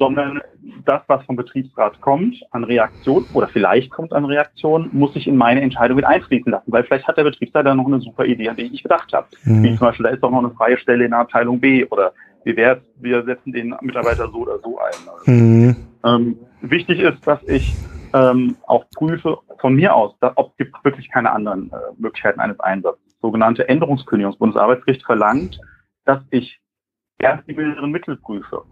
sondern 0.00 0.40
das, 0.84 1.02
was 1.06 1.24
vom 1.26 1.36
Betriebsrat 1.36 2.00
kommt 2.00 2.36
an 2.50 2.64
Reaktion 2.64 3.24
oder 3.34 3.46
vielleicht 3.46 3.90
kommt 3.90 4.12
an 4.12 4.24
Reaktion, 4.24 4.90
muss 4.92 5.14
ich 5.14 5.28
in 5.28 5.36
meine 5.36 5.60
Entscheidung 5.60 5.96
mit 5.96 6.04
einfließen 6.04 6.50
lassen, 6.50 6.72
weil 6.72 6.82
vielleicht 6.82 7.06
hat 7.06 7.16
der 7.16 7.24
Betriebsrat 7.24 7.66
da 7.66 7.74
noch 7.74 7.86
eine 7.86 8.00
super 8.00 8.24
Idee, 8.24 8.48
an 8.48 8.56
die 8.56 8.62
ich 8.62 8.72
nicht 8.72 8.82
gedacht 8.82 9.12
habe. 9.12 9.28
Mhm. 9.44 9.62
Wie 9.62 9.68
zum 9.76 9.86
Beispiel, 9.86 10.04
da 10.04 10.10
ist 10.10 10.22
doch 10.22 10.30
noch 10.30 10.38
eine 10.38 10.50
freie 10.50 10.78
Stelle 10.78 11.04
in 11.04 11.12
der 11.12 11.20
Abteilung 11.20 11.60
B 11.60 11.84
oder 11.84 12.12
wie 12.44 12.56
wäre 12.56 12.80
wir 12.96 13.22
setzen 13.24 13.52
den 13.52 13.76
Mitarbeiter 13.80 14.28
so 14.28 14.38
oder 14.38 14.58
so 14.58 14.78
ein. 14.78 15.34
Mhm. 15.34 15.76
ähm, 16.04 16.36
wichtig 16.62 16.98
ist, 17.00 17.24
dass 17.24 17.42
ich 17.44 17.76
ähm, 18.12 18.56
auch 18.66 18.84
prüfe 18.96 19.38
von 19.60 19.74
mir 19.74 19.94
aus, 19.94 20.18
dass, 20.20 20.32
ob 20.36 20.52
es 20.52 20.56
gibt 20.56 20.84
wirklich 20.84 21.10
keine 21.10 21.32
anderen 21.32 21.70
äh, 21.72 21.76
Möglichkeiten 21.96 22.40
eines 22.40 22.58
Einsatzes. 22.60 23.02
Sogenannte 23.20 23.68
Änderungskündigung. 23.68 24.36
Bundesarbeitsgericht 24.38 25.04
verlangt, 25.04 25.60
dass 26.04 26.22
ich 26.30 26.60
erst 27.18 27.48
die 27.48 27.54
milderen 27.54 27.90
Mittel 27.90 28.16
prüfe. 28.16 28.62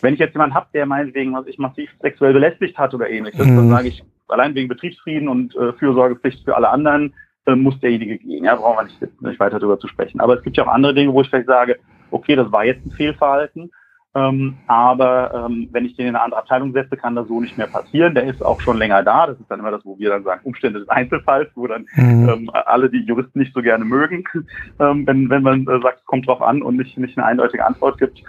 Wenn 0.00 0.14
ich 0.14 0.20
jetzt 0.20 0.34
jemanden 0.34 0.54
habe, 0.54 0.68
der 0.72 0.86
meinetwegen, 0.86 1.34
was 1.34 1.46
ich 1.46 1.58
massiv 1.58 1.90
sexuell 2.00 2.32
belästigt 2.32 2.78
hat 2.78 2.94
oder 2.94 3.10
ähnliches, 3.10 3.44
mhm. 3.44 3.56
dann 3.56 3.68
sage 3.70 3.88
ich, 3.88 4.04
allein 4.28 4.54
wegen 4.54 4.68
Betriebsfrieden 4.68 5.28
und 5.28 5.56
äh, 5.56 5.72
Fürsorgepflicht 5.74 6.44
für 6.44 6.54
alle 6.54 6.68
anderen, 6.68 7.14
äh, 7.46 7.56
muss 7.56 7.80
derjenige 7.80 8.18
gehen. 8.18 8.44
Ja, 8.44 8.54
brauchen 8.54 8.76
wir 8.76 8.84
nicht, 8.84 9.22
nicht 9.22 9.40
weiter 9.40 9.58
darüber 9.58 9.78
zu 9.78 9.88
sprechen. 9.88 10.20
Aber 10.20 10.36
es 10.36 10.42
gibt 10.42 10.56
ja 10.56 10.64
auch 10.64 10.72
andere 10.72 10.94
Dinge, 10.94 11.12
wo 11.12 11.22
ich 11.22 11.28
vielleicht 11.28 11.48
sage, 11.48 11.78
okay, 12.10 12.36
das 12.36 12.52
war 12.52 12.64
jetzt 12.64 12.84
ein 12.86 12.92
Fehlverhalten, 12.92 13.70
ähm, 14.18 14.56
aber 14.66 15.46
ähm, 15.46 15.68
wenn 15.72 15.84
ich 15.84 15.96
den 15.96 16.08
in 16.08 16.16
eine 16.16 16.24
andere 16.24 16.40
Abteilung 16.40 16.72
setze, 16.72 16.96
kann 16.96 17.14
das 17.14 17.28
so 17.28 17.40
nicht 17.40 17.56
mehr 17.56 17.66
passieren. 17.66 18.14
Der 18.14 18.24
ist 18.24 18.42
auch 18.42 18.60
schon 18.60 18.76
länger 18.76 19.02
da. 19.02 19.26
Das 19.26 19.38
ist 19.38 19.50
dann 19.50 19.60
immer 19.60 19.70
das, 19.70 19.84
wo 19.84 19.98
wir 19.98 20.10
dann 20.10 20.24
sagen, 20.24 20.40
Umstände 20.44 20.80
des 20.80 20.88
Einzelfalls, 20.88 21.50
wo 21.54 21.66
dann 21.66 21.86
mhm. 21.94 22.28
ähm, 22.28 22.50
alle 22.52 22.90
die 22.90 23.04
Juristen 23.04 23.38
nicht 23.38 23.54
so 23.54 23.62
gerne 23.62 23.84
mögen, 23.84 24.24
ähm, 24.80 25.06
wenn, 25.06 25.30
wenn 25.30 25.42
man 25.42 25.62
äh, 25.62 25.80
sagt, 25.82 26.00
es 26.00 26.06
kommt 26.06 26.26
drauf 26.26 26.42
an 26.42 26.62
und 26.62 26.76
nicht, 26.76 26.96
nicht 26.98 27.16
eine 27.16 27.26
eindeutige 27.26 27.64
Antwort 27.64 27.98
gibt. 27.98 28.22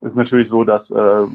ist 0.00 0.16
natürlich 0.16 0.48
so, 0.48 0.64
dass 0.64 0.90
äh, 0.90 1.26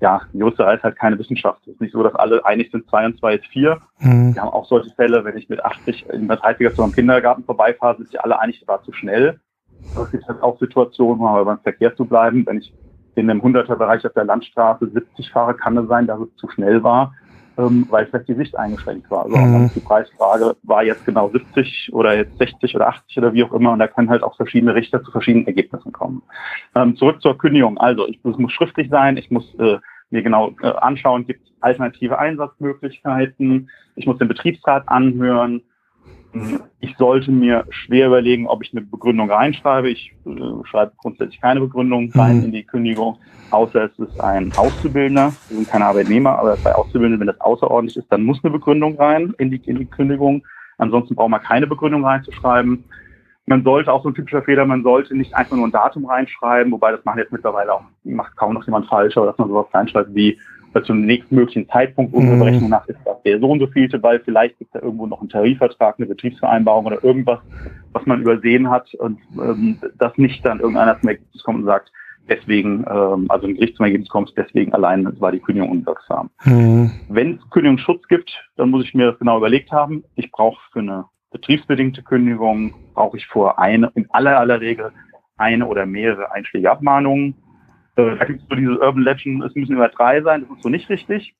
ja, 0.00 0.20
Juristerei 0.32 0.74
ist 0.74 0.82
halt 0.82 0.96
keine 0.96 1.18
Wissenschaft. 1.18 1.60
Es 1.66 1.74
ist 1.74 1.80
nicht 1.80 1.92
so, 1.92 2.02
dass 2.02 2.14
alle 2.14 2.44
einig 2.44 2.70
sind, 2.70 2.88
zwei 2.88 3.06
und 3.06 3.18
zwei 3.18 3.36
ist 3.36 3.46
vier. 3.46 3.78
Mhm. 4.00 4.34
Wir 4.34 4.42
haben 4.42 4.50
auch 4.52 4.66
solche 4.66 4.90
Fälle, 4.94 5.24
wenn 5.24 5.36
ich 5.36 5.48
mit 5.48 5.64
80 5.64 6.08
in 6.10 6.28
der 6.28 6.38
30er 6.38 6.74
so 6.74 6.82
am 6.82 6.92
Kindergarten 6.92 7.44
vorbeifahre, 7.44 7.96
sind 7.96 8.10
sie 8.10 8.18
alle 8.18 8.38
einig, 8.38 8.60
das 8.60 8.68
war 8.68 8.82
zu 8.82 8.92
schnell. 8.92 9.40
Es 10.00 10.10
gibt 10.12 10.28
halt 10.28 10.42
auch 10.42 10.58
Situationen, 10.60 11.20
um 11.20 11.26
aber 11.26 11.44
beim 11.44 11.58
Verkehr 11.58 11.94
zu 11.96 12.04
bleiben, 12.04 12.46
wenn 12.46 12.58
ich 12.58 12.72
in 13.14 13.28
einem 13.28 13.40
100er-Bereich 13.40 14.06
auf 14.06 14.12
der 14.12 14.24
Landstraße 14.24 14.88
70 14.88 15.30
fahre, 15.30 15.54
kann 15.54 15.76
es 15.76 15.88
sein, 15.88 16.06
dass 16.06 16.20
es 16.20 16.34
zu 16.36 16.48
schnell 16.48 16.82
war, 16.82 17.14
ähm, 17.58 17.86
weil 17.90 18.06
vielleicht 18.06 18.28
die 18.28 18.34
Sicht 18.34 18.56
eingeschränkt 18.56 19.10
war. 19.10 19.24
Also 19.24 19.36
mhm. 19.36 19.70
die 19.74 19.80
Preisfrage 19.80 20.56
war 20.62 20.82
jetzt 20.82 21.04
genau 21.04 21.30
70 21.30 21.90
oder 21.92 22.16
jetzt 22.16 22.38
60 22.38 22.74
oder 22.74 22.88
80 22.88 23.18
oder 23.18 23.32
wie 23.34 23.44
auch 23.44 23.52
immer 23.52 23.72
und 23.72 23.78
da 23.78 23.88
können 23.88 24.08
halt 24.08 24.22
auch 24.22 24.36
verschiedene 24.36 24.74
Richter 24.74 25.02
zu 25.02 25.10
verschiedenen 25.10 25.46
Ergebnissen 25.46 25.92
kommen. 25.92 26.22
Ähm, 26.74 26.96
zurück 26.96 27.20
zur 27.20 27.36
Kündigung. 27.36 27.78
Also 27.78 28.08
ich, 28.08 28.18
es 28.24 28.38
muss 28.38 28.52
schriftlich 28.52 28.88
sein, 28.90 29.16
ich 29.16 29.30
muss 29.30 29.54
äh, 29.58 29.78
mir 30.10 30.22
genau 30.22 30.54
äh, 30.62 30.68
anschauen, 30.68 31.26
gibt 31.26 31.46
es 31.46 31.52
alternative 31.60 32.18
Einsatzmöglichkeiten, 32.18 33.70
ich 33.96 34.06
muss 34.06 34.18
den 34.18 34.28
Betriebsrat 34.28 34.88
anhören, 34.88 35.62
ich 36.80 36.96
sollte 36.96 37.30
mir 37.30 37.64
schwer 37.70 38.06
überlegen, 38.06 38.46
ob 38.46 38.62
ich 38.62 38.72
eine 38.72 38.80
Begründung 38.80 39.30
reinschreibe. 39.30 39.90
Ich 39.90 40.12
äh, 40.24 40.66
schreibe 40.66 40.92
grundsätzlich 40.96 41.40
keine 41.40 41.60
Begründung 41.60 42.10
rein 42.12 42.38
mhm. 42.38 42.44
in 42.44 42.52
die 42.52 42.64
Kündigung, 42.64 43.18
außer 43.50 43.84
es 43.84 43.98
ist 43.98 44.20
ein 44.20 44.52
Auszubildender. 44.56 45.32
Wir 45.48 45.56
sind 45.56 45.68
keine 45.68 45.86
Arbeitnehmer, 45.86 46.38
aber 46.38 46.56
bei 46.62 46.74
Auszubildenden, 46.74 47.20
wenn 47.20 47.26
das 47.26 47.40
außerordentlich 47.40 47.98
ist, 47.98 48.10
dann 48.10 48.24
muss 48.24 48.42
eine 48.42 48.52
Begründung 48.52 48.96
rein 48.96 49.34
in 49.38 49.50
die, 49.50 49.60
in 49.66 49.78
die 49.78 49.86
Kündigung. 49.86 50.42
Ansonsten 50.78 51.14
braucht 51.14 51.30
man 51.30 51.42
keine 51.42 51.66
Begründung 51.66 52.04
reinzuschreieben. 52.04 52.84
Man 53.46 53.64
sollte 53.64 53.92
auch 53.92 54.02
so 54.02 54.08
ein 54.08 54.14
typischer 54.14 54.42
Fehler, 54.42 54.64
man 54.64 54.82
sollte 54.82 55.16
nicht 55.16 55.34
einfach 55.34 55.56
nur 55.56 55.66
ein 55.66 55.72
Datum 55.72 56.06
reinschreiben, 56.06 56.72
wobei 56.72 56.92
das 56.92 57.04
machen 57.04 57.18
jetzt 57.18 57.32
mittlerweile 57.32 57.74
auch, 57.74 57.82
macht 58.04 58.36
kaum 58.36 58.54
noch 58.54 58.64
jemand 58.64 58.86
falscher, 58.86 59.26
dass 59.26 59.36
man 59.36 59.48
sowas 59.48 59.66
reinschreibt 59.72 60.14
wie 60.14 60.38
zum 60.80 61.04
nächstmöglichen 61.04 61.68
Zeitpunkt 61.68 62.14
unserer 62.14 62.34
mhm. 62.34 62.40
Berechnung 62.40 62.70
nach 62.70 62.86
ist 62.88 62.98
das 63.04 63.22
der 63.22 63.38
so 63.38 63.50
und 63.50 63.60
so 63.60 63.66
vielte, 63.66 64.02
weil 64.02 64.20
vielleicht 64.20 64.58
gibt 64.58 64.74
es 64.74 64.80
da 64.80 64.84
irgendwo 64.84 65.06
noch 65.06 65.20
einen 65.20 65.28
Tarifvertrag, 65.28 65.96
eine 65.98 66.06
Betriebsvereinbarung 66.06 66.86
oder 66.86 67.04
irgendwas, 67.04 67.40
was 67.92 68.04
man 68.06 68.22
übersehen 68.22 68.70
hat 68.70 68.92
und 68.94 69.18
ähm, 69.34 69.78
das 69.98 70.16
nicht 70.16 70.44
dann 70.44 70.60
irgendeiner 70.60 70.98
zum 71.00 71.10
Ergebnis 71.10 71.42
kommt 71.42 71.60
und 71.60 71.66
sagt, 71.66 71.92
deswegen, 72.28 72.84
ähm, 72.88 73.26
also 73.28 73.46
ein 73.46 73.54
Gericht 73.54 73.76
zum 73.76 73.84
Ergebnis 73.84 74.08
kommt, 74.08 74.32
deswegen 74.36 74.72
allein 74.72 75.20
war 75.20 75.32
die 75.32 75.40
Kündigung 75.40 75.70
unwirksam. 75.70 76.30
Mhm. 76.44 76.90
Wenn 77.08 77.34
es 77.36 77.50
Kündigungsschutz 77.50 78.06
gibt, 78.08 78.32
dann 78.56 78.70
muss 78.70 78.84
ich 78.84 78.94
mir 78.94 79.10
das 79.10 79.18
genau 79.18 79.38
überlegt 79.38 79.70
haben. 79.70 80.04
Ich 80.16 80.30
brauche 80.30 80.60
für 80.72 80.80
eine 80.80 81.04
betriebsbedingte 81.30 82.02
Kündigung, 82.02 82.74
brauche 82.94 83.16
ich 83.16 83.26
vor 83.26 83.58
eine, 83.58 83.90
in 83.94 84.06
aller 84.10 84.38
aller 84.38 84.60
Regel 84.60 84.92
eine 85.36 85.66
oder 85.66 85.86
mehrere 85.86 86.30
einschläge 86.32 86.70
Abmahnungen 86.70 87.34
da 87.94 88.24
gibt 88.24 88.42
es 88.42 88.48
so 88.48 88.54
diese 88.54 88.78
Urban 88.78 89.02
Legend, 89.02 89.44
es 89.44 89.54
müssen 89.54 89.72
immer 89.72 89.88
drei 89.88 90.22
sein, 90.22 90.42
das 90.42 90.56
ist 90.56 90.62
so 90.62 90.68
nicht 90.68 90.88
richtig. 90.88 91.34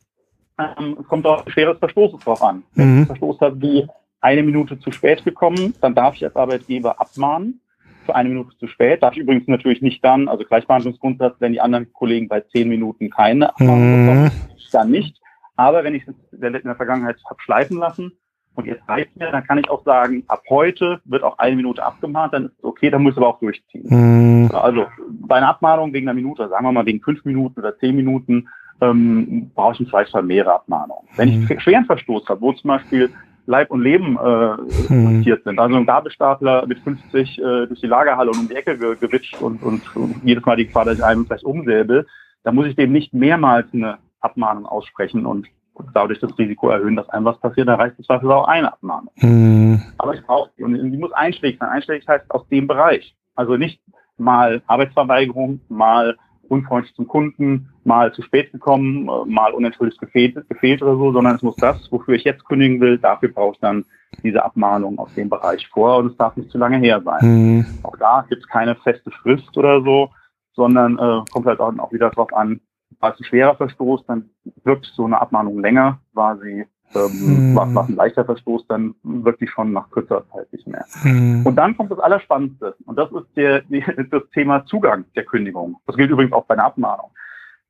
Ähm, 0.58 0.96
es 1.00 1.06
kommt 1.08 1.26
auch 1.26 1.48
schweres 1.48 1.78
Verstoßes 1.78 2.20
drauf 2.20 2.42
an. 2.42 2.62
Wenn 2.74 2.94
mhm. 2.94 3.02
ich 3.02 3.06
Verstoß 3.06 3.40
habe 3.40 3.60
wie 3.60 3.86
eine 4.20 4.42
Minute 4.42 4.78
zu 4.78 4.92
spät 4.92 5.24
gekommen, 5.24 5.74
dann 5.80 5.94
darf 5.94 6.14
ich 6.14 6.24
als 6.24 6.36
Arbeitgeber 6.36 7.00
abmahnen 7.00 7.60
für 8.04 8.14
eine 8.14 8.28
Minute 8.28 8.56
zu 8.58 8.66
spät. 8.66 9.02
Darf 9.02 9.14
ich 9.14 9.20
übrigens 9.20 9.48
natürlich 9.48 9.82
nicht 9.82 10.04
dann, 10.04 10.28
also 10.28 10.44
Gleichbehandlungsgrundsatz, 10.44 11.36
wenn 11.40 11.52
die 11.52 11.60
anderen 11.60 11.92
Kollegen 11.92 12.28
bei 12.28 12.40
zehn 12.40 12.68
Minuten 12.68 13.10
keine 13.10 13.50
Abmahnung 13.50 14.06
bekommen, 14.06 14.24
mhm. 14.24 14.30
dann 14.72 14.90
nicht. 14.90 15.20
Aber 15.56 15.84
wenn 15.84 15.94
ich 15.94 16.06
es 16.06 16.14
in 16.32 16.52
der 16.52 16.76
Vergangenheit 16.76 17.16
habe 17.28 17.40
schleifen 17.40 17.78
lassen, 17.78 18.12
und 18.54 18.66
jetzt 18.66 18.86
reicht 18.88 19.16
mir, 19.16 19.30
dann 19.30 19.44
kann 19.44 19.58
ich 19.58 19.70
auch 19.70 19.82
sagen, 19.84 20.24
ab 20.28 20.42
heute 20.48 21.00
wird 21.04 21.22
auch 21.22 21.38
eine 21.38 21.56
Minute 21.56 21.82
abgemahnt, 21.82 22.34
dann 22.34 22.46
ist 22.46 22.58
es 22.58 22.64
okay, 22.64 22.90
dann 22.90 23.02
muss 23.02 23.12
ich 23.12 23.18
aber 23.18 23.28
auch 23.28 23.38
durchziehen. 23.38 23.86
Mhm. 23.88 24.50
Also 24.52 24.86
bei 25.08 25.36
einer 25.36 25.48
Abmahnung 25.48 25.92
wegen 25.92 26.08
einer 26.08 26.14
Minute, 26.14 26.48
sagen 26.48 26.64
wir 26.64 26.72
mal 26.72 26.86
wegen 26.86 27.00
fünf 27.00 27.24
Minuten 27.24 27.60
oder 27.60 27.78
zehn 27.78 27.96
Minuten, 27.96 28.48
ähm, 28.80 29.50
brauche 29.54 29.74
ich 29.74 29.80
im 29.80 29.88
Zweifelsfall 29.88 30.22
mehrere 30.22 30.54
Abmahnungen. 30.54 31.08
Wenn 31.16 31.40
mhm. 31.40 31.48
ich 31.50 31.62
schweren 31.62 31.86
Verstoß 31.86 32.28
habe, 32.28 32.40
wo 32.40 32.52
zum 32.52 32.68
Beispiel 32.68 33.10
Leib 33.46 33.70
und 33.70 33.82
Leben 33.82 34.18
äh, 34.18 34.92
mhm. 34.92 35.18
passiert 35.18 35.44
sind, 35.44 35.58
also 35.58 35.76
ein 35.76 35.86
Gabelstapler 35.86 36.66
mit 36.66 36.78
50 36.80 37.38
äh, 37.38 37.66
durch 37.66 37.80
die 37.80 37.86
Lagerhalle 37.86 38.30
und 38.30 38.38
um 38.38 38.48
die 38.48 38.54
Ecke 38.54 38.76
ge 38.76 38.96
gewitscht 38.96 39.40
und, 39.40 39.62
und, 39.62 39.96
und, 39.96 40.16
jedes 40.24 40.44
Mal 40.44 40.56
die 40.56 40.66
Gefahr, 40.66 40.84
dass 40.84 40.98
ich 40.98 41.04
einen 41.04 41.26
vielleicht 41.26 41.44
umsäbel, 41.44 42.06
dann 42.44 42.54
muss 42.54 42.66
ich 42.66 42.76
dem 42.76 42.92
nicht 42.92 43.14
mehrmals 43.14 43.66
eine 43.72 43.98
Abmahnung 44.20 44.66
aussprechen 44.66 45.26
und 45.26 45.48
dadurch 45.94 46.20
das 46.20 46.36
Risiko 46.38 46.68
erhöhen, 46.70 46.96
dass 46.96 47.08
einem 47.10 47.24
was 47.24 47.38
passiert, 47.40 47.68
dann 47.68 47.80
reicht 47.80 47.98
es 47.98 48.06
zwar 48.06 48.22
auch 48.24 48.48
eine 48.48 48.72
Abmahnung. 48.72 49.12
Mhm. 49.16 49.82
Aber 49.98 50.14
ich 50.14 50.24
brauche 50.24 50.50
die 50.56 50.64
und 50.64 50.74
die 50.74 50.98
muss 50.98 51.12
einschlägig 51.12 51.58
sein. 51.58 51.68
Einschlägig 51.68 52.06
heißt 52.06 52.30
aus 52.30 52.46
dem 52.48 52.66
Bereich. 52.66 53.14
Also 53.34 53.56
nicht 53.56 53.80
mal 54.18 54.62
Arbeitsverweigerung, 54.66 55.60
mal 55.68 56.16
unfreundlich 56.48 56.94
zum 56.94 57.08
Kunden, 57.08 57.70
mal 57.84 58.12
zu 58.12 58.22
spät 58.22 58.52
gekommen, 58.52 59.06
mal 59.26 59.52
unentschuldigt 59.52 59.98
gefehlt, 59.98 60.36
gefehlt 60.48 60.82
oder 60.82 60.96
so, 60.96 61.12
sondern 61.12 61.36
es 61.36 61.42
muss 61.42 61.56
das, 61.56 61.90
wofür 61.90 62.14
ich 62.14 62.24
jetzt 62.24 62.44
kündigen 62.44 62.80
will, 62.80 62.98
dafür 62.98 63.30
brauche 63.30 63.54
ich 63.54 63.60
dann 63.60 63.84
diese 64.22 64.44
Abmahnung 64.44 64.98
aus 64.98 65.14
dem 65.14 65.30
Bereich 65.30 65.66
vor 65.68 65.96
und 65.96 66.08
es 66.08 66.16
darf 66.18 66.36
nicht 66.36 66.50
zu 66.50 66.58
lange 66.58 66.78
her 66.78 67.00
sein. 67.02 67.20
Mhm. 67.22 67.66
Auch 67.82 67.96
da 67.96 68.26
gibt 68.28 68.42
es 68.42 68.48
keine 68.48 68.74
feste 68.76 69.10
Frist 69.10 69.56
oder 69.56 69.82
so, 69.82 70.10
sondern 70.52 70.98
äh, 70.98 71.24
kommt 71.32 71.46
halt 71.46 71.60
auch, 71.60 71.76
auch 71.78 71.92
wieder 71.92 72.10
darauf 72.10 72.32
an, 72.34 72.60
war 73.02 73.12
es 73.12 73.20
ein 73.20 73.24
schwerer 73.24 73.56
Verstoß, 73.56 74.06
dann 74.06 74.30
wirkt 74.62 74.86
so 74.86 75.04
eine 75.04 75.20
Abmahnung 75.20 75.60
länger, 75.60 75.98
war 76.12 76.38
sie 76.38 76.66
ähm, 76.94 77.10
hm. 77.10 77.56
war, 77.56 77.74
war 77.74 77.88
ein 77.88 77.96
leichter 77.96 78.24
Verstoß, 78.24 78.66
dann 78.68 78.94
wirklich 79.02 79.50
schon 79.50 79.72
nach 79.72 79.90
kürzerer 79.90 80.28
Zeit 80.28 80.52
nicht 80.52 80.66
mehr. 80.66 80.84
Hm. 81.02 81.44
Und 81.44 81.56
dann 81.56 81.76
kommt 81.76 81.90
das 81.90 81.98
Allerspannendste 81.98 82.76
und 82.84 82.96
das 82.96 83.10
ist 83.12 83.26
der, 83.36 83.62
die, 83.62 83.84
das 84.10 84.22
Thema 84.32 84.64
Zugang 84.66 85.04
der 85.16 85.24
Kündigung. 85.24 85.78
Das 85.86 85.96
gilt 85.96 86.10
übrigens 86.10 86.32
auch 86.32 86.44
bei 86.44 86.54
einer 86.54 86.64
Abmahnung. 86.64 87.10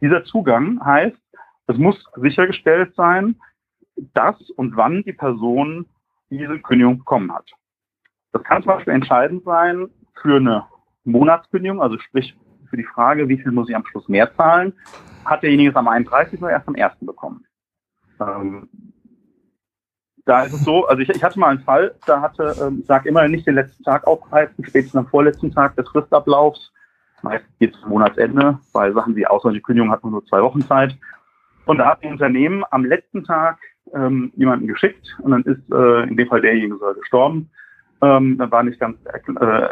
Dieser 0.01 0.25
Zugang 0.25 0.85
heißt, 0.85 1.17
es 1.69 1.79
muss 1.79 1.97
sichergestellt 2.17 2.95
sein, 2.97 3.37
dass 4.13 4.39
und 4.51 4.77
wann 4.77 5.03
die 5.05 5.13
Person 5.13 5.87
diese 6.29 6.59
Kündigung 6.59 6.99
bekommen 6.99 7.33
hat. 7.33 7.49
Das 8.33 8.43
kann 8.43 8.63
zum 8.63 8.73
Beispiel 8.73 8.95
entscheidend 8.95 9.45
sein 9.45 9.89
für 10.21 10.37
eine 10.37 10.67
Monatskündigung, 11.05 11.81
also 11.81 11.99
sprich 11.99 12.35
für 12.73 12.79
die 12.79 12.85
Frage, 12.85 13.29
wie 13.29 13.37
viel 13.37 13.53
muss 13.53 13.69
ich 13.69 13.77
am 13.77 13.85
Schluss 13.85 14.09
mehr 14.09 14.35
zahlen, 14.35 14.73
hat 15.27 15.43
derjenige 15.43 15.71
es 15.71 15.77
am 15.77 15.89
31. 15.89 16.41
oder 16.41 16.53
erst 16.53 16.67
am 16.67 16.75
1. 16.75 16.95
bekommen. 17.03 17.45
Ähm, 18.19 18.67
da 20.25 20.45
ist 20.45 20.55
es 20.55 20.65
so, 20.65 20.87
also 20.87 21.03
ich, 21.03 21.11
ich 21.11 21.23
hatte 21.23 21.39
mal 21.39 21.49
einen 21.49 21.61
Fall, 21.61 21.95
da 22.07 22.23
hatte, 22.23 22.57
ähm, 22.63 22.83
sage 22.87 23.11
immer 23.11 23.29
nicht 23.29 23.47
den 23.47 23.57
letzten 23.57 23.85
Tag 23.85 24.07
aufgreifen, 24.07 24.65
spätestens 24.65 24.97
am 24.97 25.07
vorletzten 25.07 25.53
Tag 25.53 25.77
des 25.77 25.87
Fristablaufs. 25.89 26.73
Meistens 27.21 27.59
geht 27.59 27.75
es 27.75 27.87
Monatsende, 27.87 28.59
weil 28.73 28.95
Sachen 28.95 29.17
wie 29.17 29.27
außerordentliche 29.27 29.65
Kündigung 29.65 29.91
hat 29.91 30.03
man 30.03 30.13
nur 30.13 30.25
zwei 30.25 30.41
Wochen 30.43 30.63
Zeit. 30.63 30.97
Und 31.67 31.77
da 31.77 31.91
hat 31.91 32.03
ein 32.03 32.13
Unternehmen 32.13 32.65
am 32.71 32.87
letzten 32.87 33.23
Tag 33.23 33.59
ähm, 33.95 34.33
jemanden 34.35 34.67
geschickt 34.67 35.15
und 35.21 35.33
dann 35.33 35.43
ist 35.43 35.61
äh, 35.71 36.09
in 36.09 36.17
dem 36.17 36.29
Fall 36.29 36.41
derjenige 36.41 36.79
gestorben. 36.99 37.51
Ähm, 38.03 38.37
dann 38.37 38.51
war 38.51 38.63
nicht 38.65 38.81
ganz 38.81 38.99
äh, 39.07 39.69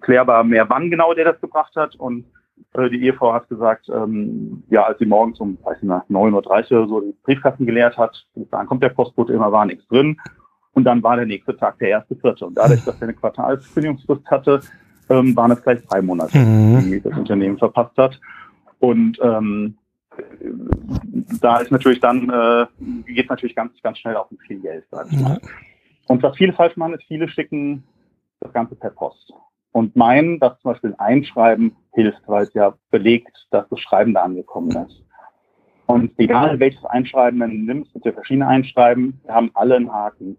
klärbar 0.00 0.42
mehr, 0.44 0.68
wann 0.68 0.90
genau 0.90 1.14
der 1.14 1.32
das 1.32 1.40
gebracht 1.40 1.76
hat. 1.76 1.94
Und 1.94 2.24
äh, 2.74 2.90
die 2.90 3.04
Ehefrau 3.04 3.32
hat 3.32 3.48
gesagt, 3.48 3.88
ähm, 3.88 4.64
ja, 4.68 4.82
als 4.84 4.98
sie 4.98 5.06
morgens 5.06 5.38
um, 5.38 5.56
weiß 5.62 5.80
nicht, 5.80 5.84
nach 5.84 6.04
9.30 6.10 6.72
Uhr 6.72 6.78
oder 6.78 6.88
so 6.88 7.00
die 7.00 7.14
Briefkasten 7.22 7.66
geleert 7.66 7.96
hat, 7.96 8.26
dann 8.50 8.66
kommt 8.66 8.82
der 8.82 8.88
Postbote 8.88 9.32
immer, 9.32 9.52
war 9.52 9.66
nichts 9.66 9.86
drin. 9.86 10.18
Und 10.72 10.84
dann 10.84 11.02
war 11.04 11.14
der 11.14 11.26
nächste 11.26 11.56
Tag 11.56 11.78
der 11.78 11.90
erste 11.90 12.16
Vierte. 12.16 12.44
Und 12.44 12.58
dadurch, 12.58 12.84
dass 12.84 12.96
er 12.96 13.04
eine 13.04 13.14
Quartalskündigungsfrist 13.14 14.26
hatte, 14.26 14.60
ähm, 15.08 15.36
waren 15.36 15.52
es 15.52 15.62
gleich 15.62 15.80
drei 15.86 16.02
Monate, 16.02 16.36
mhm. 16.36 16.90
die 16.90 17.00
das 17.00 17.16
Unternehmen 17.16 17.58
verpasst 17.58 17.96
hat. 17.96 18.20
Und 18.80 19.18
ähm, 19.22 19.76
da 21.40 21.58
ist 21.58 21.70
natürlich 21.70 22.00
dann, 22.00 22.28
äh, 22.28 22.66
geht 23.12 23.30
natürlich 23.30 23.54
ganz, 23.54 23.72
ganz 23.82 23.98
schnell 23.98 24.16
auf 24.16 24.26
viel 24.46 24.60
Geld. 24.60 24.84
Sag 24.90 25.06
ich 25.10 25.20
mal. 25.20 25.40
Und 26.06 26.22
was 26.22 26.36
viele 26.36 26.52
falsch 26.52 26.76
machen, 26.76 26.94
ist, 26.94 27.04
viele 27.04 27.28
schicken 27.28 27.84
das 28.40 28.52
Ganze 28.52 28.74
per 28.76 28.90
Post 28.90 29.32
und 29.72 29.96
meinen, 29.96 30.38
dass 30.38 30.58
zum 30.60 30.72
Beispiel 30.72 30.90
ein 30.90 31.00
Einschreiben 31.00 31.74
hilft, 31.92 32.22
weil 32.26 32.44
es 32.44 32.54
ja 32.54 32.74
belegt, 32.90 33.46
dass 33.50 33.68
das 33.68 33.80
Schreiben 33.80 34.14
da 34.14 34.22
angekommen 34.22 34.70
ist. 34.86 35.02
Und 35.86 36.12
egal 36.18 36.60
welches 36.60 36.84
Einschreiben 36.84 37.38
man 37.38 37.64
nimmt, 37.64 37.88
es 37.88 37.92
gibt 37.92 38.06
ja 38.06 38.12
verschiedene 38.12 38.46
Einschreiben, 38.46 39.20
wir 39.24 39.34
haben 39.34 39.50
alle 39.54 39.76
einen 39.76 39.92
Haken. 39.92 40.38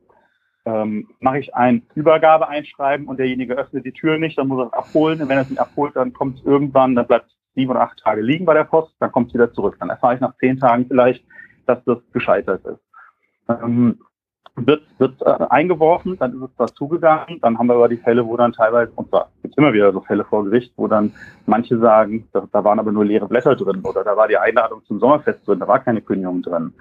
Ähm, 0.68 1.09
mache 1.20 1.39
ich 1.39 1.53
ein 1.53 1.84
Übergabeeinschreiben 1.93 3.07
und 3.07 3.20
derjenige 3.20 3.53
öffnet 3.53 3.86
die 3.86 3.91
Tür 3.91 4.18
nicht, 4.18 4.38
dann 4.38 4.47
muss 4.47 4.63
er 4.63 4.68
es 4.68 4.74
abholen. 4.74 5.22
Und 5.22 5.30
wenn 5.30 5.38
er 5.38 5.43
es 5.43 5.49
nicht 5.49 5.59
abholt, 5.59 5.95
dann 5.95 6.13
kommt 6.13 6.39
es 6.39 6.45
irgendwann, 6.45 6.95
dann 6.95 7.05
bleibt 7.05 7.28
es 7.28 7.36
sieben 7.53 7.72
oder 7.72 7.82
acht 7.82 7.99
Tage 7.99 8.22
liegen 8.22 8.45
bei 8.45 8.55
der 8.55 8.63
Post, 8.63 8.95
dann 8.99 9.11
kommt 9.11 9.28
es 9.28 9.34
wieder 9.36 9.53
zurück. 9.53 9.76
Dann 9.80 9.89
erfahre 9.89 10.16
ich 10.16 10.22
nach 10.22 10.36
zehn 10.38 10.59
Tagen 10.59 10.88
vielleicht, 10.88 11.24
dass 11.68 11.84
das 11.84 11.99
gescheitert 12.13 12.66
ist. 12.66 12.80
Ähm, 13.49 13.99
wird, 14.55 14.83
wird 14.97 15.21
äh, 15.21 15.45
eingeworfen, 15.49 16.17
dann 16.17 16.33
ist 16.33 16.49
es 16.49 16.55
dazugegangen, 16.57 17.39
dann 17.41 17.57
haben 17.57 17.67
wir 17.67 17.75
aber 17.75 17.89
die 17.89 17.97
Fälle, 17.97 18.25
wo 18.25 18.37
dann 18.37 18.53
teilweise, 18.53 18.91
und 18.95 19.09
zwar 19.09 19.29
gibt 19.41 19.53
es 19.53 19.57
immer 19.57 19.73
wieder 19.73 19.91
so 19.91 20.01
Fälle 20.01 20.23
vor 20.23 20.45
Gericht, 20.45 20.73
wo 20.77 20.87
dann 20.87 21.11
manche 21.45 21.77
sagen, 21.77 22.27
da, 22.31 22.47
da 22.51 22.63
waren 22.63 22.79
aber 22.79 22.91
nur 22.91 23.05
leere 23.05 23.27
Blätter 23.27 23.55
drin 23.55 23.81
oder 23.83 24.03
da 24.03 24.15
war 24.15 24.27
die 24.27 24.37
Einladung 24.37 24.81
zum 24.85 24.99
Sommerfest 24.99 25.45
drin, 25.47 25.59
da 25.59 25.67
war 25.67 25.79
keine 25.79 26.01
Kündigung 26.01 26.41
drin. 26.41 26.73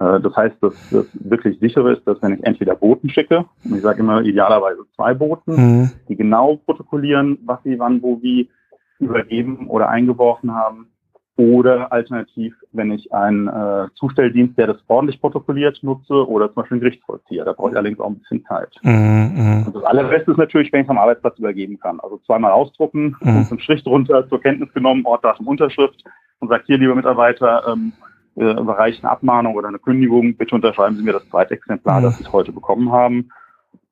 Äh, 0.00 0.20
das 0.20 0.34
heißt, 0.34 0.56
dass 0.60 0.74
das 0.90 1.06
wirklich 1.14 1.58
sichere 1.60 1.92
ist, 1.92 2.06
dass 2.06 2.20
wenn 2.20 2.34
ich 2.34 2.44
entweder 2.44 2.74
Boten 2.74 3.08
schicke, 3.10 3.44
und 3.64 3.76
ich 3.76 3.82
sage 3.82 4.00
immer 4.00 4.22
idealerweise 4.22 4.84
zwei 4.96 5.14
Boten, 5.14 5.54
mhm. 5.54 5.90
die 6.08 6.16
genau 6.16 6.56
protokollieren, 6.56 7.38
was 7.44 7.62
sie 7.62 7.78
wann, 7.78 8.02
wo, 8.02 8.20
wie 8.22 8.50
übergeben 8.98 9.68
oder 9.68 9.88
eingeworfen 9.88 10.54
haben, 10.54 10.88
oder 11.36 11.92
alternativ, 11.92 12.54
wenn 12.72 12.92
ich 12.92 13.12
einen 13.12 13.48
äh, 13.48 13.88
Zustelldienst, 13.96 14.56
der 14.56 14.68
das 14.68 14.76
ordentlich 14.86 15.20
protokolliert, 15.20 15.82
nutze 15.82 16.28
oder 16.28 16.46
zum 16.46 16.54
Beispiel 16.54 16.76
einen 16.76 16.82
Gerichtsvollzieher. 16.82 17.44
Da 17.44 17.52
brauche 17.52 17.70
ich 17.70 17.76
allerdings 17.76 17.98
auch 17.98 18.06
ein 18.08 18.18
bisschen 18.20 18.44
Zeit. 18.44 18.76
Mhm. 18.82 19.64
Und 19.66 19.74
das 19.74 19.82
Allerbeste 19.82 20.30
ist 20.30 20.36
natürlich, 20.36 20.72
wenn 20.72 20.82
ich 20.82 20.86
es 20.86 20.90
am 20.90 20.98
Arbeitsplatz 20.98 21.38
übergeben 21.38 21.78
kann. 21.80 21.98
Also 22.00 22.18
zweimal 22.18 22.52
ausdrucken, 22.52 23.16
mhm. 23.20 23.46
einen 23.50 23.60
Strich 23.60 23.82
drunter, 23.82 24.28
zur 24.28 24.40
Kenntnis 24.40 24.72
genommen, 24.72 25.04
Ort, 25.04 25.24
Datum, 25.24 25.48
Unterschrift 25.48 26.04
und 26.38 26.48
sagt 26.48 26.66
hier, 26.66 26.78
lieber 26.78 26.94
Mitarbeiter, 26.94 27.64
ähm, 27.66 27.92
äh, 28.36 28.54
Bereich 28.54 29.02
eine 29.02 29.10
Abmahnung 29.10 29.54
oder 29.54 29.68
eine 29.68 29.80
Kündigung, 29.80 30.36
bitte 30.36 30.54
unterschreiben 30.54 30.96
Sie 30.96 31.02
mir 31.02 31.14
das 31.14 31.28
zweite 31.30 31.54
Exemplar, 31.54 31.98
mhm. 31.98 32.04
das 32.04 32.18
Sie 32.18 32.26
heute 32.28 32.52
bekommen 32.52 32.92
haben. 32.92 33.30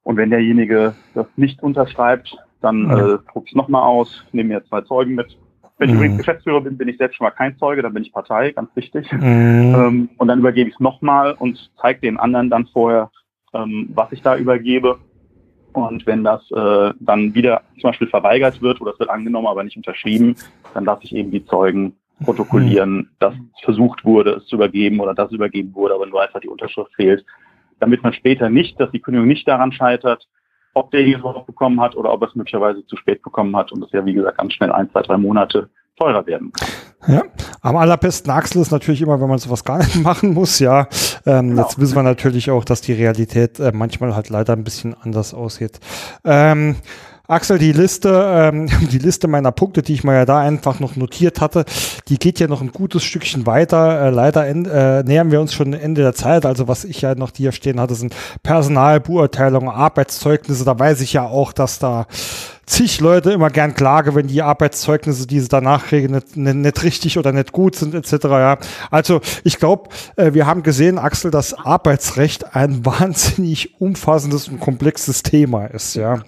Und 0.05 0.17
wenn 0.17 0.31
derjenige 0.31 0.95
das 1.15 1.27
nicht 1.37 1.63
unterschreibt, 1.63 2.37
dann 2.61 2.89
äh, 2.91 3.19
drucke 3.33 3.47
ich 3.47 3.53
es 3.53 3.57
nochmal 3.57 3.83
aus, 3.83 4.25
nehme 4.33 4.55
mir 4.55 4.65
zwei 4.65 4.83
Zeugen 4.83 5.17
mit 5.17 5.37
wenn 5.83 5.89
ich 5.89 5.95
mhm. 5.95 6.01
übrigens 6.01 6.19
Geschäftsführer 6.19 6.61
bin, 6.61 6.79
bin 6.79 6.89
ich 6.89 6.97
selbst 6.97 7.17
schon 7.17 7.25
mal 7.25 7.33
kein 7.33 7.59
Zeuge, 7.59 7.83
dann 7.83 7.93
bin 7.93 8.05
ich 8.05 8.13
Partei, 8.13 8.53
ganz 8.53 8.71
wichtig. 8.77 9.11
Mhm. 9.11 9.75
Ähm, 9.75 10.09
und 10.17 10.29
dann 10.29 10.39
übergebe 10.39 10.69
ich 10.69 10.77
es 10.77 10.81
nochmal 10.81 11.35
und 11.37 11.73
zeige 11.81 12.01
den 12.01 12.19
anderen 12.19 12.51
dann 12.51 12.69
vorher, 12.69 13.11
ähm, 13.53 13.91
was 13.93 14.13
ich 14.13 14.23
da 14.23 14.37
übergebe. 14.37 14.99
Und 15.73 16.07
wenn 16.07 16.23
das 16.23 16.49
äh, 16.53 16.95
dann 17.01 17.35
wieder 17.35 17.63
zum 17.81 17.91
Beispiel 17.91 18.07
verweigert 18.07 18.63
wird 18.63 18.81
oder 18.81 18.93
es 18.93 19.01
wird 19.01 19.11
angenommen, 19.11 19.49
aber 19.49 19.65
nicht 19.65 19.77
unterschrieben, 19.77 20.37
dann 20.73 20.85
lasse 20.85 21.03
ich 21.03 21.17
eben 21.17 21.33
die 21.33 21.45
Zeugen 21.45 21.97
protokollieren, 22.25 22.95
mhm. 22.95 23.09
dass 23.19 23.35
versucht 23.65 24.05
wurde, 24.05 24.35
es 24.35 24.47
zu 24.47 24.55
übergeben 24.55 25.01
oder 25.01 25.15
dass 25.15 25.31
es 25.31 25.35
übergeben 25.35 25.75
wurde, 25.75 25.95
aber 25.95 26.07
nur 26.07 26.23
einfach 26.23 26.39
die 26.39 26.49
Unterschrift 26.49 26.95
fehlt, 26.95 27.25
damit 27.81 28.05
man 28.05 28.13
später 28.13 28.51
nicht, 28.51 28.79
dass 28.79 28.93
die 28.93 29.01
Kündigung 29.01 29.27
nicht 29.27 29.49
daran 29.49 29.73
scheitert, 29.73 30.29
ob 30.75 30.91
derjenige 30.91 31.17
es 31.17 31.21
überhaupt 31.21 31.47
bekommen 31.47 31.81
hat 31.81 31.97
oder 31.97 32.13
ob 32.13 32.23
er 32.23 32.29
es 32.29 32.35
möglicherweise 32.35 32.85
zu 32.87 32.97
spät 32.97 33.23
bekommen 33.23 33.55
hat 33.57 33.73
und 33.73 33.83
es 33.85 33.93
ja, 33.93 34.05
wie 34.05 34.15
gesagt, 34.15 34.39
ganz 34.39 34.53
schnell 34.55 34.73
ein, 34.73 34.91
zwei, 34.91 35.03
drei 35.03 35.17
Monate 35.17 35.69
teurer 35.99 36.27
werden 36.27 36.53
Ja, 37.07 37.23
am 37.61 37.77
allerbesten 37.77 38.31
Axel 38.31 38.63
ist 38.63 38.71
natürlich 38.71 39.03
immer, 39.03 39.21
wenn 39.21 39.29
man 39.29 39.39
sowas 39.39 39.65
gar 39.65 39.79
nicht 39.79 39.97
machen 40.03 40.35
muss, 40.35 40.59
ja. 40.59 40.89
Ähm, 41.27 41.51
genau. 41.51 41.63
Jetzt 41.63 41.79
wissen 41.79 41.97
wir 41.97 42.03
natürlich 42.03 42.51
auch, 42.51 42.65
dass 42.65 42.81
die 42.81 42.93
Realität 42.93 43.61
äh, 43.61 43.73
manchmal 43.73 44.15
halt 44.15 44.31
leider 44.31 44.55
ein 44.55 44.65
bisschen 44.65 44.95
anders 44.95 45.35
aussieht. 45.35 45.81
Ähm, 46.25 46.77
Axel, 47.33 47.59
die 47.59 47.73
Liste, 47.73 48.51
ähm, 48.53 48.69
die 48.91 48.99
Liste 48.99 49.27
meiner 49.27 49.53
Punkte, 49.53 49.83
die 49.83 49.95
ich 49.95 50.05
mal 50.05 50.15
ja 50.15 50.25
da 50.25 50.41
einfach 50.41 50.81
noch 50.81 50.97
notiert 50.97 51.41
hatte, 51.41 51.65
die 52.09 52.19
geht 52.19 52.39
ja 52.39 52.47
noch 52.47 52.61
ein 52.61 52.73
gutes 52.73 53.03
Stückchen 53.03 53.47
weiter. 53.47 54.07
Äh, 54.07 54.11
leider 54.11 54.47
äh, 54.47 55.03
nähern 55.03 55.31
wir 55.31 55.41
uns 55.41 55.55
schon 55.55 55.73
Ende 55.73 56.03
der 56.03 56.15
Zeit. 56.15 56.47
Also 56.47 56.69
was 56.69 56.85
ich 56.85 57.01
ja 57.01 57.15
noch 57.15 57.31
hier 57.35 57.53
stehen 57.53 57.81
hatte, 57.81 57.95
sind 57.95 58.15
Personalbeurteilungen, 58.43 59.71
Arbeitszeugnisse. 59.71 60.65
Da 60.65 60.79
weiß 60.79 61.01
ich 61.01 61.15
ja 61.15 61.27
auch, 61.27 61.53
dass 61.53 61.79
da 61.79 62.07
zig 62.67 63.01
Leute 63.01 63.33
immer 63.33 63.51
gern 63.51 63.75
klage, 63.75 64.15
wenn 64.15 64.27
die 64.27 64.43
Arbeitszeugnisse, 64.43 65.27
die 65.27 65.41
sie 65.41 65.49
danach 65.49 65.87
kriegen, 65.87 66.13
nicht, 66.15 66.37
nicht, 66.37 66.57
nicht 66.57 66.83
richtig 66.83 67.19
oder 67.19 67.33
nicht 67.33 67.53
gut 67.53 67.77
sind, 67.77 67.95
etc. 67.95 68.25
Ja. 68.25 68.59
Also 68.91 69.21
ich 69.45 69.59
glaube, 69.59 69.91
äh, 70.17 70.35
wir 70.35 70.47
haben 70.47 70.63
gesehen, 70.63 70.99
Axel, 70.99 71.31
dass 71.31 71.55
Arbeitsrecht 71.55 72.55
ein 72.55 72.85
wahnsinnig 72.87 73.81
umfassendes 73.81 74.49
und 74.49 74.61
komplexes 74.61 75.23
Thema 75.23 75.67
ist, 75.67 75.95
ja. 75.95 76.23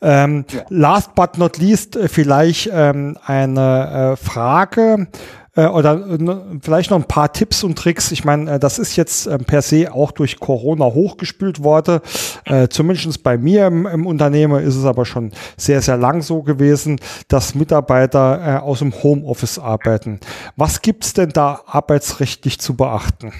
Ähm, 0.00 0.44
ja. 0.52 0.62
Last 0.68 1.14
but 1.14 1.38
not 1.38 1.58
least 1.58 1.96
äh, 1.96 2.08
vielleicht 2.08 2.70
ähm, 2.72 3.16
eine 3.24 4.12
äh, 4.12 4.16
Frage 4.16 5.08
äh, 5.56 5.66
oder 5.66 5.94
äh, 5.94 6.36
vielleicht 6.60 6.90
noch 6.90 6.98
ein 6.98 7.08
paar 7.08 7.32
Tipps 7.32 7.62
und 7.62 7.78
Tricks. 7.78 8.12
Ich 8.12 8.24
meine, 8.24 8.52
äh, 8.52 8.58
das 8.58 8.78
ist 8.78 8.96
jetzt 8.96 9.26
äh, 9.26 9.38
per 9.38 9.62
se 9.62 9.92
auch 9.92 10.12
durch 10.12 10.40
Corona 10.40 10.86
hochgespült 10.86 11.62
worden. 11.62 12.00
Äh, 12.44 12.68
zumindest 12.68 13.22
bei 13.22 13.38
mir 13.38 13.66
im, 13.66 13.86
im, 13.86 14.06
Unternehmen 14.06 14.62
ist 14.62 14.76
es 14.76 14.84
aber 14.84 15.04
schon 15.04 15.32
sehr, 15.56 15.82
sehr 15.82 15.96
lang 15.96 16.22
so 16.22 16.42
gewesen, 16.42 17.00
dass 17.28 17.54
Mitarbeiter 17.54 18.40
äh, 18.44 18.58
aus 18.58 18.80
dem 18.80 18.92
Homeoffice 19.02 19.58
arbeiten. 19.58 20.20
Was 20.56 20.82
gibt's 20.82 21.12
denn 21.14 21.30
da 21.30 21.60
arbeitsrechtlich 21.66 22.60
zu 22.60 22.76
beachten? 22.76 23.32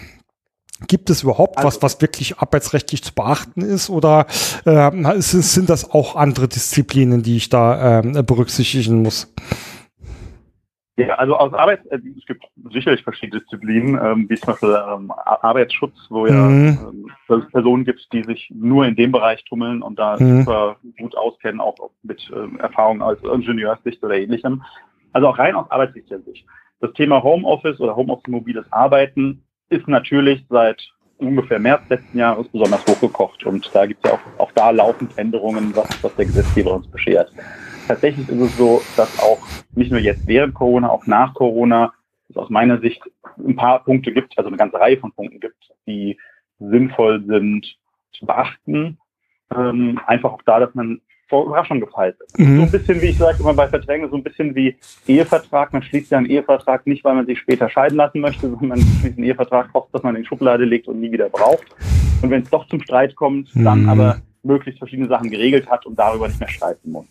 Gibt 0.89 1.09
es 1.09 1.23
überhaupt 1.23 1.59
also, 1.59 1.69
was, 1.69 1.83
was 1.83 2.03
wirklich 2.03 2.39
arbeitsrechtlich 2.39 3.03
zu 3.03 3.15
beachten 3.15 3.61
ist 3.61 3.91
oder 3.91 4.27
äh, 4.65 4.91
sind 5.21 5.71
das 5.71 5.91
auch 5.91 6.17
andere 6.17 6.49
Disziplinen, 6.49 7.23
die 7.23 7.37
ich 7.37 7.49
da 7.49 8.01
äh, 8.01 8.23
berücksichtigen 8.23 9.03
muss? 9.03 9.33
Ja, 10.97 11.15
also 11.15 11.37
aus 11.37 11.53
Arbeits, 11.53 11.85
äh, 11.87 11.99
es 12.19 12.27
gibt 12.27 12.45
sicherlich 12.73 13.03
verschiedene 13.03 13.41
Disziplinen, 13.41 13.99
ähm, 14.03 14.27
wie 14.29 14.37
zum 14.37 14.53
Beispiel 14.53 14.79
ähm, 14.89 15.13
Arbeitsschutz, 15.13 15.95
wo 16.09 16.27
ja 16.27 16.35
mhm. 16.35 16.79
ähm, 17.29 17.47
Personen 17.51 17.85
gibt, 17.85 18.13
die 18.13 18.23
sich 18.23 18.49
nur 18.55 18.85
in 18.85 18.97
dem 18.97 19.11
Bereich 19.11 19.45
tummeln 19.45 19.83
und 19.83 19.99
da 19.99 20.17
mhm. 20.19 20.41
super 20.41 20.77
gut 20.99 21.17
auskennen, 21.17 21.61
auch 21.61 21.75
mit 22.03 22.31
ähm, 22.35 22.59
Erfahrung 22.59 23.03
als 23.03 23.23
Ingenieurssicht 23.23 24.03
oder 24.03 24.17
ähnlichem. 24.17 24.63
Also 25.13 25.29
auch 25.29 25.39
rein 25.39 25.55
aus 25.55 25.71
arbeitsrechtlicher 25.71 26.23
Sicht. 26.23 26.47
Das 26.81 26.93
Thema 26.95 27.23
Homeoffice 27.23 27.81
oder 27.81 27.95
Homeoffice 27.95 28.29
mobiles 28.29 28.71
Arbeiten 28.73 29.44
ist 29.69 29.89
natürlich 29.89 30.45
seit 30.49 30.83
ungefähr 31.19 31.59
März 31.59 31.83
letzten 31.89 32.19
Jahres 32.19 32.49
besonders 32.49 32.85
hochgekocht 32.87 33.45
und 33.45 33.71
da 33.73 33.87
gibt 33.87 34.05
es 34.05 34.11
ja 34.11 34.17
auch, 34.17 34.41
auch 34.41 34.53
da 34.53 34.71
laufend 34.71 35.17
Änderungen, 35.17 35.75
was, 35.75 35.89
was 36.03 36.15
der 36.17 36.27
Gesetzgeber 36.27 36.75
uns 36.75 36.89
beschert 36.89 37.31
tatsächlich 37.87 38.29
ist 38.29 38.41
es 38.41 38.57
so, 38.57 38.83
dass 38.97 39.19
auch 39.21 39.41
nicht 39.75 39.91
nur 39.91 40.01
jetzt 40.01 40.27
während 40.27 40.55
Corona, 40.55 40.91
auch 40.91 41.07
nach 41.07 41.35
Corona 41.35 41.93
es 42.29 42.37
aus 42.37 42.51
meiner 42.51 42.81
Sicht 42.81 43.03
ein 43.39 43.57
paar 43.57 43.85
Punkte 43.85 44.13
gibt, 44.13 44.37
also 44.39 44.49
eine 44.49 44.57
ganze 44.57 44.79
Reihe 44.79 44.99
von 44.99 45.13
Punkten 45.13 45.41
gibt, 45.41 45.71
die 45.87 46.19
sinnvoll 46.59 47.25
sind 47.27 47.77
zu 48.13 48.27
beachten. 48.27 48.99
Ähm, 49.55 50.01
einfach 50.07 50.33
auch 50.33 50.43
da, 50.43 50.61
dass 50.61 50.75
man 50.75 51.01
vor 51.29 51.47
Überraschung 51.47 51.81
gefeit 51.81 52.17
ist. 52.25 52.39
Mhm. 52.39 52.57
So 52.57 52.63
ein 52.63 52.71
bisschen, 52.71 53.03
wie 53.03 53.07
ich 53.07 53.19
sage 53.19 53.39
immer 53.41 53.55
bei 53.55 53.69
Verträgen, 53.69 54.09
so 54.11 54.17
ein 54.17 54.23
bisschen 54.23 54.55
wie 54.55 54.77
Ehevertrag. 55.07 55.73
Man 55.73 55.83
schließt 55.83 56.11
ja 56.11 56.19
einen 56.19 56.27
Ehevertrag 56.27 56.87
nicht, 56.87 57.05
weil 57.05 57.15
man 57.15 57.27
sich 57.27 57.39
später 57.39 57.69
scheiden 57.69 57.97
lassen 57.97 58.21
möchte, 58.21 58.49
sondern 58.49 58.69
man 58.69 58.81
schließt 58.81 59.19
einen 59.19 59.27
Ehevertrag, 59.27 59.73
hofft, 59.73 59.95
dass 59.95 60.03
man 60.03 60.17
in 60.17 60.23
die 60.23 60.29
Schublade 60.29 60.65
legt 60.65 60.89
und 60.89 61.01
nie 61.01 61.11
wieder 61.11 61.29
braucht. 61.29 61.67
Und 62.23 62.31
wenn 62.31 62.43
es 62.43 62.51
doch 62.51 62.67
zum 62.69 62.81
Streit 62.81 63.17
kommt, 63.17 63.55
mhm. 63.55 63.65
dann 63.65 63.89
aber 63.89 64.21
möglichst 64.43 64.79
verschiedene 64.79 65.09
Sachen 65.09 65.31
geregelt 65.31 65.69
hat 65.69 65.87
und 65.87 65.99
darüber 65.99 66.29
nicht 66.29 66.41
mehr 66.41 66.49
streiten 66.49 66.93
muss. 66.93 67.07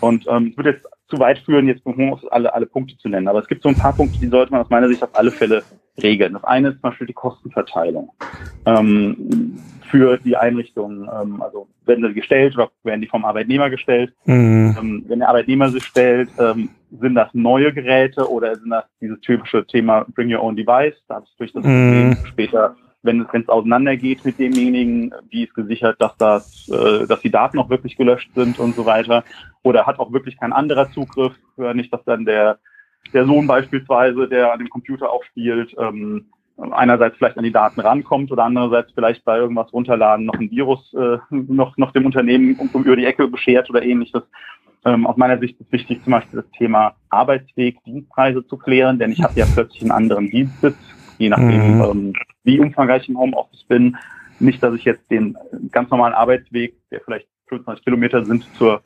Und 0.00 0.26
ähm, 0.28 0.48
es 0.50 0.56
wird 0.56 0.76
jetzt 0.76 0.86
zu 1.10 1.18
weit 1.18 1.38
führen, 1.40 1.68
jetzt 1.68 1.82
alle, 2.30 2.54
alle 2.54 2.66
Punkte 2.66 2.96
zu 2.98 3.08
nennen. 3.08 3.28
Aber 3.28 3.40
es 3.40 3.48
gibt 3.48 3.62
so 3.62 3.68
ein 3.68 3.76
paar 3.76 3.92
Punkte, 3.92 4.18
die 4.18 4.28
sollte 4.28 4.52
man 4.52 4.62
aus 4.62 4.70
meiner 4.70 4.88
Sicht 4.88 5.02
auf 5.02 5.14
alle 5.14 5.30
Fälle 5.30 5.62
regeln. 6.02 6.32
Das 6.32 6.44
eine 6.44 6.68
ist 6.68 6.74
zum 6.80 6.90
Beispiel 6.90 7.06
die 7.06 7.12
Kostenverteilung 7.12 8.10
ähm, 8.66 9.58
für 9.90 10.18
die 10.18 10.36
Einrichtungen. 10.36 11.02
Ähm, 11.02 11.42
also 11.42 11.68
werden 11.84 12.06
sie 12.06 12.14
gestellt 12.14 12.54
oder 12.54 12.70
werden 12.84 13.00
die 13.00 13.08
vom 13.08 13.24
Arbeitnehmer 13.24 13.70
gestellt? 13.70 14.12
Mhm. 14.24 14.76
Ähm, 14.78 15.04
wenn 15.08 15.18
der 15.18 15.28
Arbeitnehmer 15.28 15.68
sie 15.70 15.80
stellt, 15.80 16.30
ähm, 16.38 16.70
sind 17.00 17.14
das 17.14 17.28
neue 17.32 17.72
Geräte 17.72 18.30
oder 18.30 18.56
sind 18.56 18.70
das 18.70 18.84
dieses 19.00 19.20
typische 19.20 19.66
Thema 19.66 20.06
Bring 20.14 20.32
Your 20.32 20.42
Own 20.42 20.56
Device? 20.56 20.94
Da 21.08 21.16
habe 21.16 21.26
ich 21.28 21.36
durch 21.36 21.52
das 21.52 21.64
mhm. 21.64 22.16
später 22.24 22.76
wenn 23.02 23.26
es 23.32 23.48
auseinandergeht 23.48 24.24
mit 24.24 24.38
demjenigen, 24.38 25.14
wie 25.30 25.44
ist 25.44 25.54
gesichert, 25.54 25.96
dass 26.00 26.16
das, 26.16 26.68
äh, 26.68 27.06
dass 27.06 27.20
die 27.20 27.30
Daten 27.30 27.58
auch 27.58 27.70
wirklich 27.70 27.96
gelöscht 27.96 28.30
sind 28.34 28.58
und 28.58 28.74
so 28.74 28.84
weiter. 28.86 29.24
Oder 29.62 29.86
hat 29.86 29.98
auch 29.98 30.12
wirklich 30.12 30.38
kein 30.38 30.52
anderer 30.52 30.90
Zugriff, 30.90 31.34
nicht, 31.74 31.92
dass 31.92 32.04
dann 32.04 32.24
der, 32.24 32.58
der 33.12 33.26
Sohn 33.26 33.46
beispielsweise, 33.46 34.28
der 34.28 34.52
an 34.52 34.58
dem 34.58 34.70
Computer 34.70 35.10
auch 35.10 35.24
spielt, 35.24 35.74
ähm, 35.78 36.26
einerseits 36.70 37.16
vielleicht 37.16 37.38
an 37.38 37.44
die 37.44 37.52
Daten 37.52 37.80
rankommt 37.80 38.30
oder 38.30 38.44
andererseits 38.44 38.92
vielleicht 38.92 39.24
bei 39.24 39.38
irgendwas 39.38 39.72
runterladen 39.72 40.26
noch 40.26 40.34
ein 40.34 40.50
Virus 40.50 40.92
äh, 40.94 41.18
noch, 41.30 41.76
noch 41.76 41.92
dem 41.92 42.06
Unternehmen 42.06 42.58
über 42.74 42.96
die 42.96 43.06
Ecke 43.06 43.28
beschert 43.28 43.70
oder 43.70 43.82
ähnliches. 43.82 44.22
Ähm, 44.84 45.06
aus 45.06 45.16
meiner 45.16 45.38
Sicht 45.38 45.60
ist 45.60 45.72
wichtig 45.72 46.02
zum 46.02 46.12
Beispiel 46.12 46.40
das 46.40 46.50
Thema 46.52 46.94
Arbeitsweg, 47.10 47.82
Dienstpreise 47.84 48.46
zu 48.46 48.56
klären, 48.56 48.98
denn 48.98 49.12
ich 49.12 49.22
habe 49.22 49.38
ja 49.38 49.46
plötzlich 49.52 49.82
einen 49.82 49.90
anderen 49.90 50.30
Dienstsitz 50.30 50.76
je 51.20 51.28
nachdem, 51.28 51.76
mhm. 51.76 51.82
ähm, 51.82 52.12
wie 52.44 52.58
umfangreich 52.58 53.02
ich 53.02 53.08
im 53.10 53.18
Homeoffice 53.18 53.64
bin. 53.64 53.96
Nicht, 54.40 54.62
dass 54.62 54.74
ich 54.74 54.84
jetzt 54.84 55.08
den 55.10 55.36
ganz 55.70 55.90
normalen 55.90 56.14
Arbeitsweg, 56.14 56.74
der 56.90 57.00
vielleicht 57.00 57.28
25 57.48 57.84
Kilometer 57.84 58.24
sind 58.24 58.44
zur, 58.56 58.80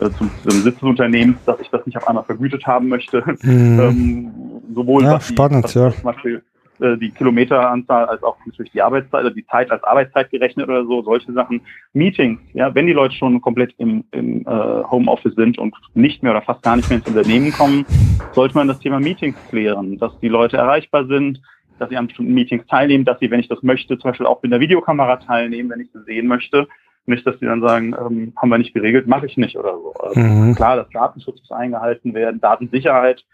äh, 0.00 0.08
zum, 0.10 0.30
zum 0.42 0.52
Sitz 0.62 0.74
des 0.74 0.82
Unternehmens, 0.82 1.36
dass 1.44 1.60
ich 1.60 1.68
das 1.68 1.84
nicht 1.84 1.96
auf 1.96 2.08
einmal 2.08 2.24
vergütet 2.24 2.66
haben 2.66 2.88
möchte. 2.88 3.22
Mhm. 3.42 3.80
ähm, 3.80 4.32
sowohl 4.74 5.04
ja, 5.04 5.14
was 5.14 5.28
spannend, 5.28 5.64
die, 5.64 5.64
was 5.64 5.74
ja. 5.74 5.90
zum 5.90 6.02
Beispiel 6.02 6.42
äh, 6.80 6.96
die 6.96 7.10
Kilometeranzahl 7.10 8.06
als 8.06 8.22
auch 8.22 8.36
natürlich 8.46 8.72
die 8.72 8.82
Arbeitszeit, 8.82 9.24
also 9.24 9.34
die 9.34 9.46
Zeit 9.46 9.70
als 9.70 9.84
Arbeitszeit 9.84 10.30
gerechnet 10.30 10.68
oder 10.68 10.84
so, 10.84 11.02
solche 11.02 11.32
Sachen. 11.32 11.60
Meetings, 11.92 12.40
ja, 12.54 12.74
wenn 12.74 12.86
die 12.86 12.92
Leute 12.92 13.14
schon 13.14 13.40
komplett 13.40 13.74
im, 13.78 14.04
im 14.10 14.40
äh, 14.46 14.84
Homeoffice 14.90 15.34
sind 15.34 15.58
und 15.58 15.74
nicht 15.94 16.22
mehr 16.22 16.32
oder 16.32 16.42
fast 16.42 16.62
gar 16.62 16.76
nicht 16.76 16.88
mehr 16.88 16.98
ins 16.98 17.08
Unternehmen 17.08 17.52
kommen, 17.52 17.84
sollte 18.32 18.56
man 18.56 18.68
das 18.68 18.80
Thema 18.80 19.00
Meetings 19.00 19.36
klären, 19.50 19.98
dass 19.98 20.18
die 20.20 20.28
Leute 20.28 20.56
erreichbar 20.56 21.06
sind, 21.06 21.40
dass 21.78 21.90
sie 21.90 21.96
an 21.96 22.06
bestimmten 22.06 22.34
Meetings 22.34 22.66
teilnehmen, 22.66 23.04
dass 23.04 23.18
sie, 23.18 23.30
wenn 23.30 23.40
ich 23.40 23.48
das 23.48 23.62
möchte, 23.62 23.98
zum 23.98 24.10
Beispiel 24.10 24.26
auch 24.26 24.42
mit 24.42 24.52
einer 24.52 24.60
Videokamera 24.60 25.16
teilnehmen, 25.16 25.70
wenn 25.70 25.80
ich 25.80 25.90
sie 25.92 26.02
sehen 26.04 26.26
möchte. 26.26 26.68
Nicht, 27.06 27.26
dass 27.26 27.38
sie 27.38 27.46
dann 27.46 27.60
sagen, 27.60 27.94
ähm, 27.98 28.32
haben 28.36 28.48
wir 28.48 28.58
nicht 28.58 28.72
geregelt, 28.72 29.06
mache 29.06 29.26
ich 29.26 29.36
nicht 29.36 29.56
oder 29.56 29.74
so. 29.74 29.92
Also 29.94 30.20
mhm. 30.20 30.54
Klar, 30.54 30.76
dass 30.76 30.88
Datenschutz 30.90 31.40
muss 31.40 31.50
eingehalten 31.50 32.14
werden, 32.14 32.40
Datensicherheit, 32.40 33.24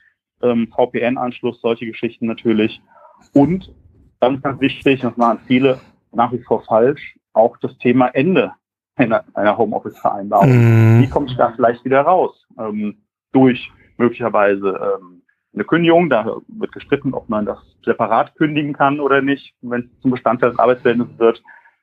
ähm, 0.43 0.69
VPN-Anschluss, 0.75 1.61
solche 1.61 1.87
Geschichten 1.87 2.27
natürlich. 2.27 2.81
Und 3.33 3.73
ganz, 4.21 4.43
ganz 4.43 4.61
wichtig, 4.61 5.01
das 5.01 5.17
machen 5.17 5.39
viele 5.47 5.81
nach 6.13 6.33
wie 6.33 6.43
vor 6.43 6.65
falsch, 6.65 7.17
auch 7.33 7.57
das 7.59 7.77
Thema 7.79 8.09
Ende 8.09 8.53
einer, 8.97 9.25
einer 9.35 9.57
Homeoffice-Vereinbarung. 9.57 10.51
Mhm. 10.51 11.03
Wie 11.03 11.09
komme 11.09 11.27
ich 11.27 11.37
da 11.37 11.53
vielleicht 11.55 11.85
wieder 11.85 12.01
raus? 12.03 12.47
Ähm, 12.59 12.99
durch 13.33 13.71
möglicherweise 13.97 14.69
ähm, 14.69 15.20
eine 15.55 15.65
Kündigung. 15.65 16.11
Da 16.11 16.37
wird 16.49 16.73
gestritten, 16.73 17.15
ob 17.15 17.29
man 17.29 17.47
das 17.47 17.59
separat 17.85 18.35
kündigen 18.37 18.73
kann 18.73 19.01
oder 19.01 19.23
nicht, 19.23 19.55
wenn 19.63 19.83
es 19.83 20.01
zum 20.03 20.11
Bestandteil 20.11 20.51
des 20.51 20.59
Arbeitsverhältnisses 20.59 21.19
wird. 21.19 21.43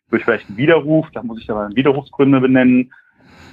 Durch 0.10 0.24
vielleicht 0.24 0.48
einen 0.48 0.58
Widerruf, 0.58 1.08
da 1.14 1.22
muss 1.22 1.42
ich 1.42 1.50
aber 1.50 1.70
Widerrufsgründe 1.76 2.40
benennen. 2.40 2.92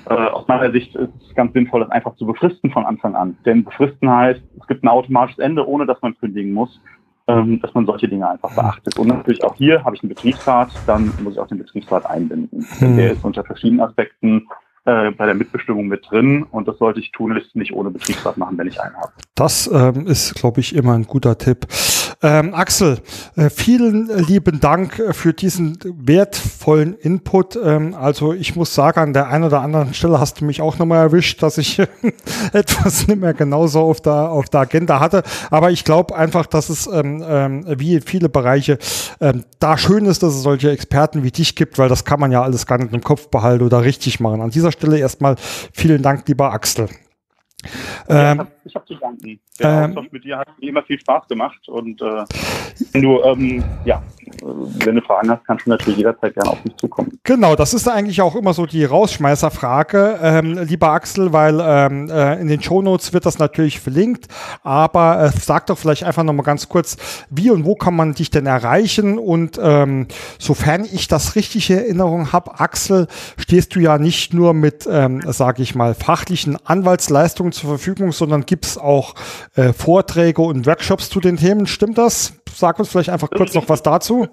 Äh, 0.08 0.14
aus 0.14 0.46
meiner 0.46 0.70
Sicht 0.70 0.94
ist 0.94 1.10
es 1.28 1.34
ganz 1.34 1.52
sinnvoll, 1.52 1.80
das 1.80 1.90
einfach 1.90 2.14
zu 2.16 2.26
befristen 2.26 2.70
von 2.70 2.84
Anfang 2.84 3.14
an. 3.16 3.36
Denn 3.44 3.64
befristen 3.64 4.08
heißt, 4.08 4.42
es 4.60 4.66
gibt 4.66 4.84
ein 4.84 4.88
automatisches 4.88 5.40
Ende, 5.40 5.66
ohne 5.66 5.86
dass 5.86 6.00
man 6.02 6.16
kündigen 6.16 6.52
muss, 6.52 6.80
ähm, 7.26 7.60
dass 7.60 7.72
man 7.74 7.86
solche 7.86 8.06
Dinge 8.06 8.28
einfach 8.28 8.54
beachtet. 8.54 8.98
Und 8.98 9.08
natürlich 9.08 9.42
auch 9.42 9.56
hier 9.56 9.82
habe 9.82 9.96
ich 9.96 10.02
einen 10.02 10.10
Betriebsrat, 10.10 10.70
dann 10.86 11.12
muss 11.22 11.34
ich 11.34 11.40
auch 11.40 11.48
den 11.48 11.58
Betriebsrat 11.58 12.06
einbinden. 12.06 12.66
Denn 12.80 12.96
der 12.96 13.12
ist 13.12 13.24
unter 13.24 13.42
verschiedenen 13.44 13.80
Aspekten 13.80 14.46
äh, 14.84 15.10
bei 15.12 15.26
der 15.26 15.34
Mitbestimmung 15.34 15.88
mit 15.88 16.04
drin 16.10 16.42
und 16.42 16.68
das 16.68 16.78
sollte 16.78 17.00
ich 17.00 17.10
tunlichst 17.12 17.56
nicht 17.56 17.72
ohne 17.72 17.90
Betriebsrat 17.90 18.36
machen, 18.36 18.58
wenn 18.58 18.66
ich 18.66 18.80
einen 18.80 18.96
habe. 18.96 19.12
Das 19.34 19.70
ähm, 19.72 20.06
ist, 20.06 20.34
glaube 20.34 20.60
ich, 20.60 20.74
immer 20.74 20.92
ein 20.94 21.04
guter 21.04 21.38
Tipp. 21.38 21.66
Ähm, 22.22 22.54
Axel, 22.54 22.98
äh, 23.36 23.50
vielen 23.50 24.08
lieben 24.26 24.60
Dank 24.60 25.02
für 25.12 25.32
diesen 25.32 25.78
wertvollen 25.84 26.94
Input. 26.94 27.56
Ähm, 27.62 27.94
also 27.94 28.32
ich 28.32 28.56
muss 28.56 28.74
sagen, 28.74 29.00
an 29.00 29.12
der 29.12 29.28
einen 29.28 29.44
oder 29.44 29.60
anderen 29.60 29.94
Stelle 29.94 30.20
hast 30.20 30.40
du 30.40 30.44
mich 30.44 30.60
auch 30.62 30.78
nochmal 30.78 30.98
erwischt, 30.98 31.42
dass 31.42 31.58
ich 31.58 31.78
etwas 32.52 33.06
nicht 33.06 33.20
mehr 33.20 33.34
genauso 33.34 33.80
auf 33.80 34.00
der, 34.00 34.30
auf 34.30 34.48
der 34.48 34.60
Agenda 34.60 35.00
hatte. 35.00 35.22
Aber 35.50 35.70
ich 35.70 35.84
glaube 35.84 36.14
einfach, 36.16 36.46
dass 36.46 36.68
es 36.68 36.86
ähm, 36.86 37.24
ähm, 37.26 37.64
wie 37.78 38.00
viele 38.00 38.28
Bereiche 38.28 38.78
ähm, 39.20 39.44
da 39.58 39.76
schön 39.76 40.06
ist, 40.06 40.22
dass 40.22 40.34
es 40.34 40.42
solche 40.42 40.70
Experten 40.70 41.22
wie 41.22 41.30
dich 41.30 41.56
gibt, 41.56 41.78
weil 41.78 41.88
das 41.88 42.04
kann 42.04 42.20
man 42.20 42.32
ja 42.32 42.42
alles 42.42 42.66
gar 42.66 42.78
nicht 42.78 42.92
im 42.92 43.02
Kopf 43.02 43.28
behalten 43.28 43.64
oder 43.64 43.82
richtig 43.82 44.20
machen. 44.20 44.40
An 44.40 44.50
dieser 44.50 44.72
Stelle 44.72 44.98
erstmal 44.98 45.36
vielen 45.72 46.02
Dank, 46.02 46.26
lieber 46.28 46.52
Axel. 46.52 46.88
Ja, 48.08 48.32
ähm, 48.32 48.46
ich 48.64 48.74
habe 48.74 48.84
zu 48.86 48.94
danken. 48.94 49.40
Der 49.58 49.70
ähm, 49.70 49.90
Austausch 49.90 50.12
mit 50.12 50.24
dir 50.24 50.38
hat 50.38 50.48
mir 50.58 50.68
immer 50.68 50.82
viel 50.82 50.98
Spaß 50.98 51.28
gemacht 51.28 51.68
und 51.68 52.00
äh, 52.02 52.24
wenn 52.92 53.02
du 53.02 53.22
ähm, 53.22 53.62
ja, 53.84 54.02
wenn 54.42 54.96
du 54.96 55.02
Fragen 55.02 55.30
hast, 55.30 55.44
kannst 55.46 55.66
du 55.66 55.70
natürlich 55.70 55.98
jederzeit 55.98 56.34
gerne 56.34 56.50
auf 56.50 56.64
mich 56.64 56.76
zukommen. 56.76 57.18
Genau, 57.24 57.54
das 57.56 57.74
ist 57.74 57.88
eigentlich 57.88 58.20
auch 58.20 58.34
immer 58.34 58.52
so 58.52 58.66
die 58.66 58.84
Rausschmeißerfrage, 58.84 60.18
ähm, 60.22 60.58
lieber 60.58 60.90
Axel, 60.90 61.32
weil 61.32 61.60
ähm, 61.62 62.10
äh, 62.10 62.40
in 62.40 62.48
den 62.48 62.62
Shownotes 62.62 63.12
wird 63.12 63.26
das 63.26 63.38
natürlich 63.38 63.80
verlinkt, 63.80 64.26
aber 64.62 65.24
äh, 65.24 65.30
sag 65.30 65.66
doch 65.66 65.78
vielleicht 65.78 66.04
einfach 66.04 66.22
nochmal 66.22 66.44
ganz 66.44 66.68
kurz, 66.68 66.96
wie 67.30 67.50
und 67.50 67.64
wo 67.64 67.74
kann 67.74 67.94
man 67.94 68.14
dich 68.14 68.30
denn 68.30 68.46
erreichen 68.46 69.18
und 69.18 69.58
ähm, 69.62 70.08
sofern 70.38 70.84
ich 70.84 71.08
das 71.08 71.36
richtige 71.36 71.76
Erinnerung 71.84 72.32
habe, 72.32 72.60
Axel, 72.60 73.06
stehst 73.36 73.74
du 73.74 73.80
ja 73.80 73.98
nicht 73.98 74.34
nur 74.34 74.54
mit, 74.54 74.88
ähm, 74.90 75.22
sage 75.26 75.62
ich 75.62 75.74
mal, 75.74 75.94
fachlichen 75.94 76.58
Anwaltsleistungen 76.64 77.52
zur 77.54 77.70
Verfügung, 77.70 78.12
sondern 78.12 78.46
gibt's 78.46 78.76
auch 78.76 79.14
äh, 79.54 79.72
Vorträge 79.72 80.42
und 80.42 80.66
Workshops 80.66 81.08
zu 81.08 81.20
den 81.20 81.36
Themen, 81.36 81.66
stimmt 81.66 81.98
das? 81.98 82.40
Sag 82.48 82.78
uns 82.78 82.90
vielleicht 82.90 83.10
einfach 83.10 83.30
kurz 83.30 83.54
noch 83.54 83.68
was 83.68 83.82
dazu. 83.82 84.28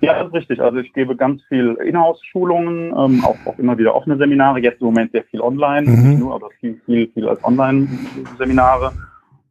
Ja, 0.00 0.18
das 0.18 0.28
ist 0.28 0.34
richtig. 0.34 0.60
Also 0.60 0.78
ich 0.78 0.92
gebe 0.92 1.16
ganz 1.16 1.42
viel 1.44 1.76
Inhouse-Schulungen, 1.84 2.92
ähm, 2.96 3.24
auch, 3.24 3.36
auch 3.46 3.58
immer 3.58 3.78
wieder 3.78 3.94
offene 3.94 4.16
Seminare, 4.16 4.60
jetzt 4.60 4.80
im 4.80 4.86
Moment 4.86 5.12
sehr 5.12 5.24
viel 5.24 5.40
online, 5.40 5.88
mhm. 5.88 6.08
nicht 6.10 6.18
nur, 6.20 6.34
aber 6.34 6.50
viel, 6.60 6.80
viel, 6.86 7.08
viel 7.12 7.28
als 7.28 7.42
Online-Seminare. 7.44 8.92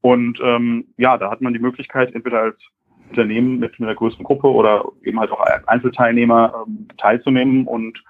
Und 0.01 0.39
ähm, 0.43 0.85
ja, 0.97 1.17
da 1.17 1.31
hat 1.31 1.41
man 1.41 1.53
die 1.53 1.59
Möglichkeit, 1.59 2.13
entweder 2.13 2.41
als 2.41 2.57
Unternehmen 3.09 3.59
mit, 3.59 3.79
mit 3.79 3.87
einer 3.87 3.95
größeren 3.95 4.23
Gruppe 4.23 4.47
oder 4.47 4.85
eben 5.03 5.19
halt 5.19 5.31
auch 5.31 5.39
als 5.39 5.67
Einzelteilnehmer 5.67 6.65
ähm, 6.65 6.87
teilzunehmen. 6.97 7.65
Und 7.65 8.03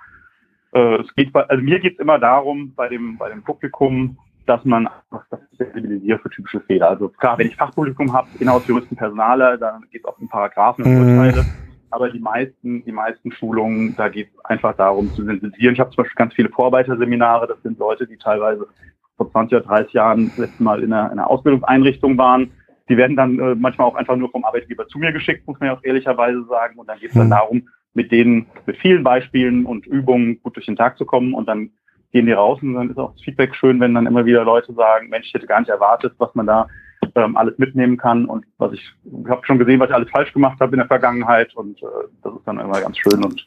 äh, 0.73 1.01
es 1.01 1.13
geht 1.15 1.33
also 1.35 1.63
mir 1.63 1.79
geht 1.79 1.93
es 1.93 1.99
immer 1.99 2.19
darum, 2.19 2.73
bei 2.75 2.87
dem, 2.87 3.17
bei 3.17 3.29
dem 3.29 3.43
Publikum, 3.43 4.17
dass 4.47 4.63
man 4.65 4.87
einfach 4.87 5.25
das 5.29 5.39
sensibilisiert 5.57 6.21
für 6.21 6.29
typische 6.29 6.61
Fehler. 6.61 6.89
Also 6.89 7.09
klar, 7.09 7.37
wenn 7.37 7.47
ich 7.47 7.55
Fachpublikum 7.55 8.13
habe, 8.13 8.27
Inhouse-Juristen, 8.39 8.95
Personale, 8.95 9.57
dann 9.57 9.85
geht 9.91 10.01
es 10.01 10.05
auch 10.05 10.17
um 10.19 10.27
Paragraphen 10.27 10.85
und 10.85 10.93
mhm. 10.93 11.17
Urteile. 11.17 11.45
Aber 11.89 12.09
die 12.09 12.19
meisten, 12.19 12.83
die 12.83 12.91
meisten 12.91 13.31
Schulungen, 13.31 13.95
da 13.95 14.09
geht 14.09 14.29
es 14.33 14.45
einfach 14.45 14.75
darum 14.75 15.11
zu 15.13 15.23
sensibilisieren. 15.23 15.73
Ich 15.73 15.79
habe 15.79 15.89
zum 15.91 16.03
Beispiel 16.03 16.15
ganz 16.15 16.33
viele 16.33 16.49
Vorarbeiterseminare. 16.49 17.47
Das 17.47 17.61
sind 17.63 17.79
Leute, 17.79 18.07
die 18.07 18.17
teilweise 18.17 18.67
vor 19.15 19.31
20 19.31 19.57
oder 19.57 19.67
30 19.67 19.93
Jahren 19.93 20.27
das 20.27 20.37
letzte 20.37 20.63
Mal 20.63 20.83
in 20.83 20.93
einer, 20.93 21.11
in 21.11 21.19
einer 21.19 21.29
Ausbildungseinrichtung 21.29 22.17
waren. 22.17 22.51
Die 22.89 22.97
werden 22.97 23.15
dann 23.15 23.39
äh, 23.39 23.55
manchmal 23.55 23.87
auch 23.87 23.95
einfach 23.95 24.15
nur 24.15 24.29
vom 24.29 24.45
Arbeitgeber 24.45 24.87
zu 24.87 24.99
mir 24.99 25.11
geschickt, 25.11 25.47
muss 25.47 25.59
man 25.59 25.67
ja 25.67 25.75
auch 25.75 25.83
ehrlicherweise 25.83 26.43
sagen. 26.45 26.77
Und 26.77 26.87
dann 26.87 26.99
geht 26.99 27.09
es 27.09 27.15
dann 27.15 27.27
mhm. 27.27 27.31
darum, 27.31 27.69
mit 27.93 28.11
denen, 28.11 28.47
mit 28.65 28.77
vielen 28.77 29.03
Beispielen 29.03 29.65
und 29.65 29.87
Übungen 29.87 30.41
gut 30.41 30.55
durch 30.55 30.67
den 30.67 30.75
Tag 30.75 30.97
zu 30.97 31.05
kommen. 31.05 31.33
Und 31.33 31.47
dann 31.47 31.71
gehen 32.17 32.25
die 32.25 32.31
raus 32.31 32.57
und 32.63 32.73
dann 32.73 32.89
ist 32.89 32.97
auch 32.97 33.13
das 33.13 33.21
Feedback 33.21 33.53
schön, 33.53 33.79
wenn 33.79 33.93
dann 33.93 34.07
immer 34.07 34.25
wieder 34.25 34.43
Leute 34.43 34.73
sagen, 34.73 35.09
Mensch, 35.09 35.27
ich 35.27 35.33
hätte 35.35 35.45
gar 35.45 35.59
nicht 35.59 35.69
erwartet, 35.69 36.13
was 36.17 36.33
man 36.33 36.47
da 36.47 36.67
ähm, 37.13 37.37
alles 37.37 37.55
mitnehmen 37.59 37.95
kann 37.95 38.25
und 38.25 38.43
was 38.57 38.73
ich, 38.73 38.81
ich 39.05 39.29
habe 39.29 39.45
schon 39.45 39.59
gesehen, 39.59 39.79
was 39.79 39.89
ich 39.89 39.95
alles 39.95 40.09
falsch 40.09 40.33
gemacht 40.33 40.59
habe 40.59 40.71
in 40.71 40.79
der 40.79 40.87
Vergangenheit 40.87 41.55
und 41.55 41.77
äh, 41.83 41.85
das 42.23 42.33
ist 42.33 42.47
dann 42.47 42.59
immer 42.59 42.81
ganz 42.81 42.97
schön 42.97 43.23
und 43.23 43.45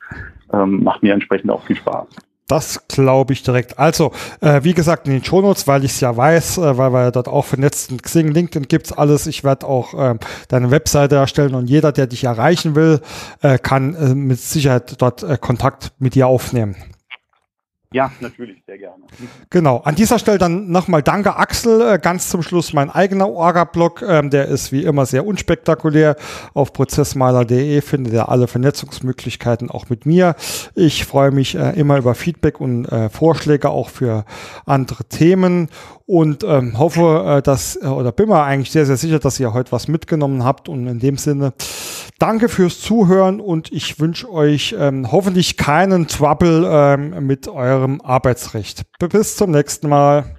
ähm, 0.52 0.84
macht 0.84 1.02
mir 1.02 1.14
entsprechend 1.14 1.50
auch 1.50 1.64
viel 1.64 1.74
Spaß. 1.74 2.06
Das 2.46 2.86
glaube 2.86 3.32
ich 3.32 3.42
direkt. 3.42 3.76
Also, 3.78 4.12
äh, 4.40 4.62
wie 4.62 4.74
gesagt, 4.74 5.08
in 5.08 5.14
den 5.14 5.24
Shownotes, 5.24 5.66
weil 5.66 5.84
ich 5.84 5.92
es 5.92 6.00
ja 6.00 6.16
weiß, 6.16 6.58
äh, 6.58 6.78
weil 6.78 6.92
wir 6.92 7.10
dort 7.10 7.26
auch 7.26 7.44
vernetzt 7.44 7.88
sind, 7.88 8.04
Xing, 8.04 8.28
LinkedIn 8.28 8.68
gibt's 8.68 8.92
alles. 8.92 9.26
Ich 9.26 9.42
werde 9.42 9.66
auch 9.66 9.94
äh, 9.94 10.14
deine 10.48 10.70
Webseite 10.70 11.16
erstellen 11.16 11.54
und 11.54 11.68
jeder, 11.68 11.90
der 11.90 12.06
dich 12.06 12.22
erreichen 12.22 12.76
will, 12.76 13.00
äh, 13.42 13.58
kann 13.58 13.94
äh, 13.94 14.14
mit 14.14 14.38
Sicherheit 14.38 15.00
dort 15.02 15.24
äh, 15.24 15.38
Kontakt 15.40 15.92
mit 15.98 16.14
dir 16.14 16.28
aufnehmen. 16.28 16.76
Ja, 17.92 18.12
natürlich, 18.20 18.62
sehr 18.66 18.78
gerne. 18.78 19.02
Genau. 19.50 19.78
An 19.78 19.96
dieser 19.96 20.20
Stelle 20.20 20.38
dann 20.38 20.70
nochmal 20.70 21.02
danke, 21.02 21.34
Axel. 21.34 21.94
Äh, 21.94 21.98
ganz 21.98 22.28
zum 22.28 22.40
Schluss 22.40 22.72
mein 22.72 22.88
eigener 22.88 23.28
Orga-Blog. 23.28 24.02
Ähm, 24.06 24.30
der 24.30 24.46
ist 24.46 24.70
wie 24.70 24.84
immer 24.84 25.06
sehr 25.06 25.26
unspektakulär. 25.26 26.14
Auf 26.54 26.72
prozessmaler.de 26.72 27.80
findet 27.80 28.12
ihr 28.12 28.28
alle 28.28 28.46
Vernetzungsmöglichkeiten 28.46 29.70
auch 29.70 29.88
mit 29.88 30.06
mir. 30.06 30.36
Ich 30.76 31.04
freue 31.04 31.32
mich 31.32 31.56
äh, 31.56 31.70
immer 31.70 31.98
über 31.98 32.14
Feedback 32.14 32.60
und 32.60 32.84
äh, 32.86 33.08
Vorschläge 33.08 33.70
auch 33.70 33.88
für 33.88 34.24
andere 34.66 35.02
Themen 35.06 35.68
und 36.10 36.42
ähm, 36.42 36.76
hoffe, 36.76 37.36
äh, 37.38 37.40
dass, 37.40 37.76
äh, 37.76 37.86
oder 37.86 38.10
bin 38.10 38.28
mir 38.28 38.42
eigentlich 38.42 38.72
sehr, 38.72 38.84
sehr 38.84 38.96
sicher, 38.96 39.20
dass 39.20 39.38
ihr 39.38 39.54
heute 39.54 39.70
was 39.70 39.86
mitgenommen 39.86 40.42
habt. 40.42 40.68
Und 40.68 40.88
in 40.88 40.98
dem 40.98 41.16
Sinne, 41.16 41.52
danke 42.18 42.48
fürs 42.48 42.80
Zuhören 42.80 43.38
und 43.38 43.70
ich 43.70 44.00
wünsche 44.00 44.28
euch 44.28 44.74
ähm, 44.76 45.12
hoffentlich 45.12 45.56
keinen 45.56 46.08
Trouble 46.08 46.68
ähm, 46.68 47.28
mit 47.28 47.46
eurem 47.46 48.00
Arbeitsrecht. 48.00 48.82
Bis 48.98 49.36
zum 49.36 49.52
nächsten 49.52 49.88
Mal. 49.88 50.36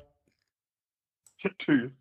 Tschüss. 1.39 1.91